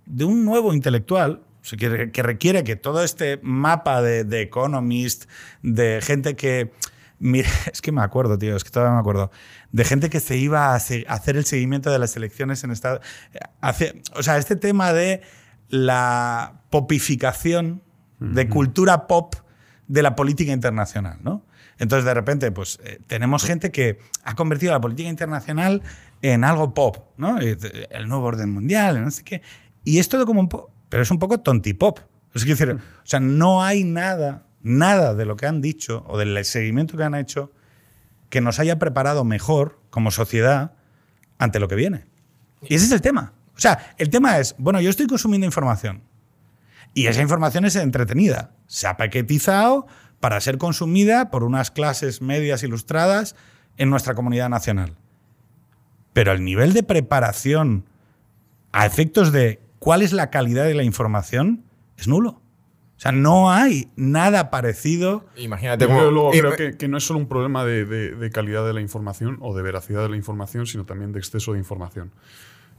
[0.06, 1.42] de un nuevo intelectual,
[1.80, 5.26] que, que requiere que todo este mapa de, de Economist,
[5.64, 6.72] de gente que...
[7.18, 9.32] Mira, es que me acuerdo, tío, es que todavía me acuerdo.
[9.72, 13.02] De gente que se iba a hacer el seguimiento de las elecciones en Estados
[14.14, 15.22] O sea, este tema de
[15.70, 17.82] la popificación,
[18.20, 19.34] de cultura pop
[19.88, 21.44] de la política internacional, ¿no?
[21.80, 25.82] Entonces, de repente, pues eh, tenemos gente que ha convertido la política internacional
[26.34, 27.38] en algo pop, ¿no?
[27.40, 29.42] El nuevo orden mundial, no sé qué.
[29.84, 32.00] Y es todo como un poco, pero es un poco tontipop.
[32.34, 36.44] Es decir, o sea, no hay nada, nada de lo que han dicho o del
[36.44, 37.52] seguimiento que han hecho
[38.30, 40.74] que nos haya preparado mejor como sociedad
[41.38, 42.06] ante lo que viene.
[42.64, 43.34] Y ese es el tema.
[43.56, 46.02] O sea, el tema es, bueno, yo estoy consumiendo información
[46.96, 48.52] y esa información es entretenida.
[48.66, 49.86] Se ha paquetizado
[50.20, 53.36] para ser consumida por unas clases medias ilustradas
[53.78, 54.96] en nuestra comunidad nacional.
[56.16, 57.84] Pero el nivel de preparación
[58.72, 61.66] a efectos de cuál es la calidad de la información
[61.98, 62.30] es nulo.
[62.30, 65.26] O sea, no hay nada parecido.
[65.36, 68.30] Imagínate Yo cómo- luego creo que, que no es solo un problema de, de- de
[68.30, 71.60] calidad de la información o de veracidad de la información, sino también de exceso de
[71.60, 72.12] información.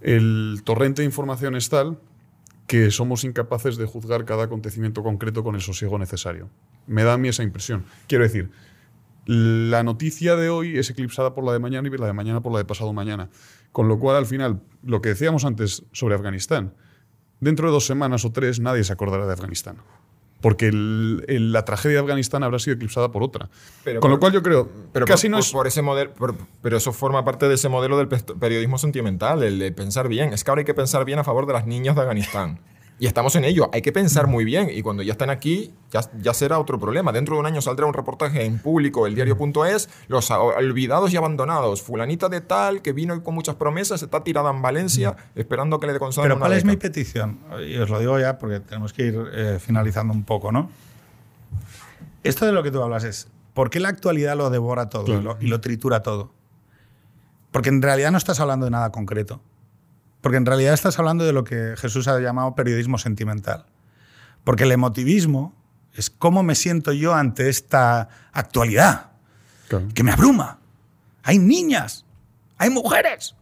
[0.00, 1.98] El torrente de información es tal
[2.66, 6.48] que somos incapaces de juzgar cada acontecimiento concreto con el sosiego necesario.
[6.86, 7.84] Me da a mí esa impresión.
[8.08, 8.50] Quiero decir,
[9.26, 12.52] la noticia de hoy es eclipsada por la de mañana y la de mañana por
[12.52, 13.28] la de pasado mañana.
[13.72, 16.72] Con lo cual, al final, lo que decíamos antes sobre Afganistán,
[17.40, 19.76] dentro de dos semanas o tres nadie se acordará de Afganistán.
[20.40, 23.48] Porque el- el- la tragedia de Afganistán habrá sido eclipsada por otra.
[23.84, 25.50] Pero Con lo cual yo creo, Pero casi por, no es...
[25.50, 26.12] por ese modelo,
[26.62, 30.32] pero eso forma parte de ese modelo del periodismo sentimental, el de pensar bien.
[30.34, 32.60] Es que ahora hay que pensar bien a favor de las niñas de Afganistán.
[32.98, 33.68] Y estamos en ello.
[33.74, 34.70] Hay que pensar muy bien.
[34.72, 37.12] Y cuando ya están aquí, ya, ya será otro problema.
[37.12, 41.82] Dentro de un año saldrá un reportaje en público, el diario.es, los olvidados y abandonados.
[41.82, 45.98] Fulanita de tal, que vino con muchas promesas, está tirada en Valencia, esperando que le
[45.98, 47.38] concedan Pero una ¿cuál es mi petición?
[47.68, 50.70] Y os lo digo ya porque tenemos que ir eh, finalizando un poco, ¿no?
[52.22, 55.22] Esto de lo que tú hablas es, ¿por qué la actualidad lo devora todo y,
[55.22, 56.32] lo, y lo tritura todo?
[57.52, 59.40] Porque en realidad no estás hablando de nada concreto.
[60.20, 63.66] Porque en realidad estás hablando de lo que Jesús ha llamado periodismo sentimental.
[64.44, 65.54] Porque el emotivismo
[65.94, 69.10] es cómo me siento yo ante esta actualidad
[69.68, 69.88] Claro.
[69.94, 70.58] que me abruma.
[71.22, 72.04] Hay niñas,
[72.58, 73.34] hay mujeres.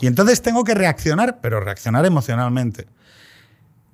[0.00, 2.86] Y entonces tengo que reaccionar, pero reaccionar emocionalmente.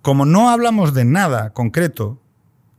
[0.00, 2.20] Como no hablamos de nada concreto,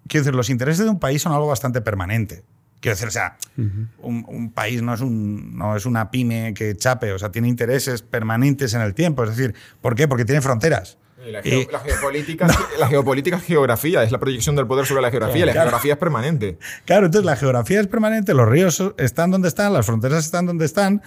[0.08, 2.44] quiero decir, los intereses de un país son algo bastante permanente.
[2.84, 6.76] Quiero decir, o sea, un, un país no es, un, no es una pyme que
[6.76, 9.24] chape, o sea, tiene intereses permanentes en el tiempo.
[9.24, 10.10] Es decir, ¿por qué?
[10.10, 10.98] Porque tiene fronteras.
[11.26, 12.46] Y La, Y- la geopolítica,
[12.78, 15.46] la geopolítica es geografía, es la proyección del poder sobre la geografía.
[15.46, 15.70] La Claro.
[15.70, 16.58] geografía es permanente.
[16.84, 20.66] Claro, entonces la geografía es permanente, los ríos están donde están, las fronteras están donde
[20.66, 21.02] están,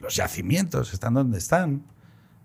[0.00, 1.84] los yacimientos están donde están,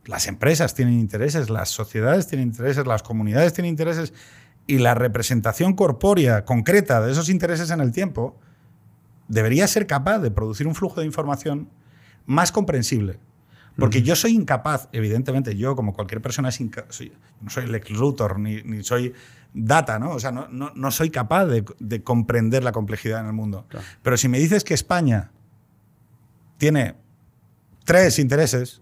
[0.06, 4.14] las empresas tienen intereses, las sociedades tienen intereses, las comunidades tienen intereses
[4.68, 8.40] y la representación corpórea concreta de esos intereses en el tiempo
[9.27, 11.69] debería ser capaz de producir un flujo de información
[12.26, 13.19] más comprensible.
[13.77, 16.56] Porque yo soy incapaz, evidentemente, yo como cualquier persona es
[16.89, 17.11] soy-
[17.41, 19.14] no soy Lex Luthor ni, ni soy
[19.53, 20.11] data, ¿no?
[20.11, 23.65] O sea, no, no- no soy capaz de, de comprender la complejidad en el mundo.
[23.68, 23.85] Claro.
[24.02, 25.31] Pero si me dices que España
[26.57, 26.95] tiene
[27.84, 28.81] tres intereses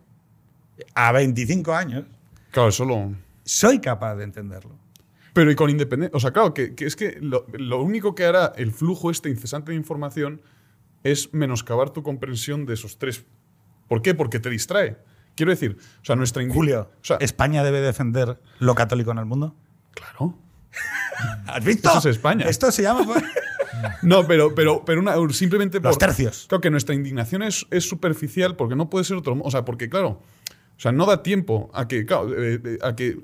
[0.94, 2.06] a 25 años,
[2.52, 3.14] Claro, solo.
[3.44, 4.76] soy capaz de entenderlo.
[5.34, 6.16] Pero y con independencia.
[6.16, 9.30] O sea, claro, que, que es que lo, lo único que hará el flujo este
[9.30, 10.42] incesante de información
[11.04, 13.26] es menoscabar tu comprensión de esos tres.
[13.88, 14.14] ¿Por qué?
[14.14, 14.98] Porque te distrae.
[15.36, 19.26] Quiero decir, o sea, nuestra Julio, O sea, ¿España debe defender lo católico en el
[19.26, 19.56] mundo?
[19.94, 20.38] claro.
[21.48, 21.90] ¿Has visto?
[21.90, 22.46] Eso es España.
[22.48, 23.06] Esto se llama
[24.02, 25.90] No, pero, pero, pero una- simplemente por.
[25.90, 26.46] los tercios.
[26.48, 29.38] Claro que nuestra indignación es, es superficial porque no puede ser otro.
[29.44, 30.22] O sea, porque, claro,
[30.78, 33.18] o sea, no da tiempo a que, claro, eh, eh, a que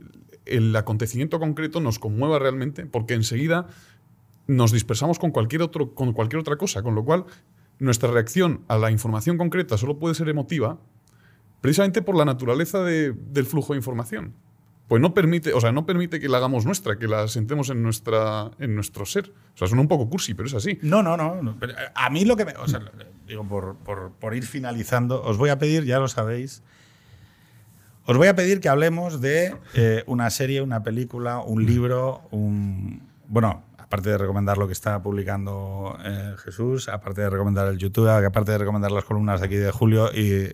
[0.49, 3.67] el acontecimiento concreto nos conmueva realmente, porque enseguida
[4.47, 7.26] nos dispersamos con cualquier, otro, con cualquier otra cosa, con lo cual
[7.80, 10.80] nuestra reacción a la información concreta solo puede ser emotiva
[11.61, 14.34] precisamente por la naturaleza de- del flujo de información.
[14.88, 17.84] Pues no permite, o sea, no permite que la hagamos nuestra, que la sentemos en,
[17.84, 19.31] nuestra, en nuestro ser.
[19.53, 20.80] O sea, suena un poco cursi, pero es así.
[20.81, 21.41] No, no, no.
[21.43, 22.53] no, eh, a mí lo que me.
[23.27, 23.76] Digo, por-
[24.13, 26.63] por ir finalizando, os voy a pedir, ya lo sabéis,
[28.10, 33.03] os voy a pedir que hablemos de eh, una serie, una película, un libro, un.
[33.27, 38.10] Bueno, aparte de recomendar lo que está publicando eh, Jesús, aparte de recomendar el YouTube,
[38.10, 40.53] aparte de recomendar las columnas de aquí de Julio y eh,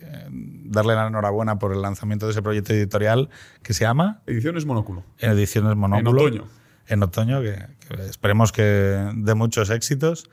[0.66, 3.30] darle la enhorabuena por el lanzamiento de ese proyecto editorial
[3.62, 5.02] que se llama Ediciones Monóculo.
[5.18, 6.10] en ediciones Monóculo.
[6.10, 6.44] En otoño.
[6.88, 10.28] En otoño, que, que esperemos que dé muchos éxitos.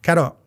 [0.00, 0.40] Claro,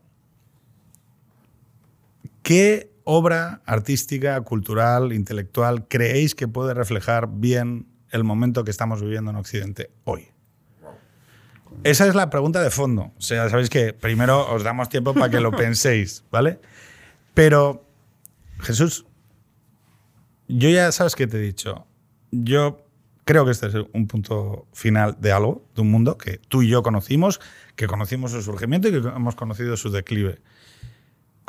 [2.44, 9.32] ¿qué obra artística, cultural, intelectual creéis que puede reflejar bien el momento que estamos viviendo
[9.32, 10.28] en Occidente hoy?
[11.84, 13.12] Esa es la pregunta de fondo.
[13.18, 16.60] O sea, sabéis que primero os damos tiempo para que lo penséis, ¿vale?
[17.34, 17.84] Pero,
[18.60, 19.08] Jesús,
[20.48, 21.88] yo ya sabes que te he dicho.
[22.30, 22.86] Yo
[23.26, 26.68] creo que este es un punto final de algo, de un mundo que tú y
[26.68, 27.42] yo conocimos,
[27.76, 30.42] que conocimos su surgimiento y que hemos conocido su declive.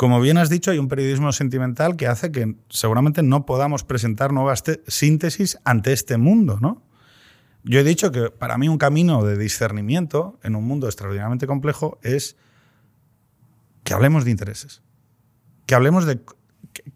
[0.00, 4.32] Como bien has dicho, hay un periodismo sentimental que hace que seguramente no podamos presentar
[4.32, 6.82] nuevas te- síntesis ante este mundo, ¿no?
[7.64, 11.98] Yo he dicho que para mí un camino de discernimiento en un mundo extraordinariamente complejo
[12.02, 12.38] es
[13.84, 14.80] que hablemos de intereses,
[15.66, 16.22] que hablemos de,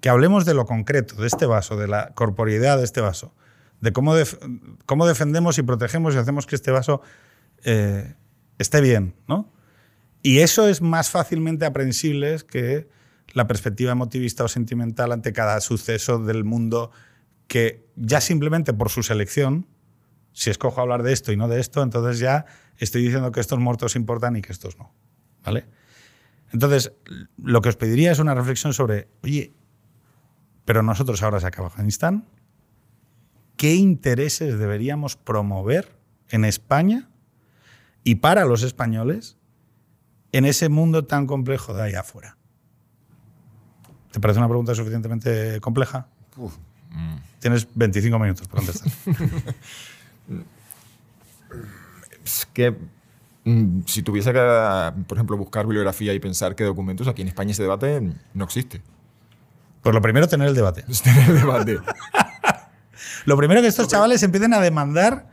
[0.00, 3.34] que, hablemos de lo concreto, de este vaso, de la corporeidad de este vaso,
[3.82, 4.14] de cómo,
[4.86, 7.02] cómo defendemos y protegemos y hacemos que este vaso
[7.64, 8.14] eh,
[8.56, 9.52] esté bien, ¿no?
[10.26, 12.88] Y eso es más fácilmente aprensible que
[13.34, 16.90] la perspectiva emotivista o sentimental ante cada suceso del mundo
[17.46, 19.66] que ya simplemente por su selección,
[20.32, 22.46] si escojo hablar de esto y no de esto, entonces ya
[22.78, 24.94] estoy diciendo que estos muertos importan y que estos no.
[25.44, 25.66] ¿Vale?
[26.54, 26.92] Entonces,
[27.36, 29.52] lo que os pediría es una reflexión sobre, oye,
[30.64, 32.26] pero nosotros ahora se acaba Afganistán,
[33.58, 35.98] ¿qué intereses deberíamos promover
[36.30, 37.10] en España
[38.04, 39.36] y para los españoles
[40.34, 42.36] en ese mundo tan complejo de ahí afuera?
[44.10, 46.08] ¿Te parece una pregunta suficientemente compleja?
[46.36, 46.54] Uf.
[47.38, 48.92] Tienes 25 minutos para contestar.
[52.24, 52.74] Es que
[53.44, 57.50] mm, si tuviese que, por ejemplo, buscar bibliografía y pensar qué documentos, aquí en España
[57.50, 58.00] ese debate
[58.32, 58.80] no existe.
[59.82, 60.84] Pues lo primero, tener el debate.
[60.88, 61.78] Es el debate.
[63.26, 65.28] Lo primero que estos chavales empiecen a demandar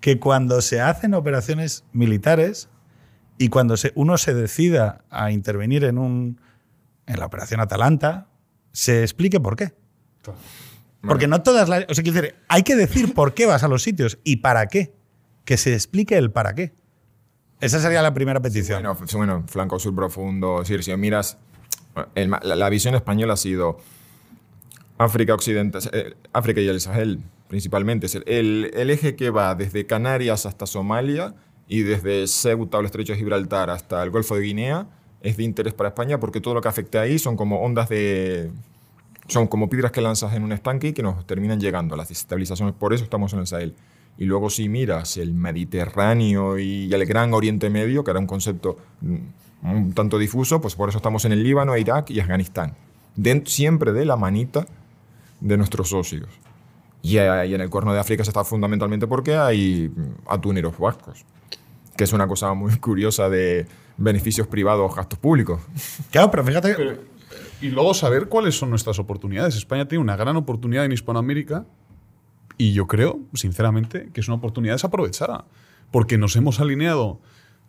[0.00, 2.68] que cuando se hacen operaciones militares
[3.38, 6.40] y cuando se- uno se decida a intervenir en, un,
[7.06, 8.26] en la operación Atalanta,
[8.72, 9.72] se explique por qué.
[11.00, 11.84] Porque no todas las.
[11.88, 14.66] O sea, quiero decir, hay que decir por qué vas a los sitios y para
[14.66, 14.92] qué.
[15.44, 16.74] Que se explique el para qué.
[17.60, 18.82] Esa sería la primera petición.
[18.82, 20.60] Bueno, f- bueno, flanco sur profundo.
[20.62, 21.38] Es decir, si miras,
[22.14, 23.78] el la, la visión española ha sido
[24.98, 28.06] África Occidental, eh, África y el Sahel principalmente.
[28.06, 31.34] Es el, el- el eje que va desde Canarias hasta Somalia
[31.68, 34.86] y desde Ceuta el Estrecho de Gibraltar hasta el Golfo de Guinea
[35.20, 38.50] es de interés para España porque todo lo que afecte ahí son como ondas de...
[39.26, 42.08] Son como piedras que lanzas en un estanque y que nos terminan llegando a las
[42.08, 42.74] desestabilizaciones.
[42.74, 43.74] Por eso estamos en el Sahel.
[44.16, 48.78] Y luego si miras el Mediterráneo y el Gran Oriente Medio, que era un concepto
[49.02, 49.16] mm,
[49.70, 52.74] un tanto difuso, pues por eso estamos en el Líbano, Irak y Afganistán.
[53.16, 54.66] Den- siempre de la manita
[55.40, 56.28] de nuestros socios.
[57.02, 61.24] Y ahí en el Cuerno de África se está fundamentalmente porque hay mm, atuneros vascos,
[61.98, 63.66] que es una cosa muy curiosa de
[63.98, 65.60] beneficios privados, gastos públicos.
[66.10, 66.74] Claro, pero fíjate.
[67.60, 69.56] Y luego saber cuáles son nuestras oportunidades.
[69.56, 71.66] España tiene una gran oportunidad en Hispanoamérica
[72.56, 75.44] y yo creo, sinceramente, que es una oportunidad desaprovechada.
[75.90, 77.20] Porque nos hemos alineado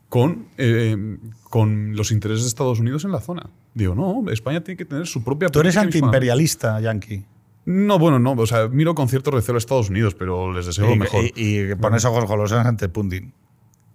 [0.10, 1.18] con, eh,
[1.50, 3.50] con los intereses de Estados Unidos en la zona.
[3.74, 7.26] Digo, no, España tiene que tener su propia tú eres antiimperialista, Yankee.
[7.66, 8.34] No, bueno, no.
[8.34, 11.24] O sea, miro con cierto recelo a Estados Unidos, pero les deseo lo mejor.
[11.24, 11.34] y-
[11.72, 13.34] y pones ojos golosos ante Putin.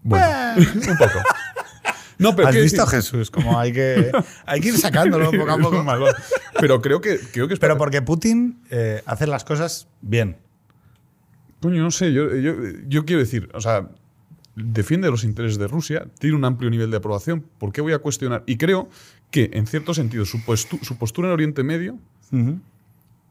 [0.05, 0.27] Bueno,
[0.57, 1.19] un poco.
[2.19, 3.29] No, pero ¿Has visto a Jesús?
[3.31, 4.13] Como hay que,
[4.47, 5.83] hay que ir sacándolo poco a poco.
[5.85, 6.15] Malvado.
[6.61, 10.37] Pero creo que, creo que es Pero porque Putin eh, hace las cosas bien.
[11.61, 12.55] Coño, no sé, yo, yo,
[12.87, 13.89] yo quiero decir, o sea,
[14.55, 17.99] defiende los intereses de Rusia, tiene un amplio nivel de aprobación, ¿por qué voy a
[17.99, 18.45] cuestionar?
[18.47, 18.89] Y creo
[19.31, 21.99] que, en cierto sentido, su, postu- su postura en Oriente Medio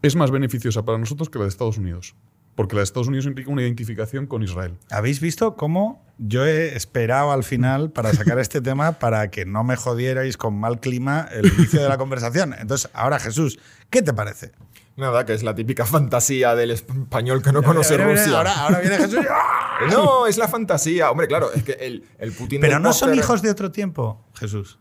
[0.02, 2.16] es más beneficiosa para nosotros que la de Estados Unidos.
[2.56, 4.78] Porque la de Estados Unidos implica una identificación con Israel.
[4.92, 9.64] ¿Habéis visto cómo yo he esperado al final para sacar este tema para que no
[9.64, 12.54] me jodierais con mal clima el inicio de la conversación?
[12.60, 13.58] Entonces, ahora Jesús,
[13.90, 14.52] ¿qué te parece?
[14.96, 18.38] Nada, que es la típica fantasía del español que no conoce Mira, mira, Rusia.
[18.38, 19.20] Ahora, ahora viene Jesús.
[19.24, 19.60] y- ¡ah!
[19.92, 21.10] No, es la fantasía.
[21.10, 24.78] Hombre, claro, es que el, el Putin Pero no son hijos de otro tiempo, Jesús.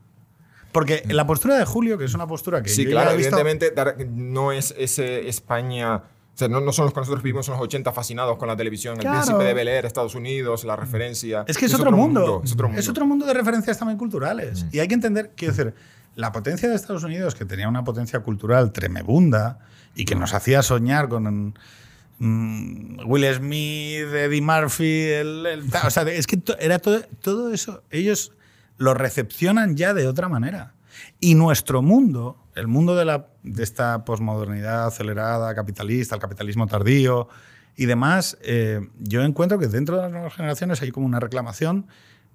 [0.70, 3.16] Porque la postura de Julio, que es una postura que Sí, yo ya claro, he
[3.16, 6.02] visto- evidentemente no es ese España.
[6.34, 8.56] O sea, no, no son los que nosotros vivimos en los 80 fascinados con la
[8.56, 8.96] televisión.
[8.96, 9.16] Claro.
[9.18, 11.44] El príncipe de Bel Air, Estados Unidos, la referencia.
[11.46, 12.40] Es que es, otro, mundo.
[12.44, 12.80] Es otro mundo.
[12.80, 14.64] Es otro mundo de referencias también culturales.
[14.72, 15.74] Y hay que entender, quiero decir,
[16.16, 19.58] la potencia de Estados Unidos, que tenía una potencia cultural tremebunda
[19.94, 21.54] y que nos hacía soñar con
[22.18, 27.52] mm, Will Smith, Eddie Murphy, el, el- o sea, es que to- era todo, todo
[27.52, 28.32] eso, ellos
[28.78, 30.72] lo recepcionan ya de otra manera.
[31.20, 37.28] Y nuestro mundo, el mundo de, la, de esta posmodernidad acelerada, capitalista, el capitalismo tardío
[37.76, 41.86] y demás, eh, yo encuentro que dentro de las nuevas generaciones hay como una reclamación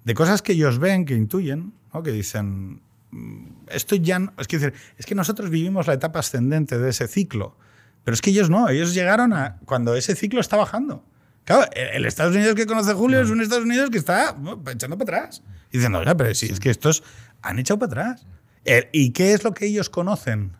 [0.04, 2.02] de cosas que ellos ven, que intuyen, ¿no?
[2.02, 2.80] que dicen,
[3.10, 4.32] "Mm, esto ya no-".
[4.38, 7.56] es que, decir, es que nosotros vivimos la etapa ascendente de ese ciclo,
[8.04, 11.04] pero es que ellos no, ellos llegaron a cuando ese ciclo está bajando.
[11.44, 14.36] Claro, el Estados Unidos que conoce Julio es un Estados Unidos que está
[14.70, 15.42] echando para atrás.
[15.70, 17.02] Y diciendo, oiga, pero si es que estos
[17.40, 18.26] han echado para atrás.
[18.68, 20.52] El- ¿Y qué es lo que ellos conocen?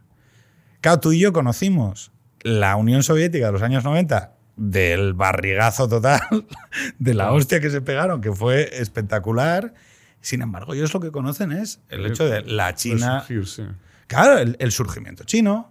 [0.81, 2.13] Claro, tú y yo conocimos
[2.43, 6.21] la Unión Soviética de los años 90 del barrigazo total,
[6.99, 9.75] de la hostia que se pegaron, que fue espectacular.
[10.21, 13.25] Sin embargo, ellos lo que conocen es el hecho de la China.
[13.29, 13.63] Sí.
[14.09, 15.71] Claro, el, el surgimiento chino,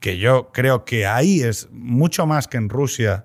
[0.00, 3.24] que yo creo que ahí es mucho más que en Rusia.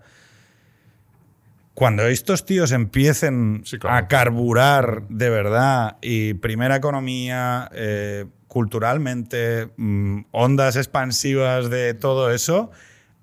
[1.73, 3.95] Cuando estos tíos empiecen Sí, claro.
[3.97, 12.69] a carburar de verdad y primera economía, eh, culturalmente, mm, ondas expansivas de todo eso,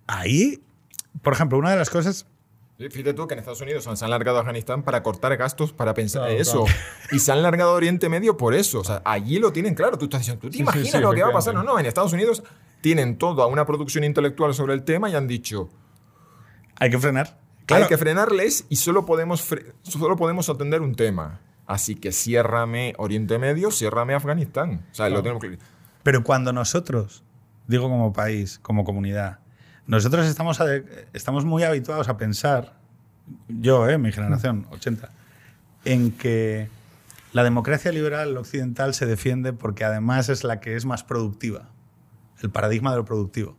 [0.06, 0.62] ahí,
[1.22, 2.26] por ejemplo, una de las cosas
[2.78, 5.94] Fíjate tú que en Estados Unidos se han largado a Afganistán para cortar gastos, para
[5.94, 6.64] pensar Claro, eso.
[7.10, 8.78] Y se han largado a Oriente Medio por eso.
[8.78, 9.98] O sea, allí lo tienen claro.
[9.98, 11.54] Tú estás diciendo, ¿tú te Sí, sí, imaginas sí, lo que va a pasar?
[11.54, 11.76] No, no.
[11.80, 12.44] En Estados Unidos
[12.80, 15.68] tienen toda una producción intelectual sobre el tema y han dicho,
[16.76, 17.40] hay que frenar.
[17.68, 21.40] hay que frenarles y solo podemos, fre- solo podemos atender un tema.
[21.68, 24.86] Así que ciérrame Oriente Medio, ciérrame Afganistán.
[24.90, 25.58] O sea, lo tenemos que...
[26.02, 27.22] Pero cuando nosotros,
[27.66, 29.40] digo como país, como comunidad,
[29.86, 30.58] nosotros estamos,
[31.12, 32.72] estamos muy habituados a pensar,
[33.48, 35.10] yo, eh, mi generación, 80,
[35.84, 36.68] en que
[37.34, 41.68] la democracia liberal occidental se defiende porque además es la que es más productiva,
[42.40, 43.58] el paradigma de lo productivo.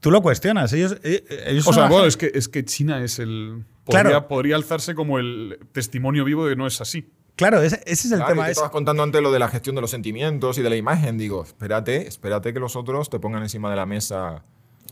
[0.00, 3.20] Tú lo cuestionas, ellos, eh, ellos O sea, bueno, es que, es que China es
[3.20, 3.64] el.
[3.84, 4.28] Podría, Claro.
[4.28, 7.08] podría alzarse como el testimonio vivo de que no es así.
[7.36, 8.44] Claro, ese, ese es el Claro, y tema.
[8.46, 11.18] es- estabas contando antes lo de la gestión de los sentimientos y de la imagen.
[11.18, 14.42] Digo, espérate, espérate que los otros te pongan encima de la mesa.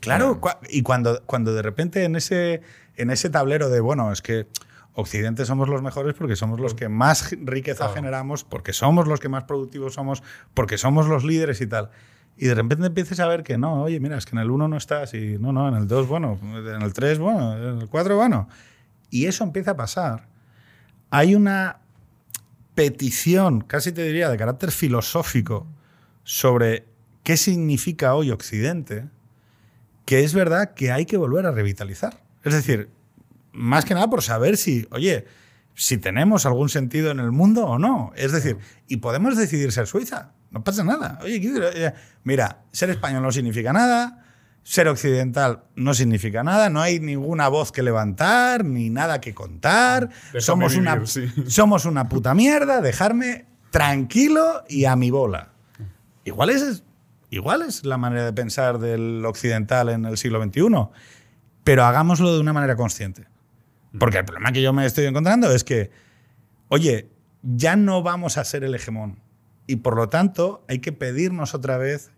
[0.00, 2.62] Claro, y cuando, cuando de repente en ese,
[2.96, 4.48] en ese tablero de, bueno, es que
[4.94, 7.94] Occidente somos los mejores porque somos los que más riqueza Claro.
[7.94, 10.22] generamos, porque somos los que más productivos somos,
[10.54, 11.90] porque somos los líderes y tal.
[12.36, 14.66] Y de repente empieces a ver que no, oye, mira, es que en el 1
[14.66, 17.88] no estás, y no, no, en el 2, bueno, en el 3, bueno, en el
[17.88, 18.48] 4, bueno.
[19.10, 20.26] Y eso empieza a pasar.
[21.10, 21.78] Hay una
[22.74, 25.66] petición, casi te diría, de carácter filosófico
[26.24, 26.86] sobre
[27.22, 29.08] qué significa hoy Occidente,
[30.04, 32.22] que es verdad que hay que volver a revitalizar.
[32.44, 32.88] Es decir,
[33.52, 35.26] más que nada por saber si, oye,
[35.74, 38.12] si tenemos algún sentido en el mundo o no.
[38.16, 38.58] Es decir,
[38.88, 41.18] y podemos decidir ser Suiza, no pasa nada.
[41.22, 41.92] Oye, ¿qué- eh,
[42.24, 44.21] mira, ser español no significa nada,
[44.62, 50.08] ser occidental no significa nada, no hay ninguna voz que levantar, ni nada que contar.
[50.32, 51.28] Déjame Somos una, sí.
[51.48, 55.50] somos una puta mierda, dejarme tranquilo y a mi bola.
[56.24, 56.84] Igual es,
[57.30, 60.62] igual es la manera de pensar del occidental en el siglo XXI,
[61.64, 63.26] pero hagámoslo de una manera consciente.
[63.98, 65.90] Porque el problema que yo me estoy encontrando es que,
[66.68, 67.10] oye,
[67.42, 69.20] ya no vamos a ser el hegemón.
[69.66, 72.10] Y por lo tanto, hay que pedirnos otra vez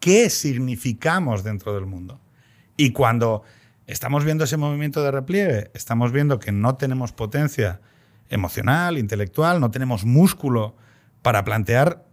[0.00, 2.20] qué significamos dentro del mundo.
[2.76, 3.42] Y cuando
[3.86, 7.80] estamos viendo ese movimiento de repliegue, estamos viendo que no tenemos potencia
[8.28, 10.76] emocional, intelectual, no tenemos músculo
[11.22, 12.06] para plantear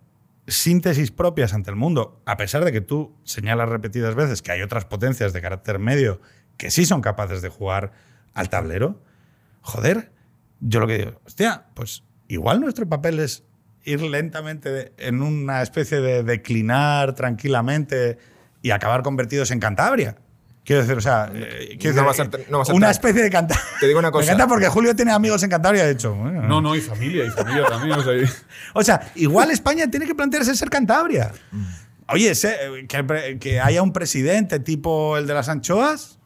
[0.47, 4.61] síntesis propias ante el mundo, a pesar de que tú señalas repetidas veces que hay
[4.61, 6.21] otras potencias de carácter medio
[6.57, 7.91] que sí son capaces de jugar
[8.33, 9.01] al tablero,
[9.61, 10.11] joder,
[10.59, 13.43] yo lo que digo, hostia, pues igual nuestro papel es
[13.87, 18.17] ir lentamente en una especie de declinar tranquilamente
[18.61, 20.15] y acabar convertidos en Cantabria.
[20.65, 23.63] Quiero decir, o sea, eh, quiero No decir, ser- no una especie de Cantabria.
[23.79, 24.25] Te digo una Me cosa.
[24.25, 26.13] encanta porque Julio tiene amigos en Cantabria, de hecho.
[26.13, 27.97] Bueno, No, no, y familia, y familia también.
[27.97, 28.25] O sea, y-
[28.73, 31.31] o sea, igual España tiene que plantearse ser Cantabria.
[32.09, 32.57] Oye, se-
[32.89, 36.16] que, que haya un presidente tipo el de las anchoas,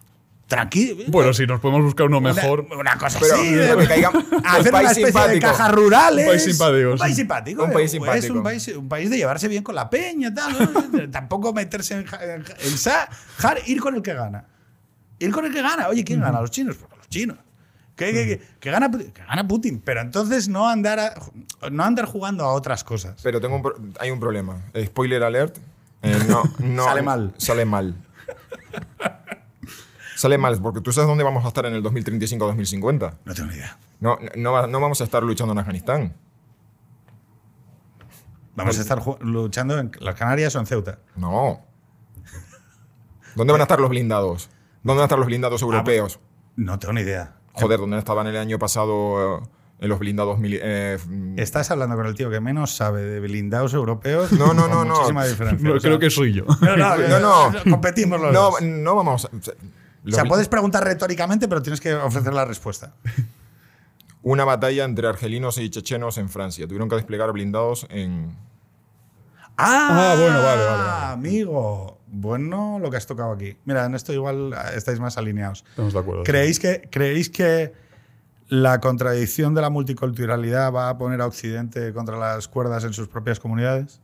[0.55, 1.03] tranquilo.
[1.07, 2.67] bueno, si nos podemos buscar uno Una- mejor.
[2.77, 3.49] Una, cosa Pero, así.
[3.51, 5.47] pero de- que caiga hacer país una especie de simpático.
[5.47, 6.25] cajas rurales.
[6.25, 7.21] Un país simpático, Un país sí.
[7.21, 7.63] simpático.
[7.63, 8.33] Un país eh, pues, simpático.
[8.37, 10.53] un, país, un país de llevarse bien con la peña, tal.
[10.91, 11.09] ¿no?
[11.11, 14.45] Tampoco meterse en, en, en sa- jar, ir con el que gana.
[15.19, 15.87] Ir con el que gana.
[15.87, 16.41] Oye, ¿quién gana?
[16.41, 16.75] ¿Los chinos?
[16.77, 17.37] Pues los chinos.
[17.95, 19.11] Que, que- que- que gana, Putin?
[19.11, 19.81] que gana Putin.
[19.85, 21.13] Pero entonces no andar, a-
[21.69, 23.19] no andar jugando a otras cosas.
[23.21, 24.61] Pero tengo un pro- hay un problema.
[24.73, 25.57] Eh, Spoiler alert.
[26.01, 27.33] Eh, no, no, Sale mal.
[27.37, 27.95] Sale mal.
[30.21, 33.17] Sale mal, porque tú sabes dónde vamos a estar en el 2035-2050.
[33.25, 33.77] No tengo ni idea.
[33.99, 36.15] No, no, no vamos a estar luchando en Afganistán.
[38.55, 40.99] Vamos a estar luchando en las Canarias o en Ceuta.
[41.15, 41.65] No.
[43.35, 44.49] ¿Dónde van a estar los blindados?
[44.83, 46.19] ¿Dónde van a estar los blindados europeos?
[46.55, 47.37] No tengo ni idea.
[47.53, 49.47] Joder, ¿dónde estaban el año pasado eh,
[49.79, 50.99] en los blindados eh,
[51.37, 54.31] Estás hablando con el tío que menos sabe de blindados europeos.
[54.33, 54.93] No, no, no, no.
[54.95, 55.67] Muchísima diferencia.
[55.67, 56.45] No, O sea, creo que soy yo.
[56.61, 57.19] No, no, No,
[57.51, 57.71] no.
[57.71, 58.61] Competimos los no, dos.
[58.61, 59.27] no vamos
[60.05, 60.09] a...
[60.09, 62.93] O sea, puedes preguntar retóricamente, pero tienes que ofrecer la respuesta.
[64.23, 66.67] Una batalla entre argelinos y chechenos en Francia.
[66.67, 68.37] Tuvieron que desplegar blindados en...
[69.57, 71.13] Ah, Ah, bueno, vale, vale, vale.
[71.13, 73.57] Amigo, bueno lo que has tocado aquí.
[73.65, 75.63] Mira, en esto igual estáis más alineados.
[75.69, 76.23] Estamos de acuerdo.
[76.23, 77.73] ¿Creéis que, ¿Creéis que
[78.47, 83.07] la contradicción de la multiculturalidad va a poner a Occidente contra las cuerdas en sus
[83.07, 84.01] propias comunidades?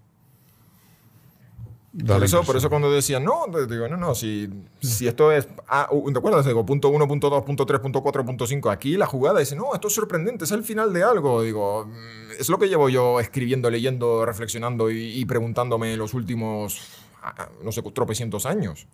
[2.06, 4.48] Por eso, por eso cuando decían, no, digo, no, no, si,
[4.80, 6.46] si esto es, ah, ¿te acuerdas?
[6.46, 8.70] Digo, punto 1, punto 2, punto 3, punto 4, punto 5.
[8.70, 11.42] Aquí la jugada dice, no, esto es sorprendente, es el final de algo.
[11.42, 16.80] Digo, mm, es lo que llevo yo escribiendo, leyendo, reflexionando y, y preguntándome los últimos,
[17.24, 18.88] ah, no sé, tropecientos años.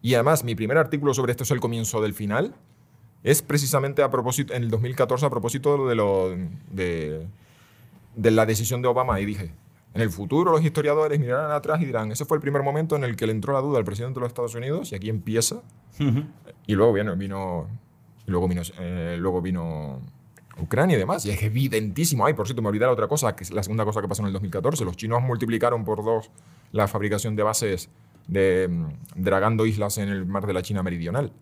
[0.00, 2.54] Y además, mi primer artículo sobre esto es el comienzo del final.
[3.22, 6.34] Es precisamente a propósito, en el 2014, a propósito de, lo,
[6.70, 7.26] de,
[8.14, 9.20] de la decisión de Obama.
[9.20, 9.52] Y dije,
[9.96, 13.02] en el futuro los historiadores mirarán atrás y dirán, ese fue el primer momento en
[13.04, 15.62] el que le entró la duda al presidente de los Estados Unidos y aquí empieza.
[16.66, 17.66] Y luego vino, vino,
[18.26, 20.00] y luego vino, eh, luego vino
[20.60, 21.24] Ucrania y demás.
[21.26, 22.24] Y es evidentísimo.
[22.26, 24.22] Ay, por cierto, me olvidé la otra cosa, que es la segunda cosa que pasó
[24.22, 24.84] en el 2014.
[24.84, 26.30] Los chinos multiplicaron por dos
[26.72, 27.88] la fabricación de bases
[28.26, 31.32] de mm, dragando islas en el mar de la China meridional.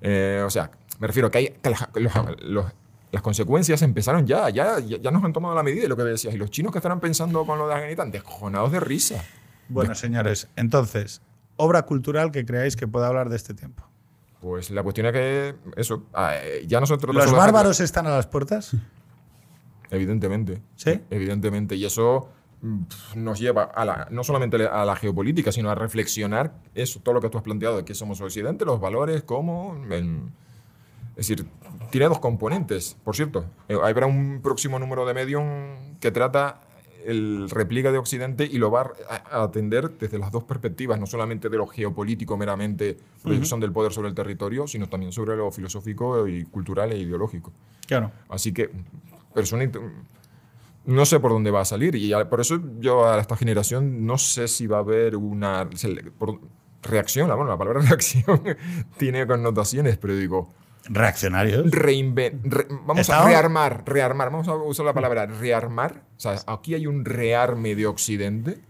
[0.00, 2.72] Eh, o sea, me refiero a que, hay, que los- los-
[3.16, 6.34] las consecuencias empezaron ya, ya, ya, nos han tomado la medida de lo que decías.
[6.34, 9.24] Y los chinos que estarán pensando con lo de Afganistán, descojonados de risa.
[9.70, 11.22] Bueno, señores, entonces,
[11.56, 13.88] obra cultural que creáis que pueda hablar de este tiempo.
[14.42, 17.16] Pues la cuestión es que, eso, ah, eh, ya nosotros...
[17.16, 18.76] ¿Los bárbaros están a las puertas?
[19.90, 20.60] Evidentemente.
[20.74, 21.00] ¿Sí?
[21.08, 21.74] Evidentemente.
[21.74, 22.28] Y eso
[22.60, 22.82] mm,
[23.14, 27.22] nos lleva a la, no solamente a la geopolítica, sino a reflexionar eso, todo lo
[27.22, 29.82] que tú has planteado, de que somos Occidente, los valores, cómo...
[29.90, 30.20] el-
[31.16, 31.46] es decir,
[31.90, 32.96] tiene dos componentes.
[33.04, 36.60] Por cierto, eh, habrá un próximo número de Medium que trata
[37.04, 41.48] el replica de Occidente y lo va a, atender desde las dos perspectivas, no solamente
[41.48, 46.26] de lo geopolítico meramente, proyección del poder sobre el territorio, sino también sobre lo filosófico
[46.26, 47.52] y cultural e ideológico.
[47.86, 48.10] Claro.
[48.28, 48.70] Así que,
[49.32, 49.70] persona
[50.86, 51.94] no sé por dónde va a salir.
[51.94, 55.68] Y por eso yo a esta generación no sé si va a haber una
[56.82, 57.28] reacción.
[57.28, 58.42] Bueno, la palabra reacción
[58.96, 60.52] tiene connotaciones, pero digo,
[60.88, 61.66] Reaccionarios.
[61.70, 64.30] reinven- re- vamos Estamos- a rearmar, rearmar.
[64.30, 66.02] Vamos a usar la palabra rearmar.
[66.16, 68.60] O sea, aquí hay un rearme de Occidente.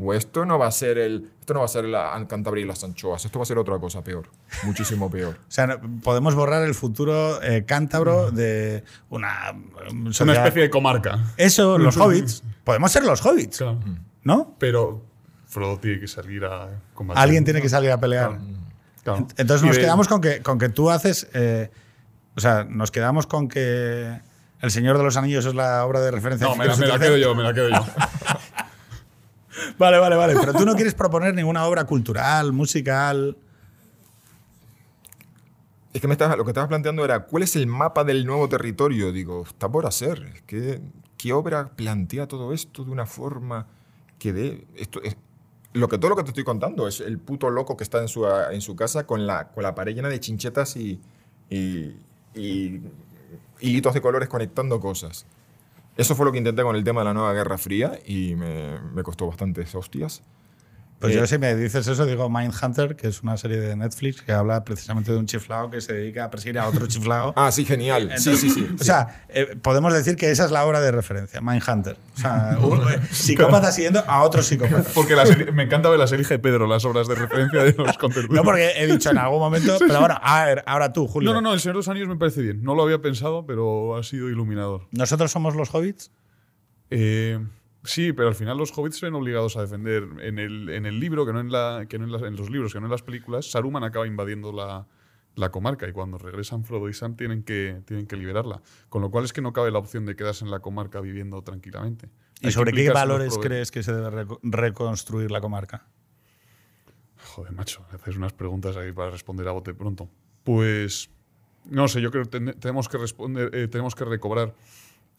[0.00, 2.68] O esto no va a ser el, esto no va a ser la Cantabria y
[2.68, 3.24] las anchoas.
[3.24, 4.28] Esto va a ser otra cosa peor,
[4.62, 5.38] muchísimo peor.
[5.48, 9.50] O sea, no- podemos borrar el futuro eh, cántabro de una.
[9.90, 11.18] um, Una sociedad- especie de comarca.
[11.36, 12.44] Eso, los hobbits.
[12.62, 13.80] Podemos ser los hobbits, Claro.
[14.22, 14.54] ¿no?
[14.60, 15.02] Pero
[15.46, 17.20] Frodo tiene que salir a combatir.
[17.20, 18.28] Alguien tiene que salir a pelear.
[18.36, 18.44] Claro.
[19.16, 21.28] Entonces nos de- quedamos con que, con que tú haces.
[21.34, 21.70] eh,
[22.36, 24.20] o sea, nos quedamos con que
[24.60, 26.46] El Señor de los Anillos es la obra de referencia.
[26.46, 27.76] No, me la, me la quedo yo, me la quedo yo.
[29.76, 30.34] Vale, vale, vale.
[30.38, 33.36] Pero tú no quieres proponer ninguna obra cultural, musical.
[35.92, 38.48] Es que me estabas- lo que estabas planteando era, ¿cuál es el mapa del nuevo
[38.48, 39.10] territorio?
[39.12, 40.32] Digo, está por hacer.
[40.34, 40.80] Es que,
[41.16, 43.66] ¿Qué obra plantea todo esto de una forma
[44.20, 44.66] que dé...
[44.76, 45.16] Esto es,
[45.78, 48.08] lo que, todo lo que te estoy contando es el puto loco que está en
[48.08, 51.00] su, en su casa con la, con la pared llena de chinchetas y,
[51.48, 51.94] y,
[52.34, 52.82] y
[53.60, 55.26] hilitos de colores conectando cosas.
[55.96, 58.78] Eso fue lo que intenté con el tema de la nueva Guerra Fría y me,
[58.94, 60.22] me costó bastantes hostias.
[61.00, 64.20] Pues Eh, yo, si me dices eso, digo Mindhunter, que es una serie de Netflix
[64.22, 67.32] que habla precisamente de un chiflao que se dedica a perseguir a otro chiflao.
[67.36, 68.12] Ah, sí, genial.
[68.18, 68.66] Sí, sí, sí.
[68.80, 71.96] O sea, eh, podemos decir que esa es la obra de referencia, Mindhunter.
[72.16, 74.90] O sea, un eh, psicópata siguiendo a otro psicópata.
[74.92, 77.72] Porque la serie- me encanta ver la serie de Pedro, las obras de referencia de
[77.74, 78.34] los contertulios.
[78.34, 81.30] No porque he dicho en algún momento, pero bueno, a ver, ahora tú, Julio.
[81.32, 82.60] No, no, no, El Señor de los Anillos me parece bien.
[82.64, 84.88] No lo había pensado, pero ha sido iluminador.
[84.90, 86.10] ¿Nosotros somos los hobbits?
[86.90, 87.38] Eh,
[87.88, 90.04] sí, pero al final los hobbits se ven obligados a defender.
[90.20, 92.50] En el, en el libro, que no en, la, que no en, las- en los
[92.50, 94.86] libros, que no en las películas, Saruman acaba invadiendo la,
[95.34, 98.60] la comarca y cuando regresan Frodo y Sam tienen que, tienen que liberarla.
[98.88, 101.42] Con lo cual es que no cabe la opción de quedarse en la comarca viviendo
[101.42, 102.08] tranquilamente.
[102.40, 105.86] ¿Y Hay sobre qué valores crees que se debe reco- reconstruir la comarca?
[107.34, 110.08] Joder, macho, me haces unas preguntas ahí para responder a bote pronto.
[110.44, 111.10] Pues,
[111.64, 114.54] no sé, yo creo que ten- tenemos que responder, eh, tenemos que recobrar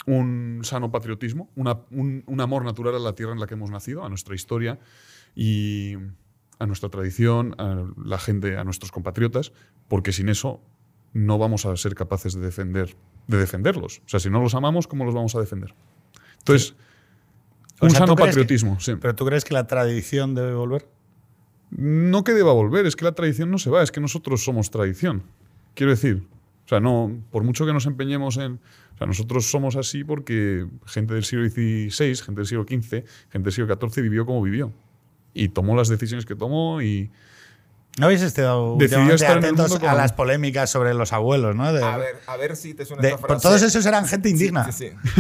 [0.05, 3.69] un sano patriotismo, una- un, un amor natural a la tierra en la que hemos
[3.71, 4.79] nacido, a nuestra historia
[5.35, 5.95] y
[6.57, 9.51] a nuestra tradición, a la gente, a nuestros compatriotas,
[9.87, 10.61] porque sin eso
[11.13, 12.95] no vamos a ser capaces de defender,
[13.27, 13.99] de defenderlos.
[14.05, 15.73] O sea, si no los amamos, ¿cómo los vamos a defender?
[16.39, 16.75] Entonces,
[17.81, 18.95] un sea, ¿tú sano que- patriotismo, sí.
[18.99, 20.87] ¿Pero tú crees que la tradición debe volver?
[21.71, 24.71] No que deba volver, es que la tradición no se va, es que nosotros somos
[24.71, 25.23] tradición.
[25.75, 26.27] Quiero decir,
[26.69, 28.59] o sea, no, por mucho que nos empeñemos en.
[28.93, 33.39] O sea, nosotros somos así porque gente del siglo XVI, gente del siglo XV, gente
[33.45, 34.71] del siglo XIV vivió como vivió.
[35.33, 37.09] Y tomó las decisiones que tomó y.
[37.97, 41.73] ¿No habéis estado atentos a las polémicas sobre los abuelos, ¿no?
[41.73, 43.41] De- A ver, a ver si te suena de- esta por frase.
[43.47, 44.71] todos esos eran gente indigna.
[44.71, 45.11] Sí, sí.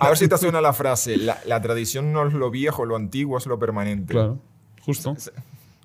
[0.00, 1.16] A ver si te suena la frase.
[1.18, 4.12] La, la tradición no es lo viejo, lo antiguo es lo permanente.
[4.12, 4.40] Claro,
[4.82, 5.16] justo.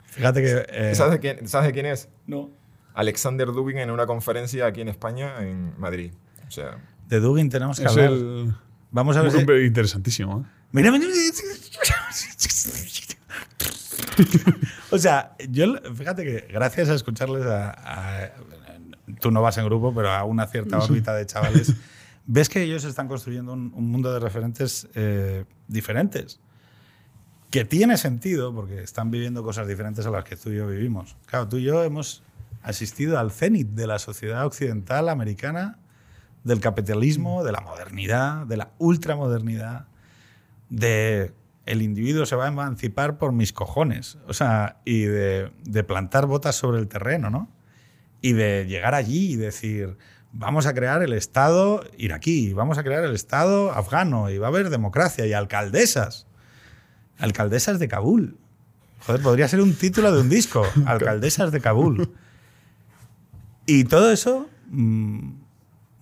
[0.08, 0.66] Fíjate que.
[0.70, 2.10] eh, ¿Sabes, de quién, ¿Sabes de quién es?
[2.28, 2.50] no.
[2.96, 6.14] Alexander Dugin en una conferencia aquí en España, en Madrid.
[6.48, 6.78] O sea,
[7.08, 8.12] De Dugin tenemos que Es hablar.
[8.12, 8.54] el.
[8.92, 10.40] Vamos a ver un si- interesantísimo.
[10.42, 10.50] ¿eh?
[10.72, 11.16] Mira, mira, mira.
[14.92, 18.32] O sea, yo fíjate que gracias a escucharles a, a-
[19.20, 21.74] tú no vas en grupo, pero a una cierta órbita de chavales,
[22.26, 26.40] ves que ellos están construyendo un, un mundo de referentes eh, diferentes.
[27.52, 31.16] Que tiene sentido porque están viviendo cosas diferentes a las que tú y yo vivimos.
[31.26, 32.24] Claro, tú y yo hemos
[32.66, 35.80] asistido al cenit de la sociedad occidental americana,
[36.44, 39.88] del capitalismo, de la modernidad, de la ultramodernidad,
[40.70, 41.34] de
[41.66, 46.28] el individuo se va a emancipar por mis cojones, o sea, y de, de plantar
[46.28, 47.50] botas sobre el terreno, ¿no?
[48.22, 49.98] Y de llegar allí y decir,
[50.32, 54.50] vamos a crear el Estado iraquí, vamos a crear el Estado afgano, y va a
[54.50, 56.28] haber democracia y alcaldesas.
[57.18, 58.38] Alcaldesas de Kabul.
[59.06, 60.64] Joder, podría ser un título de un disco.
[60.86, 62.14] Alcaldesas de Kabul.
[63.66, 65.32] Y todo eso mm,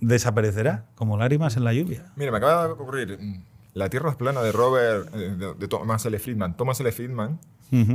[0.02, 2.06] desaparecerá como lágrimas en la lluvia.
[2.16, 5.68] mira, me acaba de ocurrir mm, La Tierra es plana de Robert, eh, de, de
[5.68, 6.18] Thomas L.
[6.20, 6.56] Friedman.
[6.58, 6.92] Thomas L.
[6.92, 7.40] Friedman,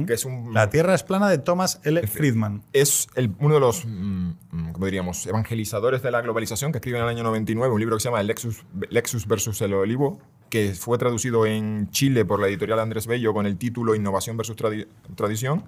[0.07, 0.53] que es un...
[0.53, 2.05] La Tierra es plana de Thomas L.
[2.09, 2.63] Friedman.
[2.73, 7.05] es el- uno de los, mm, ¿cómo diríamos?, evangelizadores de la globalización, que escribe en
[7.05, 10.19] el año 99 un libro que se llama Lexus, Lexus versus el Olivo,
[10.51, 14.57] que fue traducido en Chile por la editorial Andrés Bello con el título Innovación versus
[14.57, 15.63] tradi- Tradición.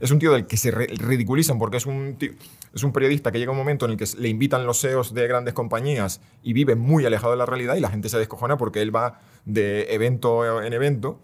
[0.00, 2.32] Es un tío del que se ridiculizan porque es un, tío-
[2.74, 5.26] es un periodista que llega un momento en el que le invitan los CEOs de
[5.28, 8.80] grandes compañías y vive muy alejado de la realidad y la gente se descojona porque
[8.82, 11.18] él va de evento en evento.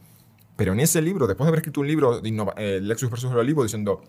[0.56, 3.62] Pero en ese libro, después de haber escrito un libro, de eh, Lexus versus Olivo,
[3.62, 4.02] diciendo,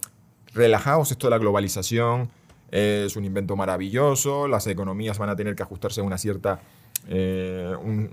[0.53, 2.29] relajaos, esto de la globalización
[2.71, 6.59] es un invento maravilloso, las economías van a tener que ajustarse a una cierta,
[7.07, 8.09] eh, un-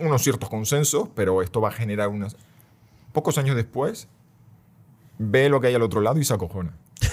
[0.00, 2.36] unos ciertos consensos, pero esto va a generar unas...
[3.12, 4.08] Pocos años después,
[5.22, 6.76] ve lo que hay al otro lado y se acojona.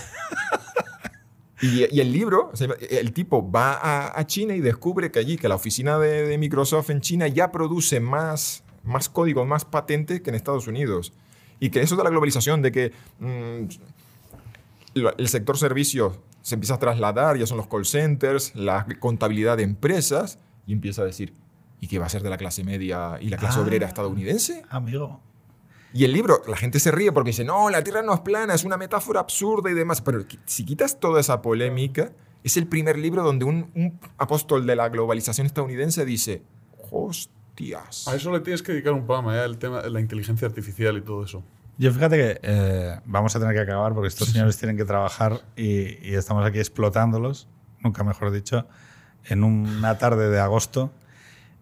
[1.61, 2.53] Y, y el libro,
[2.89, 6.37] el tipo va a, a China y descubre que allí, que la oficina de, de
[6.37, 11.11] Microsoft en China ya produce más, más código, más patentes que en Estados Unidos.
[11.59, 13.63] Y que eso de la globalización, de que mm,
[15.17, 19.63] el sector servicios se empieza a trasladar, ya son los call centers, la contabilidad de
[19.63, 21.33] empresas, y empieza a decir,
[21.81, 23.63] ¿y qué va a ser de la clase media y la clase Ah.
[23.63, 24.63] obrera estadounidense?
[24.69, 25.19] Amigo.
[25.93, 28.53] Y el libro, la gente se ríe porque dice, no, la Tierra no es plana,
[28.53, 30.01] es una metáfora absurda y demás.
[30.01, 32.11] Pero si quitas toda esa polémica,
[32.43, 36.43] es el primer libro donde un, un apóstol de la globalización estadounidense dice,
[36.91, 38.07] hostias.
[38.07, 39.45] A eso le tienes que dedicar un programa, ¿eh?
[39.45, 41.43] el tema de la inteligencia artificial y todo eso.
[41.77, 45.41] Yo fíjate que eh, vamos a tener que acabar porque estos señores tienen que trabajar
[45.55, 47.47] y, y estamos aquí explotándolos,
[47.81, 48.67] nunca mejor dicho,
[49.25, 50.91] en una tarde de agosto.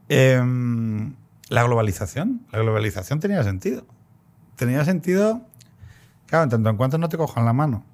[0.09, 1.15] Em,
[1.49, 3.85] la globalización, la globalización tenía sentido.
[4.57, 5.41] Tenía sentido,
[6.25, 7.85] claro, en tanto en cuanto no te cojan la mano.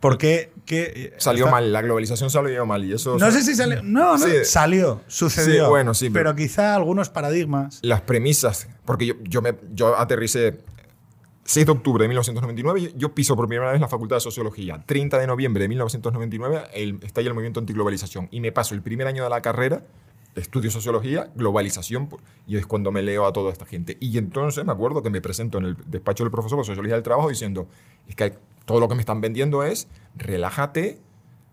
[0.00, 3.18] Porque que, Salió está- mal, la globalización salió mal y eso...
[3.18, 3.82] No sé si salió.
[3.82, 4.44] No, no, Sí.
[4.44, 5.64] salió, sucedió.
[5.64, 7.80] Sí, bueno, sí, Pero pero- quizá algunos paradigmas.
[7.82, 10.60] las premisas, porque yo, yo, me, yo aterricé
[11.44, 14.82] 6 de octubre de 1999, yo- yo piso por primera vez la Facultad de Sociología.
[14.86, 19.06] 30 de noviembre de 1999 el, estalla el movimiento antiglobalización y me paso el primer
[19.06, 19.82] año de la carrera,
[20.34, 22.08] estudio Sociología, globalización,
[22.46, 23.96] y es cuando me leo a toda esta gente.
[24.00, 27.02] Y entonces me acuerdo que me presento en el despacho del profesor de Sociología del
[27.02, 27.68] Trabajo diciendo,
[28.08, 28.34] es que
[28.64, 30.98] todo lo que me están vendiendo es, relájate,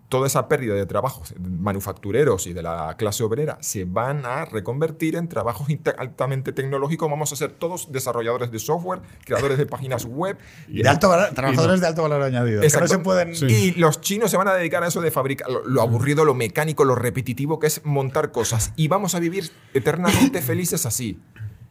[0.10, 5.16] toda esa pérdida de trabajos manufactureros y de la clase obrera se van a reconvertir
[5.18, 5.68] en trabajos
[5.98, 7.10] altamente tecnológicos.
[7.10, 10.38] Vamos a ser todos desarrolladores de software, creadores de páginas web.
[10.68, 12.62] De alto valor- trabajadores de alto valor añadido.
[12.62, 12.88] que no Exacto.
[12.88, 13.36] se pueden.
[13.36, 13.46] Sí.
[13.48, 16.34] Y los chinos se van a dedicar a eso de fabricar lo, lo aburrido, lo
[16.34, 18.72] mecánico, lo repetitivo que es montar cosas.
[18.78, 21.20] Y vamos a vivir eternamente felices así.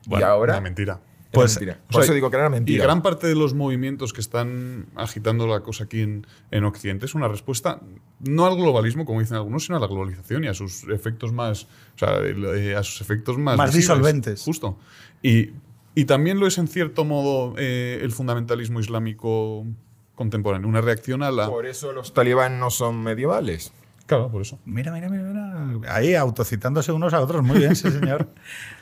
[0.05, 0.53] y Bueno, ahora.
[0.55, 1.01] Una mentira.
[1.33, 1.81] Pues, mentira.
[1.89, 2.85] O Por sea, eso digo que era Y mentira.
[2.85, 7.15] gran parte de los movimientos que están agitando la cosa aquí en, en Occidente es
[7.15, 7.81] una respuesta
[8.21, 11.65] no al globalismo, como dicen algunos, sino a la globalización y a sus efectos más,
[11.65, 14.43] o sea, eh, a sus efectos más, Más disolventes.
[14.43, 14.79] Justo.
[15.23, 15.51] Y,
[15.95, 19.67] y también lo es en cierto modo eh, el fundamentalismo islámico
[20.15, 21.49] contemporáneo, una reacción a la.
[21.49, 23.73] Por eso los talibán no son medievales.
[24.07, 24.59] Claro, por eso.
[24.65, 25.93] Mira, mira, mira, mira.
[25.95, 27.43] Ahí autocitándose unos a otros.
[27.43, 28.29] Muy bien, sí, señor.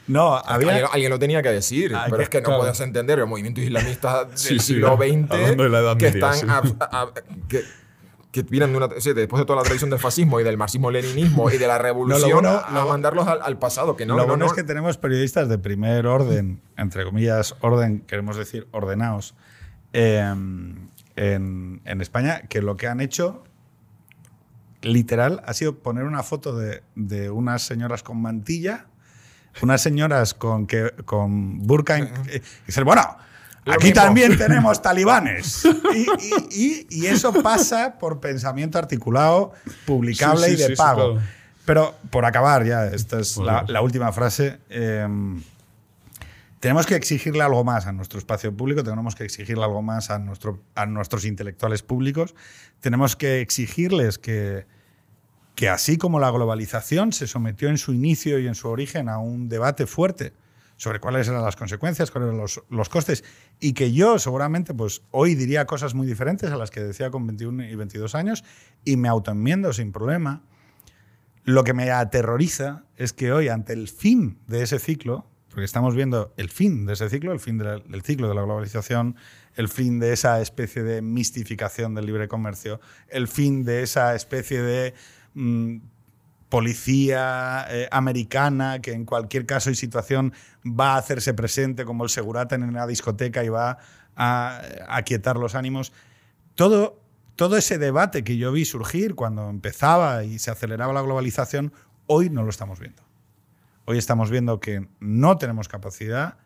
[0.06, 0.86] No, Alguien, había.
[0.88, 2.60] alguien lo tenía que decir, Ah, pero que- es que no claro.
[2.60, 6.30] puedes entender el movimiento islamista del Sí, sí, siglo XX de la Edad que Media,
[6.30, 6.46] están sí.
[6.46, 7.62] ab- ab- que,
[8.30, 11.50] que vienen de una, sí, después de toda la tradición del fascismo y del marxismo-leninismo
[11.50, 14.24] y de la revolución bueno, a, a lo- mandarlos al, al pasado, que no, lo
[14.24, 14.50] no, bueno no.
[14.50, 19.34] es que tenemos periodistas de primer orden, entre comillas, orden, queremos decir, ordenados,
[19.94, 20.18] eh,
[21.16, 23.44] en, en España, que lo que han hecho,
[24.84, 28.86] literal, ha sido poner una foto de, de unas señoras con mantilla,
[29.62, 32.08] unas señoras con, que, con burka, y
[32.66, 33.16] dicen, bueno,
[33.64, 34.02] Lo aquí mismo.
[34.02, 35.64] también tenemos talibanes.
[35.94, 36.06] Y, y-
[36.50, 39.52] y- y eso pasa por pensamiento articulado,
[39.86, 41.12] publicable Sí, sí, y de sí, pago.
[41.14, 41.26] claro.
[41.66, 44.58] Pero por acabar ya, esta es Bueno, la, la última frase.
[44.68, 45.06] eh,
[46.64, 50.18] tenemos que exigirle algo más a nuestro espacio público, tenemos que exigirle algo más a,
[50.18, 52.34] nuestro, a nuestros intelectuales públicos,
[52.80, 54.64] tenemos que exigirles que,
[55.56, 59.18] que así como la globalización se sometió en su inicio y en su origen a
[59.18, 60.32] un debate fuerte
[60.78, 63.24] sobre cuáles eran las consecuencias, cuáles eran los, los costes,
[63.60, 67.26] y que yo seguramente pues, hoy diría cosas muy diferentes a las que decía con
[67.26, 68.42] 21 y 22 años,
[68.86, 70.40] y me autoenmiendo sin problema.
[71.42, 75.94] Lo que me aterroriza es que hoy, ante el fin de ese ciclo, porque estamos
[75.94, 79.14] viendo el fin de ese ciclo, el fin del ciclo de la globalización,
[79.54, 84.62] el fin de esa especie de mistificación del libre comercio, el fin de esa especie
[84.62, 84.94] de
[85.34, 85.76] mm,
[86.48, 90.32] policía eh, americana que en cualquier caso y situación
[90.66, 93.78] va a hacerse presente como el segurata en una discoteca y va
[94.16, 95.92] a aquietar los ánimos.
[96.56, 97.00] Todo,
[97.36, 101.72] todo ese debate que yo vi surgir cuando empezaba y se aceleraba la globalización,
[102.08, 103.03] hoy no lo estamos viendo.
[103.86, 106.38] Hoy estamos viendo que no tenemos capacidad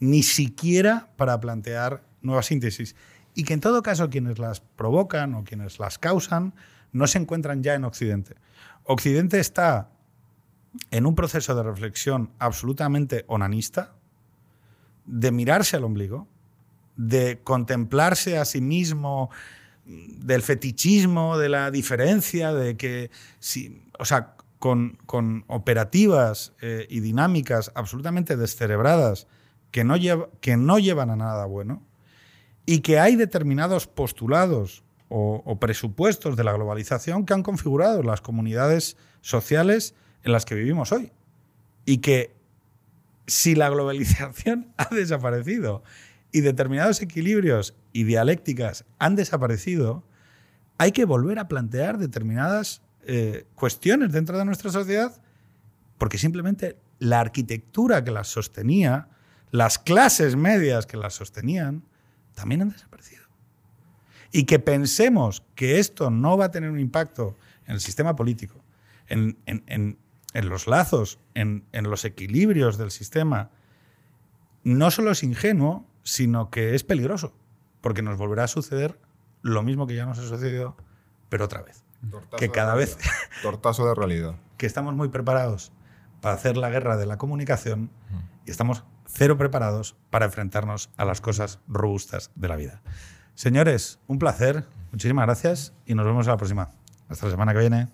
[0.00, 2.94] ni siquiera para plantear nuevas síntesis
[3.34, 6.54] y que en todo caso quienes las provocan o quienes las causan
[6.92, 8.34] no se encuentran ya en Occidente.
[8.84, 9.90] Occidente está
[10.90, 13.94] en un proceso de reflexión absolutamente onanista,
[15.06, 16.28] de mirarse al ombligo
[16.96, 19.30] de contemplarse a sí mismo,
[19.84, 27.70] del fetichismo, de la diferencia, de que, si, o sea, con, operativas eh, y dinámicas
[27.74, 29.26] absolutamente descerebradas
[29.70, 31.82] que no, llevan a nada bueno,
[32.64, 38.96] y que hay determinados postulados o, presupuestos de la globalización que han configurado las comunidades
[39.20, 41.10] sociales en las que vivimos hoy.
[41.84, 42.34] Y que
[43.26, 45.82] si la globalización ha desaparecido
[46.30, 50.04] y determinados equilibrios y dialécticas han desaparecido,
[50.78, 55.20] hay que volver a plantear determinadas eh, cuestiones dentro de nuestra sociedad
[55.98, 59.08] porque simplemente la arquitectura que las sostenía,
[59.50, 61.84] las clases medias que las sostenían,
[62.34, 63.24] también han desaparecido.
[64.32, 67.36] Y que pensemos que esto no va a tener un impacto
[67.66, 68.62] en el sistema político,
[69.06, 69.38] en,
[70.34, 73.50] en los lazos, en, los equilibrios del sistema,
[74.64, 77.32] no solo es ingenuo, sino que es peligroso,
[77.80, 78.98] porque nos volverá a suceder
[79.42, 80.76] lo mismo que ya nos ha sucedido,
[81.28, 81.84] pero otra vez.
[82.10, 82.96] Tortazo que cada vez.
[83.42, 84.36] Tortazo de realidad.
[84.56, 85.72] que estamos muy preparados
[86.20, 87.90] para hacer la guerra de la comunicación
[88.46, 92.82] y estamos cero preparados para enfrentarnos a las cosas robustas de la vida.
[93.34, 96.70] Señores, un placer, muchísimas gracias y nos vemos a la próxima.
[97.08, 97.88] Hasta la semana que viene.